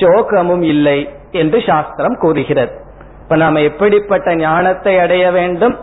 சோகமும் 0.00 0.62
இல்லை 0.62 1.14
என்று 1.30 1.62
சாஸ்திரம் 1.66 2.16
கூறுகிறது. 2.18 2.84
இப்ப 3.22 3.36
நாம 3.36 3.60
எப்படிப்பட்ட 3.60 4.34
ஞானத்தை 4.34 4.98
அடைய 4.98 5.30
வேண்டும்? 5.30 5.78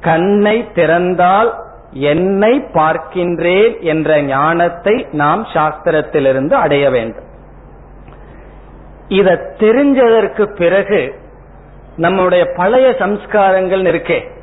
கண்ணை 0.00 0.68
திறந்தால் 0.74 1.54
என்னை 1.92 2.60
பார்க்கின்றேன் 2.60 3.80
என்ற 3.80 4.22
ஞானத்தை 4.22 5.06
நாம் 5.12 5.44
சாஸ்திரத்திலிருந்து 5.44 6.52
அடைய 6.52 6.90
வேண்டும். 6.90 7.26
இத 9.08 9.54
தெரிஞ்சதற்கு 9.58 10.44
பிறகு 10.56 11.14
நம்முடைய 11.96 12.46
பழைய 12.56 12.88
சம்ஸ்காரங்கள் 12.98 13.84
இருக்கே 13.92 14.36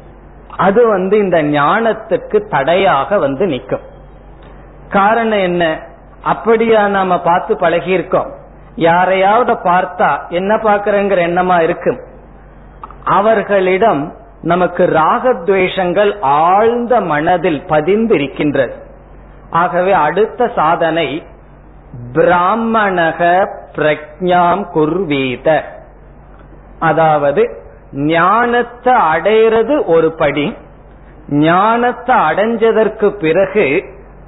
அது 0.58 0.88
வந்து 0.88 1.18
இந்த 1.18 1.44
ஞானத்துக்கு 1.44 2.48
தடையாக 2.50 3.18
வந்து 3.18 3.46
நிற்கும். 3.46 3.82
காரணம் 4.90 5.40
என்ன? 5.40 5.80
அப்படியா 6.24 6.88
நாம 6.88 7.22
பார்த்து 7.22 7.58
பழகி 7.58 7.90
இருக்கோம் 7.90 8.34
யாரையாவது 8.76 9.54
பார்த்தா 9.54 10.30
என்ன 10.30 10.56
பாக்குறங்கிற 10.56 11.20
எண்ணமா 11.30 11.62
இருக்கும். 11.62 12.00
அவர்களிடம் 13.04 14.14
நமக்கு 14.46 14.84
ராகத்வேஷங்கள் 14.86 16.12
ஆழ்ந்த 16.22 16.94
மனதில் 17.02 17.62
பதிந்து 17.68 18.14
இருக்கின்றது 18.16 18.76
ஆகவே 19.50 19.94
அடுத்த 20.08 20.48
சாதனை 20.56 21.08
பிராமணக 22.14 23.20
பிரக்ஞாம் 23.76 24.64
குர்வீத. 24.72 25.48
அதாவது 26.80 27.44
ஞானத்தை 28.14 28.94
அடையிறது 29.14 29.76
ஒரு 29.86 30.10
படி 30.12 30.48
ஞானத்தை 31.46 32.16
அடைஞ்சதற்கு 32.30 33.08
பிறகு 33.20 33.68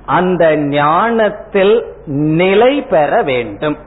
அந்த 0.06 0.44
ஞானத்தில் 0.56 1.76
நிலை 2.42 2.74
பெற 2.82 3.22
வேண்டும். 3.22 3.78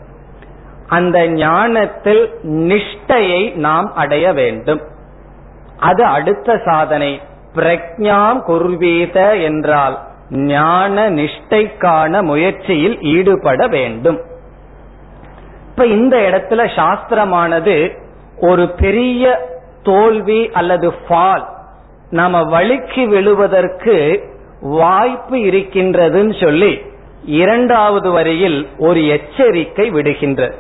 அந்த 0.89 1.19
ஞானத்தில் 1.29 2.23
நிஷ்டையை 2.61 3.43
நாம் 3.57 3.89
அடைய 3.95 4.27
வேண்டும். 4.33 4.83
அது 5.81 6.05
அடுத்த 6.05 6.61
சாதனை. 6.65 7.21
பிரக்ஞாம் 7.55 8.41
குர்வீத 8.43 9.43
என்றால் 9.43 9.99
ஞான 10.31 11.11
நிஷ்டைக்கான 11.11 12.23
முயற்சியில் 12.23 13.01
ஈடுபட 13.01 13.67
வேண்டும். 13.67 14.21
இப்ப 15.69 15.87
இந்த 15.87 16.17
இடத்துல 16.17 16.69
சாஸ்திரமானது 16.77 17.97
ஒரு 18.41 18.69
பெரிய 18.69 19.49
தோல்வி 19.83 20.51
அல்லது 20.53 20.95
ஃபால் 21.09 21.45
நாம 22.11 22.43
வழுக்கி 22.43 23.07
விழுவதற்கு 23.07 24.25
வாய்ப்பு 24.61 25.37
இருக்கின்றதுன்னு 25.37 26.43
சொல்லி 26.43 26.83
இரண்டாவது 27.25 28.11
வரியில் 28.11 28.69
ஒரு 28.79 29.07
எச்சரிக்கை 29.07 29.93
விடுகின்றது. 29.93 30.55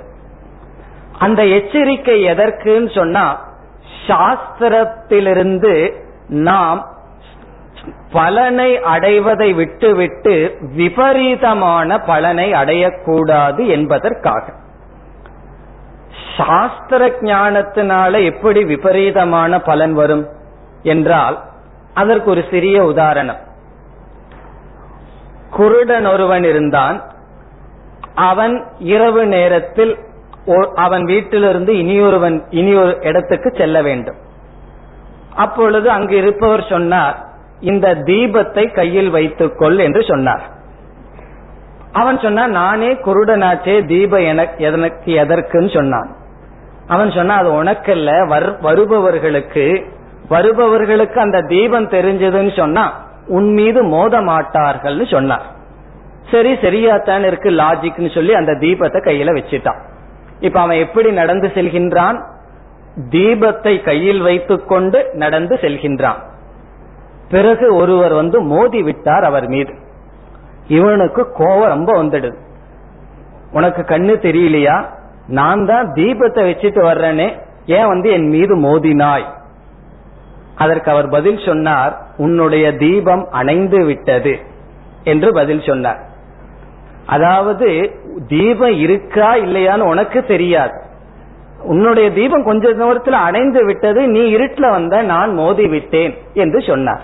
அந்த 1.18 1.44
எச்சரிக்கை 1.46 2.24
எதற்குன்னு 2.24 2.94
சொன்னா 2.94 3.49
சாஸ்திரத்திலிருந்து 4.10 6.02
நாம் 6.28 6.88
பலனை 8.12 8.82
அடைவதை 8.82 9.52
விட்டுவிட்டு 9.52 10.56
விபரீதமான 10.60 11.98
பலனை 11.98 12.52
அடையக்கூடாது 12.52 13.66
என்பதற்காக. 13.66 14.52
சாஸ்திர 16.36 17.08
ஞானத்தினால 17.08 18.24
எப்படி 18.24 18.64
விபரீதமான 18.64 19.60
பலன் 19.60 19.94
வரும் 19.94 20.28
என்றால் 20.82 21.42
அதற்கு 21.94 22.30
ஒரு 22.30 22.44
சிறிய 22.50 22.84
உதாரணம். 22.84 23.38
குருடன் 25.50 26.06
ஒருவன் 26.06 26.44
இருந்தான். 26.44 27.02
அவன் 28.14 28.66
இரவு 28.78 29.26
நேரத்தில் 29.26 29.98
அவன் 30.74 31.04
வீட்டிலிருந்து 31.04 31.72
இனியொருவன் 31.72 32.36
இனியொரு 32.50 32.92
இடத்துக்கு 33.00 33.50
செல்ல 33.56 33.82
வேண்டும். 33.82 34.18
அப்பொழுது 35.34 35.90
அங்கு 35.90 36.14
இருப்பவர் 36.16 36.64
சொன்னார் 36.68 37.16
இந்த 37.60 37.94
தீபத்தை 37.94 38.64
கையில் 38.72 39.10
வைத்துக்கொள் 39.10 39.78
என்று 39.78 40.02
சொன்னார். 40.02 40.44
அவன் 41.92 42.18
சொன்னா 42.18 42.46
நானே 42.46 42.90
குருடனாச்சே 43.06 43.76
தீப 43.86 44.20
எனக்கு 44.20 45.12
எதற்குன்னு 45.22 45.70
சொன்னான். 45.74 46.10
அவன் 46.86 47.10
சொன்னா 47.10 47.34
அது 47.34 47.50
உனக்கல்ல 47.62 48.10
வருபவர்களுக்கு 48.62 49.64
வருபவர்களுக்கு 50.28 51.18
அந்த 51.20 51.38
தீபம் 51.40 51.88
தெரிஞ்சதுன்னு 51.88 52.56
சொன்னா 52.56 52.84
உன் 53.26 53.50
மீது 53.52 53.80
மோத 53.84 54.20
மாட்டார்கள்னு 54.20 55.06
சொன்னார். 55.10 55.46
சரி 56.30 56.52
சரியாத்தான் 56.64 57.24
இருக்கு 57.26 57.50
லாஜிக்னு 57.50 58.10
சொல்லி 58.14 58.32
அந்த 58.34 58.52
தீபத்தை 58.52 59.00
கையில 59.06 59.30
வச்சுட்டான். 59.36 59.80
இப்ப 60.40 60.60
அவன் 60.60 60.76
எப்படி 60.76 61.10
நடந்து 61.10 61.50
செல்கின்றான்? 61.54 62.22
தீபத்தை 63.10 63.82
கையில் 63.82 64.20
வைத்துக்கொண்டு 64.20 65.10
நடந்து 65.12 65.54
செல்கின்றான். 65.54 66.18
பிறகு 67.30 67.74
ஒருவர் 67.74 68.12
வந்து 68.12 68.40
மோதி 68.40 68.82
விட்டார் 68.82 69.24
அவர் 69.24 69.48
மீது. 69.48 69.74
இவனுக்கு 70.68 71.28
கோவம் 71.38 71.68
ரொம்ப 71.68 72.02
வந்துடுது. 72.02 72.34
உனக்கு 73.52 73.82
கண்ணு 73.82 74.12
தெரியலையா? 74.26 74.84
நான் 75.26 75.66
தான் 75.66 75.92
தீபத்தை 75.92 76.42
வச்சுட்டு 76.50 76.82
வர்றேனே. 76.84 77.40
ஏன் 77.66 77.86
வந்து 77.86 78.10
என் 78.10 78.28
மீது 78.28 78.56
மோதினாய்? 78.56 79.24
அதற்கு 80.54 80.90
அவர் 80.90 81.08
பதில் 81.08 81.42
சொன்னார் 81.46 82.06
உன்னுடைய 82.16 82.76
தீபம் 82.76 83.28
அணைந்து 83.30 83.84
விட்டது 83.84 84.38
என்று 85.04 85.32
பதில் 85.32 85.62
சொன்னார். 85.66 86.08
அதாவது 87.10 87.68
தீபம் 88.28 88.76
இருக்கா 88.78 89.34
இல்லையான்னு 89.34 89.88
உனக்கு 89.94 90.24
தெரியாது. 90.24 90.76
உன்னுடைய 91.62 92.12
தீபம் 92.12 92.44
கொஞ்ச 92.44 92.72
தூரத்தில் 92.72 93.12
அணைந்து 93.12 93.64
விட்டது 93.64 94.08
நீ 94.08 94.22
இருட்டில் 94.28 94.70
வந்த 94.70 95.02
நான் 95.02 95.32
மோதி 95.34 95.66
விட்டேன் 95.66 96.14
என்று 96.34 96.62
சொன்னார். 96.62 97.02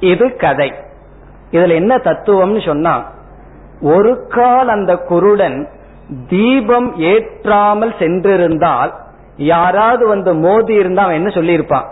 இது 0.00 0.36
கதை. 0.36 0.72
இதுல 1.50 1.74
என்ன 1.74 1.96
தத்துவம்னு 1.96 2.66
சொன்னா 2.66 2.94
ஒரு 3.80 4.26
கால் 4.28 4.68
அந்த 4.68 4.96
குருடன் 4.96 5.68
தீபம் 6.28 6.98
ஏற்றாமல் 6.98 7.94
சென்றிருந்தால் 7.98 8.92
யாராவது 9.36 10.08
வந்து 10.08 10.34
மோதி 10.34 10.74
இருந்தா 10.74 11.02
அவன் 11.02 11.14
என்ன 11.14 11.30
சொல்லியிருப்பான்? 11.34 11.86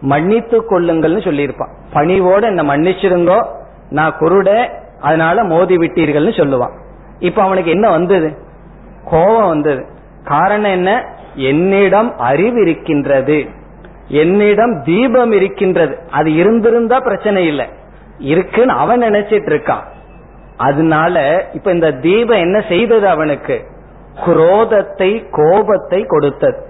மன்னித்து 0.00 0.58
கொள்ளுங்கள்னு 0.60 1.22
சொல்லியிருப்பான். 1.28 1.74
பணிவோட 1.92 2.42
என்ன 2.42 2.62
மன்னிச்சிருங்கோ. 2.62 3.38
நான் 3.90 4.16
குருட 4.20 4.50
அதனால 5.00 5.44
மோதி 5.44 5.76
விட்டீர்கள்னு 5.76 6.38
சொல்லுவான். 6.40 6.72
இப்ப 7.18 7.42
அவனுக்கு 7.42 7.70
என்ன 7.70 7.90
வந்தது? 7.90 8.38
கோபம் 9.04 9.48
வந்தது. 9.48 9.86
காரணம் 10.24 10.70
என்ன? 10.70 11.04
என்னிடம் 11.34 12.18
அறிவு 12.18 12.60
இருக்கின்றது. 12.60 13.48
என்னிடம் 14.08 14.82
தீபம் 14.82 15.32
இருக்கின்றது. 15.32 15.98
அது 16.10 16.34
இருந்திருந்தா 16.34 17.00
பிரச்சனை 17.00 17.46
இல்லை. 17.46 17.66
இருக்குன்னு 18.18 18.72
அவன் 18.72 19.02
நினைச்சிட்டு 19.02 19.48
இருக்கான். 19.48 19.84
அதனால 20.56 21.46
இப்ப 21.52 21.70
இந்த 21.70 21.92
தீபம் 21.92 22.38
என்ன 22.38 22.64
செய்தது 22.68 23.08
அவனுக்கு? 23.08 23.66
குரோதத்தை 24.26 25.24
கோபத்தை 25.30 26.04
கொடுத்தது. 26.04 26.66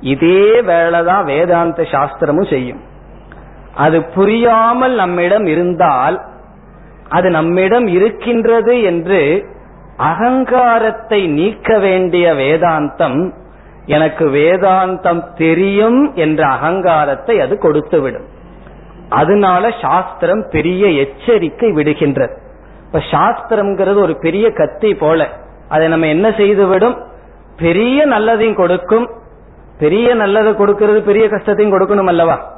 இதே 0.00 0.60
வேலைதான் 0.62 1.24
வேதாந்த 1.24 1.82
சாஸ்திரமும் 1.82 2.50
செய்யும். 2.50 2.80
அது 3.74 4.04
புரியாமல் 4.04 4.94
நம்மிடம் 4.94 5.44
இருந்தால் 5.44 6.32
அது 7.08 7.30
நம்மிடம் 7.30 7.86
இருக்கின்றது 7.86 8.82
என்று 8.82 9.46
அகங்காரத்தை 9.96 11.26
நீக்க 11.26 11.78
வேண்டிய 11.78 12.32
வேதாந்தம் 12.32 13.32
எனக்கு 13.86 14.28
வேதாந்தம் 14.28 15.34
தெரியும் 15.34 16.14
என்ற 16.14 16.46
அகங்காரத்தை 16.46 17.40
அது 17.40 17.58
கொடுத்துவிடும். 17.62 18.24
அதனால 19.08 19.74
சாஸ்திரம் 19.80 20.48
பெரிய 20.50 20.86
எச்சரிக்கை 20.88 21.72
விடுகின்றது. 21.72 22.36
இப்ப 22.86 23.02
சாஸ்திரம்ங்கிறது 23.10 23.96
ஒரு 23.96 24.18
பெரிய 24.18 24.50
கத்தி 24.50 24.94
போல. 24.94 25.28
அதை 25.68 25.88
நம்ம 25.88 26.06
என்ன 26.06 26.30
செய்துவிடும்? 26.30 27.02
பெரிய 27.56 28.06
நல்லதையும் 28.06 28.54
கொடுக்கும். 28.54 29.10
பெரிய 29.78 30.14
நல்லதை 30.14 30.54
கொடுக்கிறது 30.54 31.02
பெரிய 31.02 31.28
கஷ்டத்தையும் 31.28 31.80
கொடுக்கணும் 31.80 32.06
அல்லவா? 32.06 32.52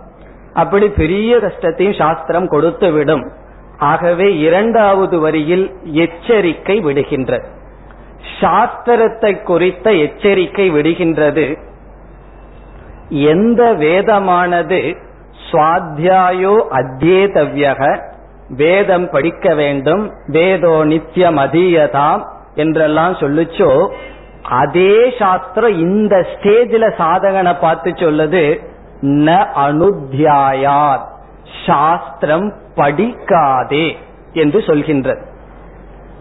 அப்படி 0.55 0.89
பெரிய 0.89 1.39
கஷ்டத்தையும் 1.39 1.95
சாஸ்திரம் 1.95 2.49
கொடுத்து 2.49 2.93
விடும் 2.93 3.33
ஆகவே 3.79 4.39
இரண்டாவது 4.39 5.19
வரியில் 5.21 5.75
எச்சரிக்கை 5.85 6.77
விடுகின்றது. 6.81 7.47
சாஸ்திரத்தை 8.41 9.43
குறித்த 9.43 9.93
எச்சரிக்கை 9.93 10.71
விடுகின்றது. 10.71 11.57
எந்த 13.09 13.73
வேதமானது 13.73 14.97
சுவாத்தியாயோ 15.51 16.55
அத்தியேதவ்யக 16.71 17.83
வேதம் 18.49 19.09
படிக்க 19.09 19.55
வேண்டும் 19.55 20.15
வேதோ 20.27 20.85
நித்தியம் 20.85 21.39
அதீயதாம் 21.39 22.23
என்றெல்லாம் 22.55 23.13
சொல்லுச்சோ 23.13 23.91
அதே 24.45 25.11
சாஸ்திரம் 25.19 25.79
இந்த 25.79 26.27
ஸ்டேஜில் 26.33 26.97
சாதகனை 26.99 27.61
பார்த்து 27.61 27.91
சொல்லுது 27.91 28.61
ந 29.03 29.47
அனுத்தியாயார் 29.55 31.03
சாஸ்திரம் 31.67 32.55
படிக்காதே 32.75 33.97
என்று 34.33 34.59
சொல்கின்றது. 34.59 35.27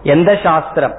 எந்த 0.02 0.38
சாஸ்திரம்? 0.42 0.94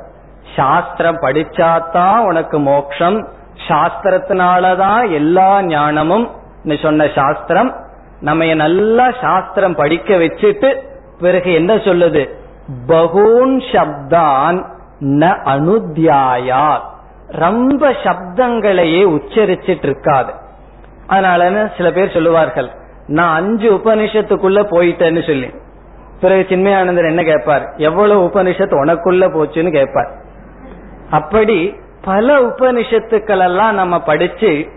சாஸ்திரம் 0.55 1.21
படிச்சாதான் 1.21 2.17
உனக்கு 2.17 2.59
மோக்ஷம் 2.59 3.27
சாஸ்திரத்தினாலதான் 3.67 5.11
எல்லா 5.11 5.61
ஞானமும். 5.61 6.29
சொன்ன 6.81 7.07
சாஸ்திரம் 7.15 7.75
நம்ம 8.19 8.53
நல்லா 8.53 9.11
சாஸ்திரம் 9.21 9.75
படிக்க 9.75 10.15
வச்சுட்டு 10.15 10.81
பிறகு 11.19 11.53
என்ன 11.53 11.75
சொல்லுது? 11.75 12.29
பகூன் 12.87 13.57
சப்தான் 13.57 14.65
ந 14.99 15.37
அனுத்தியாயார் 15.43 16.81
ரொம்ப 17.27 17.89
சப்தங்களையே 17.89 19.03
உச்சரிச்சிட்டு 19.05 19.83
இருக்காது. 19.83 20.33
அதனால 21.07 21.71
சில 21.77 21.91
பேர் 21.91 22.11
சொல்லுவார்கள் 22.11 22.71
நான் 23.07 23.35
அஞ்சு 23.35 23.71
உபனிஷத்துக்குள்ள 23.71 24.63
போயிட்டேன்னு 24.63 25.25
சொல்லி. 25.25 25.53
பிறகு 26.21 26.45
சின்மயானந்தர் 26.49 27.05
என்ன 27.05 27.23
கேட்பார்? 27.23 27.73
எவ்வளவு 27.77 28.25
உபனிஷத்து 28.25 28.85
உனக்குள்ள 28.85 29.25
போச்சுன்னு 29.29 29.71
கேட்பார். 29.71 30.11
அப்படி 31.09 31.75
பல 32.01 32.41
உபனிஷத்துக்கள் 32.41 33.43
எல்லாம் 33.43 33.75
நம்ம 33.75 34.01
படிச்சு 34.01 34.67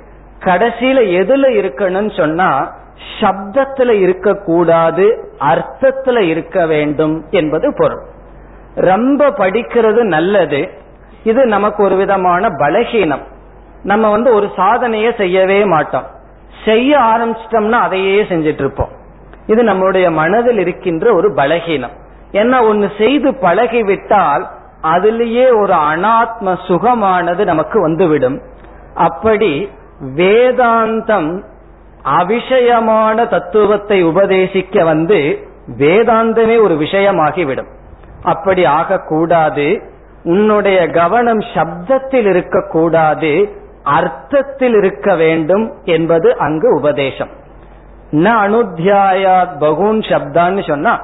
கடைசியில 0.40 1.00
எதுல 1.20 1.48
இருக்கணும்னு 1.48 2.16
சொன்னா 2.16 2.78
சப்தத்துல 3.20 3.88
இருக்கக்கூடாது 3.88 5.32
அர்த்தத்துல 5.40 6.18
இருக்க 6.18 6.66
வேண்டும் 6.66 7.24
என்பது 7.30 7.74
பொருள். 7.76 8.02
ரொம்ப 8.74 9.30
படிக்கிறது 9.30 10.02
நல்லது. 10.02 10.68
இது 11.22 11.46
நமக்கு 11.46 11.82
ஒரு 11.82 11.96
விதமான 11.96 12.48
பலகீனம். 12.48 13.22
நம்ம 13.82 14.10
வந்து 14.10 14.34
ஒரு 14.34 14.50
சாதனையை 14.56 15.12
செய்யவே 15.16 15.64
மாட்டோம். 15.64 16.06
செய்ய 16.64 16.98
ஆரம்பிச்சிட்டோம்னா 16.98 17.70
அதையே 17.70 18.22
செஞ்சிட்டு 18.22 18.60
இருப்போம் 18.60 18.98
இது 19.46 19.62
நம்முடைய 19.62 20.10
மனதில் 20.10 20.58
இருக்கின்ற 20.58 21.14
ஒரு 21.14 21.32
பலகீனம். 21.34 21.96
என்ன 22.30 22.64
ஒன்னு 22.64 22.90
செய்து 22.98 23.30
பழகிவிட்டால் 23.30 24.46
அதிலேயே 24.80 25.50
ஒரு 25.50 25.72
அனாத்ம 25.72 26.56
சுகமானது 26.68 27.44
நமக்கு 27.44 27.80
வந்துவிடும். 27.80 28.42
அப்படி 28.94 29.70
வேதாந்தம் 30.16 31.42
அவிஷயமான 32.04 33.28
தத்துவத்தை 33.28 34.04
உபதேசிக்க 34.04 34.84
வந்து 34.84 35.48
வேதாந்தமே 35.78 36.62
ஒரு 36.62 36.74
விஷயமாகிவிடும். 36.74 37.70
அப்படி 38.22 38.64
ஆகக்கூடாது. 38.64 39.82
உன்னுடைய 40.22 40.86
கவனம் 40.86 41.40
சப்தத்தில் 41.40 42.26
இருக்கக்கூடாது. 42.26 43.48
அர்த்தத்தில் 43.82 44.74
இருக்க 44.74 45.14
வேண்டும் 45.14 45.74
என்பது 45.84 46.36
அங்கு 46.38 46.74
உபதேசம். 46.74 47.28
ந 48.12 48.26
அனுத்தியாயாத் 48.44 49.54
பகூன் 49.60 50.00
சப்தான்னு 50.00 50.68
சொன்னா 50.68 51.00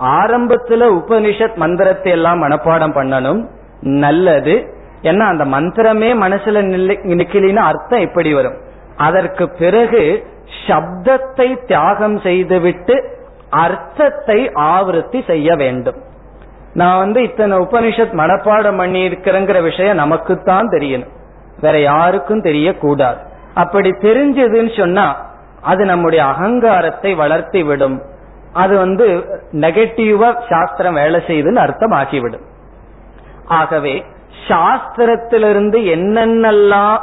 ஆரம்பத்துல 0.00 0.88
உபனிஷத் 0.98 1.54
மந்திரத்தை 1.54 2.12
எல்லாம் 2.12 2.42
மனப்பாடம் 2.42 2.94
பண்ணணும் 2.94 3.48
நல்லது. 3.80 4.74
ஏன்னா 5.02 5.20
அந்த 5.20 5.44
மந்திரமே 5.44 6.10
மனசுல 6.24 6.62
நிக்கலின 7.04 7.56
அர்த்தம் 7.56 8.00
எப்படி 8.00 8.34
வரும். 8.34 8.56
அதற்கு 8.96 9.50
பிறகு 9.50 10.26
சப்தத்தை 10.66 11.64
தியாகம் 11.64 12.20
செய்துவிட்டு 12.20 13.16
அர்த்தத்தை 13.50 14.48
ஆவருத்தி 14.48 15.26
செய்ய 15.26 15.54
வேண்டும். 15.54 15.96
நான் 16.74 16.98
வந்து 16.98 17.22
இத்தனை 17.22 17.58
உபனிஷத் 17.58 18.12
மனப்பாடம் 18.12 18.76
பண்ணி 18.76 19.08
இருக்கிறேங்கிற 19.08 19.62
விஷயம் 19.62 19.96
நமக்குத்தான் 19.96 20.68
தெரியணும். 20.68 21.16
வேற 21.60 21.80
யாருக்கும் 21.80 22.42
தெரியக்கூடாது. 22.42 23.16
அப்படி 23.54 23.90
தெரிஞ்சதுன்னு 23.90 24.78
சொன்னா 24.78 25.06
அது 25.62 25.84
நம்முடைய 25.84 26.24
அகங்காரத்தை 26.24 27.14
வளர்த்தி 27.14 27.62
விடும் 27.62 28.02
அது 28.52 28.76
வந்து 28.76 29.06
நெகட்டிவா 29.52 30.36
சாஸ்திரம் 30.48 30.94
வேலை 30.94 31.20
செய்யுதுன்னு 31.26 31.56
அர்த்தம் 31.56 31.90
ஆகிவிடும் 31.90 32.46
ஆகவே 33.46 34.04
சாஸ்திரத்திலிருந்து 34.48 35.78
என்னென்னலாம் 35.94 36.98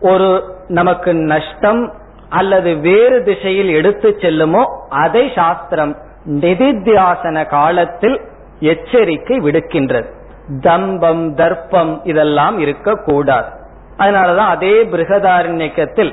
ஒரு 0.00 0.28
நமக்கு 0.68 1.14
நஷ்டம் 1.14 1.92
அல்லது 2.28 2.76
வேறு 2.76 3.22
திசையில் 3.22 3.68
எடுத்து 3.68 4.16
செல்லுமோ 4.20 4.62
அதை 4.88 5.32
சாஸ்திரம் 5.34 5.96
நிதித்தியாசன 6.26 7.46
காலத்தில் 7.48 8.20
எச்சரிக்கை 8.60 9.36
விடுக்கின்றது. 9.38 10.08
தம்பம் 10.60 11.34
தர்ப்பம் 11.34 12.00
இதெல்லாம் 12.04 12.58
இருக்கக்கூடாது. 12.58 13.50
அதனாலதான் 14.00 14.52
அதே 14.56 14.74
பிருகதாரண்யக்கத்தில் 14.92 16.12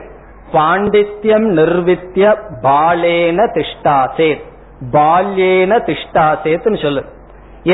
பாண்டித்யம் 0.54 1.48
நிர்வித்ய 1.60 2.26
பாலேன 2.64 3.40
திஷ்டாசேத் 3.58 4.44
பால்யேன 4.94 5.74
திஷ்டாசேத்னு 5.90 6.80
சொல்லு. 6.82 7.04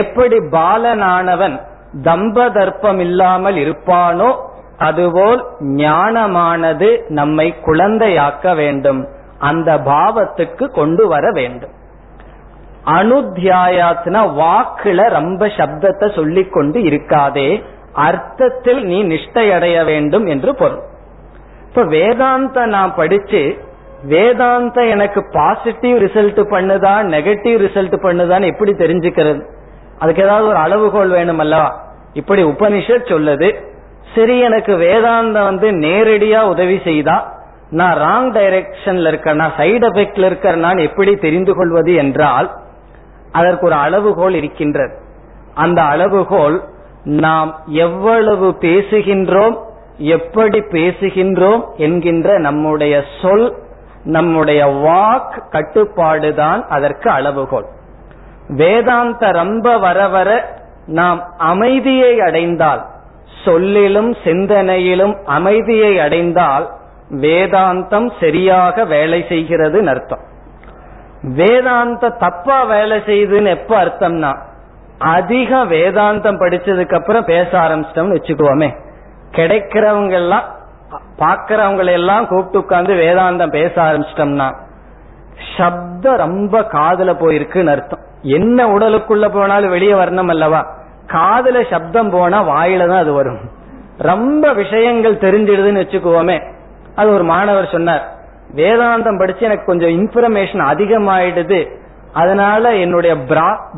எப்படி 0.02 0.38
பாலனானவன் 0.52 1.56
தம்ப 2.04 2.46
தர்ப்பம் 2.52 3.00
இல்லாமல் 3.00 3.56
இருப்பானோ 3.56 4.30
அதுபோல் 4.78 5.42
ஞானமானது 5.62 6.90
நம்மை 7.10 7.48
குழந்தையாக்க 7.66 8.56
வேண்டும். 8.56 9.02
அந்த 9.40 9.70
பாவத்துக்கு 9.86 10.66
கொண்டு 10.72 11.04
வர 11.08 11.26
வேண்டும். 11.32 11.74
அனுத்தியாயாத்னா 12.86 14.22
வாக்குல 14.40 15.10
ரொம்ப 15.10 15.46
சப்தத்தை 15.58 16.08
சொல்லிக் 16.16 16.54
கொண்டு 16.54 16.80
இருக்காதே 16.80 17.50
அர்த்தத்தில் 17.94 18.86
நீ 18.86 19.04
நிஷ்டை 19.04 19.52
அடைய 19.52 19.84
வேண்டும் 19.84 20.26
என்று 20.26 20.56
பொருள். 20.56 20.82
இப்ப 21.68 21.84
வேதாந்த 21.84 22.66
நான் 22.66 22.96
படிச்சு 22.96 23.58
வேதாந்த 24.04 24.86
எனக்கு 24.86 25.26
பாசிட்டிவ் 25.32 25.98
ரிசல்ட் 25.98 26.42
பண்ணுதா 26.52 26.96
நெகட்டிவ் 27.16 27.58
ரிசல்ட் 27.66 27.96
பண்ணுதான்னு 28.04 28.46
எப்படி 28.46 28.72
தெரிஞ்சுக்கிறது? 28.72 29.42
அதுக்கு 30.00 30.24
ஏதாவது 30.24 30.48
ஒரு 30.48 30.56
அளவுகோல் 30.56 31.10
வேணும் 31.10 31.40
அல்லவா 31.40 31.82
இப்படி 32.14 32.44
உபனிஷத் 32.44 33.12
சொல்லுது. 33.12 33.56
சரி 34.16 34.40
எனக்கு 34.40 34.78
வேதாந்தம் 34.78 35.44
வந்து 35.44 35.72
நேரடியா 35.72 36.42
உதவி 36.42 36.82
செய்தா? 36.84 37.34
நான் 37.70 37.98
ராங் 37.98 38.36
டைரக்ஷன்ல 38.36 39.12
இருக்கேன்னா 39.12 39.48
சைடு 39.58 39.86
எஃபெக்ட்ல 39.90 40.28
இருக்கிறனான்னு 40.30 40.82
எப்படி 40.82 41.16
தெரிந்து 41.16 41.56
கொள்வது 41.56 41.94
என்றால் 41.94 42.52
அதற்கு 43.32 43.66
ஒரு 43.66 43.76
அளவுகோல் 43.76 44.34
இருக்கின்றது. 44.34 44.96
அந்த 45.54 45.82
அளவுகோல் 45.82 46.64
நாம் 47.04 47.62
எவ்வளவு 47.66 48.56
பேசுகின்றோம் 48.60 49.58
எப்படி 49.98 50.60
பேசுகின்றோம் 50.60 51.64
என்கின்ற 51.76 52.38
நம்முடைய 52.38 53.04
சொல் 53.22 53.56
நம்முடைய 54.04 54.66
வாக் 54.66 55.44
கட்டுப்பாடுதான் 55.52 56.68
அதற்கு 56.68 57.10
அளவுகோல். 57.10 57.66
வேதாந்த 58.48 59.32
ரொம்ப 59.32 59.78
வர 59.78 60.08
வர 60.08 60.60
நாம் 60.86 61.24
அமைதியை 61.38 62.20
அடைந்தால் 62.20 62.86
சொல்லிலும் 63.46 64.12
சிந்தனையிலும் 64.12 65.24
அமைதியை 65.26 66.00
அடைந்தால் 66.00 66.70
வேதாந்தம் 67.12 68.12
சரியாக 68.20 68.86
வேலை 68.86 69.26
செய்கிறது 69.28 69.88
அர்த்தம். 69.88 70.32
வேதாந்த 71.24 72.10
தப்பா 72.10 72.64
வேலை 72.64 72.98
செய்யுதுன்னு 72.98 73.48
எப்ப 73.48 73.84
அர்த்தம்னா 73.84 74.38
அதிக 75.04 75.56
வேதாந்தம் 75.56 76.40
படிச்சதுக்கு 76.40 76.96
அப்புறம் 76.96 77.26
பேச 77.26 77.50
ஆரம்பிச்சிட்டோம்னு 77.52 78.18
வச்சுக்குவோமே. 78.18 78.70
கிடைக்கிறவங்க 79.32 80.12
எல்லாம் 80.12 80.44
பாக்கிறவங்களை 81.20 81.92
எல்லாம் 81.92 82.28
கூப்பிட்டு 82.28 82.60
உட்காந்து 82.60 82.94
வேதாந்தம் 83.04 83.52
பேச 83.52 83.82
ஆரம்பிச்சிட்டோம்னா 83.82 84.56
சப்தம் 85.58 86.16
ரொம்ப 86.16 86.64
காதல 86.64 87.12
போயிருக்குன்னு 87.12 87.68
அர்த்தம். 87.68 88.00
என்ன 88.22 88.68
உடலுக்குள்ள 88.68 89.30
போனாலும் 89.34 89.70
வெளியே 89.70 89.94
வரணும் 89.94 90.28
அல்லவா? 90.28 90.66
காதல 91.08 91.64
சப்தம் 91.64 92.10
போனா 92.10 92.44
வாயில 92.44 92.88
தான் 92.88 92.98
அது 92.98 93.14
வரும். 93.14 93.40
ரொம்ப 93.98 94.54
விஷயங்கள் 94.54 95.16
தெரிஞ்சிடுதுன்னு 95.16 95.84
வச்சுக்குவோமே. 95.84 96.38
அது 96.96 97.14
ஒரு 97.14 97.24
மாணவர் 97.24 97.70
சொன்னார். 97.72 98.10
வேதாந்தம் 98.56 99.18
படிச்சு 99.18 99.46
எனக்கு 99.46 99.66
கொஞ்சம் 99.66 99.90
இன்ஃபர்மேஷன் 99.90 100.64
அதிகமாயிடுது. 100.74 101.82
அதனால 102.14 102.76
என்னுடைய 102.76 103.16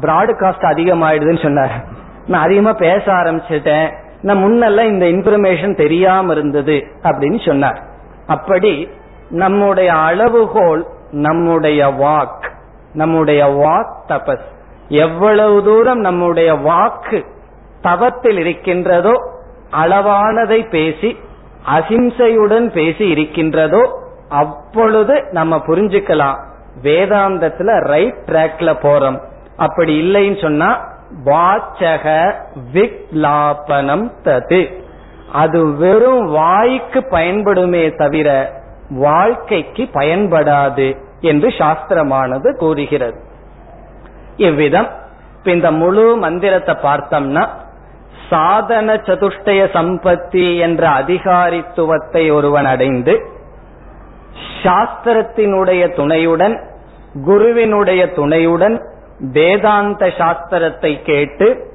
பிராட்காஸ்ட் 0.01 0.65
அதிகமாயிடுதுன்னு 0.71 1.43
சொன்னார். 1.43 1.83
நான் 2.27 2.41
அதிகமா 2.41 2.73
பேச 2.73 3.11
ஆரம்பிச்சிட்டேன். 3.11 3.93
நான் 4.21 4.43
முன்னெல்லாம் 4.43 4.91
இந்த 4.91 5.05
இன்ஃபர்மேஷன் 5.05 5.75
தெரியாம 5.75 6.31
இருந்தது 6.31 6.83
அப்படின்னு 7.03 7.45
சொன்னார். 7.45 7.81
அப்படி 8.27 8.89
நம்முடைய 9.29 9.93
அளவுகோல் 9.93 10.85
நம்முடைய 11.11 11.87
வாக் 11.87 12.43
நம்முடைய 12.93 13.45
வாக் 13.45 14.11
தபஸ். 14.11 14.45
எவ்வளவு 14.87 15.63
தூரம் 15.63 15.99
நம்முடைய 15.99 16.53
வாக்கு 16.53 17.25
தவத்தில் 17.81 18.37
இருக்கின்றதோ 18.37 19.13
அளவானதை 19.71 20.69
பேசி 20.69 21.17
அஹிம்சையுடன் 21.75 22.67
பேசி 22.69 23.07
இருக்கின்றதோ 23.07 23.83
அப்பொழுது 24.29 25.27
நம்ம 25.31 25.57
புரிஞ்சுக்கலாம். 25.57 26.53
வேதாந்தத்துல 26.83 27.79
ரைட் 27.79 28.23
ட்ராக்ல 28.25 28.73
போறோம். 28.81 29.19
அப்படி 29.57 30.01
இல்லைன்னு 30.01 30.41
சொன்னா 30.41 30.83
வாச்சக 31.25 32.33
விக்லாபனம் 32.73 34.09
தது. 34.23 34.83
அது 35.33 35.75
வெறும் 35.75 36.25
வாய்க்கு 36.25 37.03
பயன்படுமே 37.03 37.89
தவிர 37.89 38.51
வாழ்க்கைக்கு 38.89 39.89
பயன்படாது 39.93 40.97
என்று 41.19 41.47
சாஸ்திரமானது 41.47 42.55
கூறுகிறது. 42.57 43.19
இவ்விதம். 44.37 44.87
இந்த 45.43 45.71
முழு 45.71 46.17
மந்திரத்தை 46.17 46.75
பார்த்தோம்னா 46.83 47.47
சாதன 48.29 48.93
சதுஷ்டய 48.93 49.65
சம்பத்தி 49.73 50.57
என்ற 50.57 50.87
அதிகாரித்துவத்தை 50.87 52.31
ஒருவன் 52.31 52.65
அடைந்து 52.65 53.33
சாஸ்திரத்தினுடைய 54.63 55.95
துணையுடன் 55.95 56.55
குருவினுடைய 57.23 58.13
துணையுடன் 58.13 58.81
வேதாந்த 59.19 60.05
சாஸ்திரத்தை 60.05 61.01
கேட்டு 61.03 61.67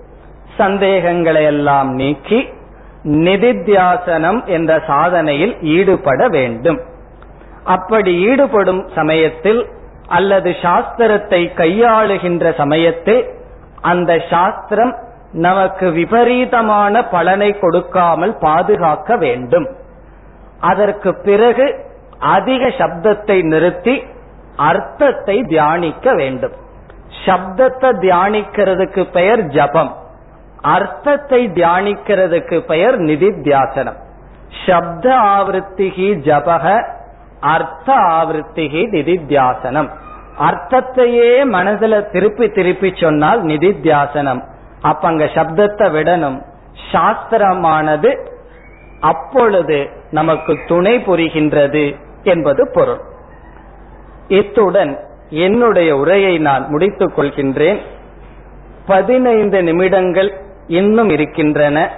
சந்தேகங்களை 0.56 1.44
எல்லாம் 1.44 1.94
நீக்கி 1.94 2.48
நிதித்தியாசனம் 3.04 4.44
என்ற 4.46 4.78
சாதனையில் 4.78 5.58
ஈடுபட 5.60 6.28
வேண்டும். 6.28 6.80
அப்படி 7.64 8.22
ஈடுபடும் 8.22 8.88
சமயத்தில் 8.94 9.68
அல்லது 10.08 10.50
சாஸ்திரத்தை 10.50 11.52
கையாளுகின்ற 11.54 12.56
சமயத்தில் 12.56 13.22
அந்த 13.80 14.18
சாஸ்திரம் 14.30 14.96
நமக்கு 15.32 15.92
விபரீதமான 15.92 17.04
பலனை 17.04 17.58
கொடுக்காமல் 17.58 18.36
பாதுகாக்க 18.36 19.16
வேண்டும். 19.16 19.68
அதற்கு 20.60 21.14
பிறகு 21.14 21.66
அதிக 22.20 22.66
சப்தத்தை 22.66 23.42
நிறுத்தி 23.42 24.02
அர்த்தத்தை 24.56 25.42
தியானிக்க 25.42 26.14
வேண்டும். 26.14 26.52
சப்தத்தை 27.26 27.90
தியானிக்கிறதுக்கு 28.00 29.04
பெயர் 29.12 29.46
ஜபம். 29.46 29.94
அர்த்தத்தை 30.60 31.48
தியானிக்கிறதுக்கு 31.48 32.60
பெயர் 32.60 32.98
நிதித்தியாசனம். 32.98 33.98
சப்த 34.66 35.16
ஆவருத்திகி 35.16 36.08
ஜபக 36.28 36.84
அர்த்த 37.40 37.94
ஆவருத்திகி 37.94 38.82
நிதித்தியாசனம். 38.90 39.88
அர்த்தத்தையே 40.38 41.44
மனதுல 41.44 42.10
திருப்பி 42.10 42.48
திருப்பி 42.48 42.92
சொன்னால் 42.94 43.44
நிதித்தியாசனம். 43.44 44.42
அப்ப 44.80 45.08
அங்க 45.08 45.24
சப்தத்தை 45.24 45.86
விடணும். 45.92 46.42
சாஸ்திரமானது 46.92 48.28
அப்பொழுது 49.00 49.90
நமக்கு 50.10 50.58
துணை 50.66 50.98
புரிகின்றது. 50.98 51.96
என்பது 52.22 52.70
பொருள். 52.72 53.00
இத்துடன் 54.28 54.98
என்னுடைய 55.28 55.96
உரையை 55.96 56.38
நான் 56.38 56.68
முடித்துக் 56.68 57.18
கொள்கின்றேன். 57.18 57.78
பதினைந்து 58.86 59.62
நிமிடங்கள் 59.62 60.32
இன்னும் 60.66 61.08
இருக்கின்றன. 61.08 61.90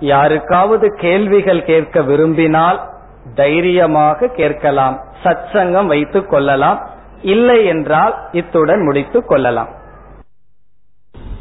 யாருக்காவது 0.00 0.94
கேள்விகள் 0.98 1.64
கேட்க 1.64 2.02
விரும்பினால் 2.02 2.88
தைரியமாக 3.34 4.26
கேட்கலாம். 4.26 5.00
சத்சங்கம் 5.22 5.86
வைத்துக் 5.86 6.28
கொள்ளலாம். 6.28 6.88
இல்லை 7.22 7.66
என்றால் 7.66 8.14
இத்துடன் 8.32 8.80
முடித்துக் 8.80 9.28
கொள்ளலாம். 9.28 9.68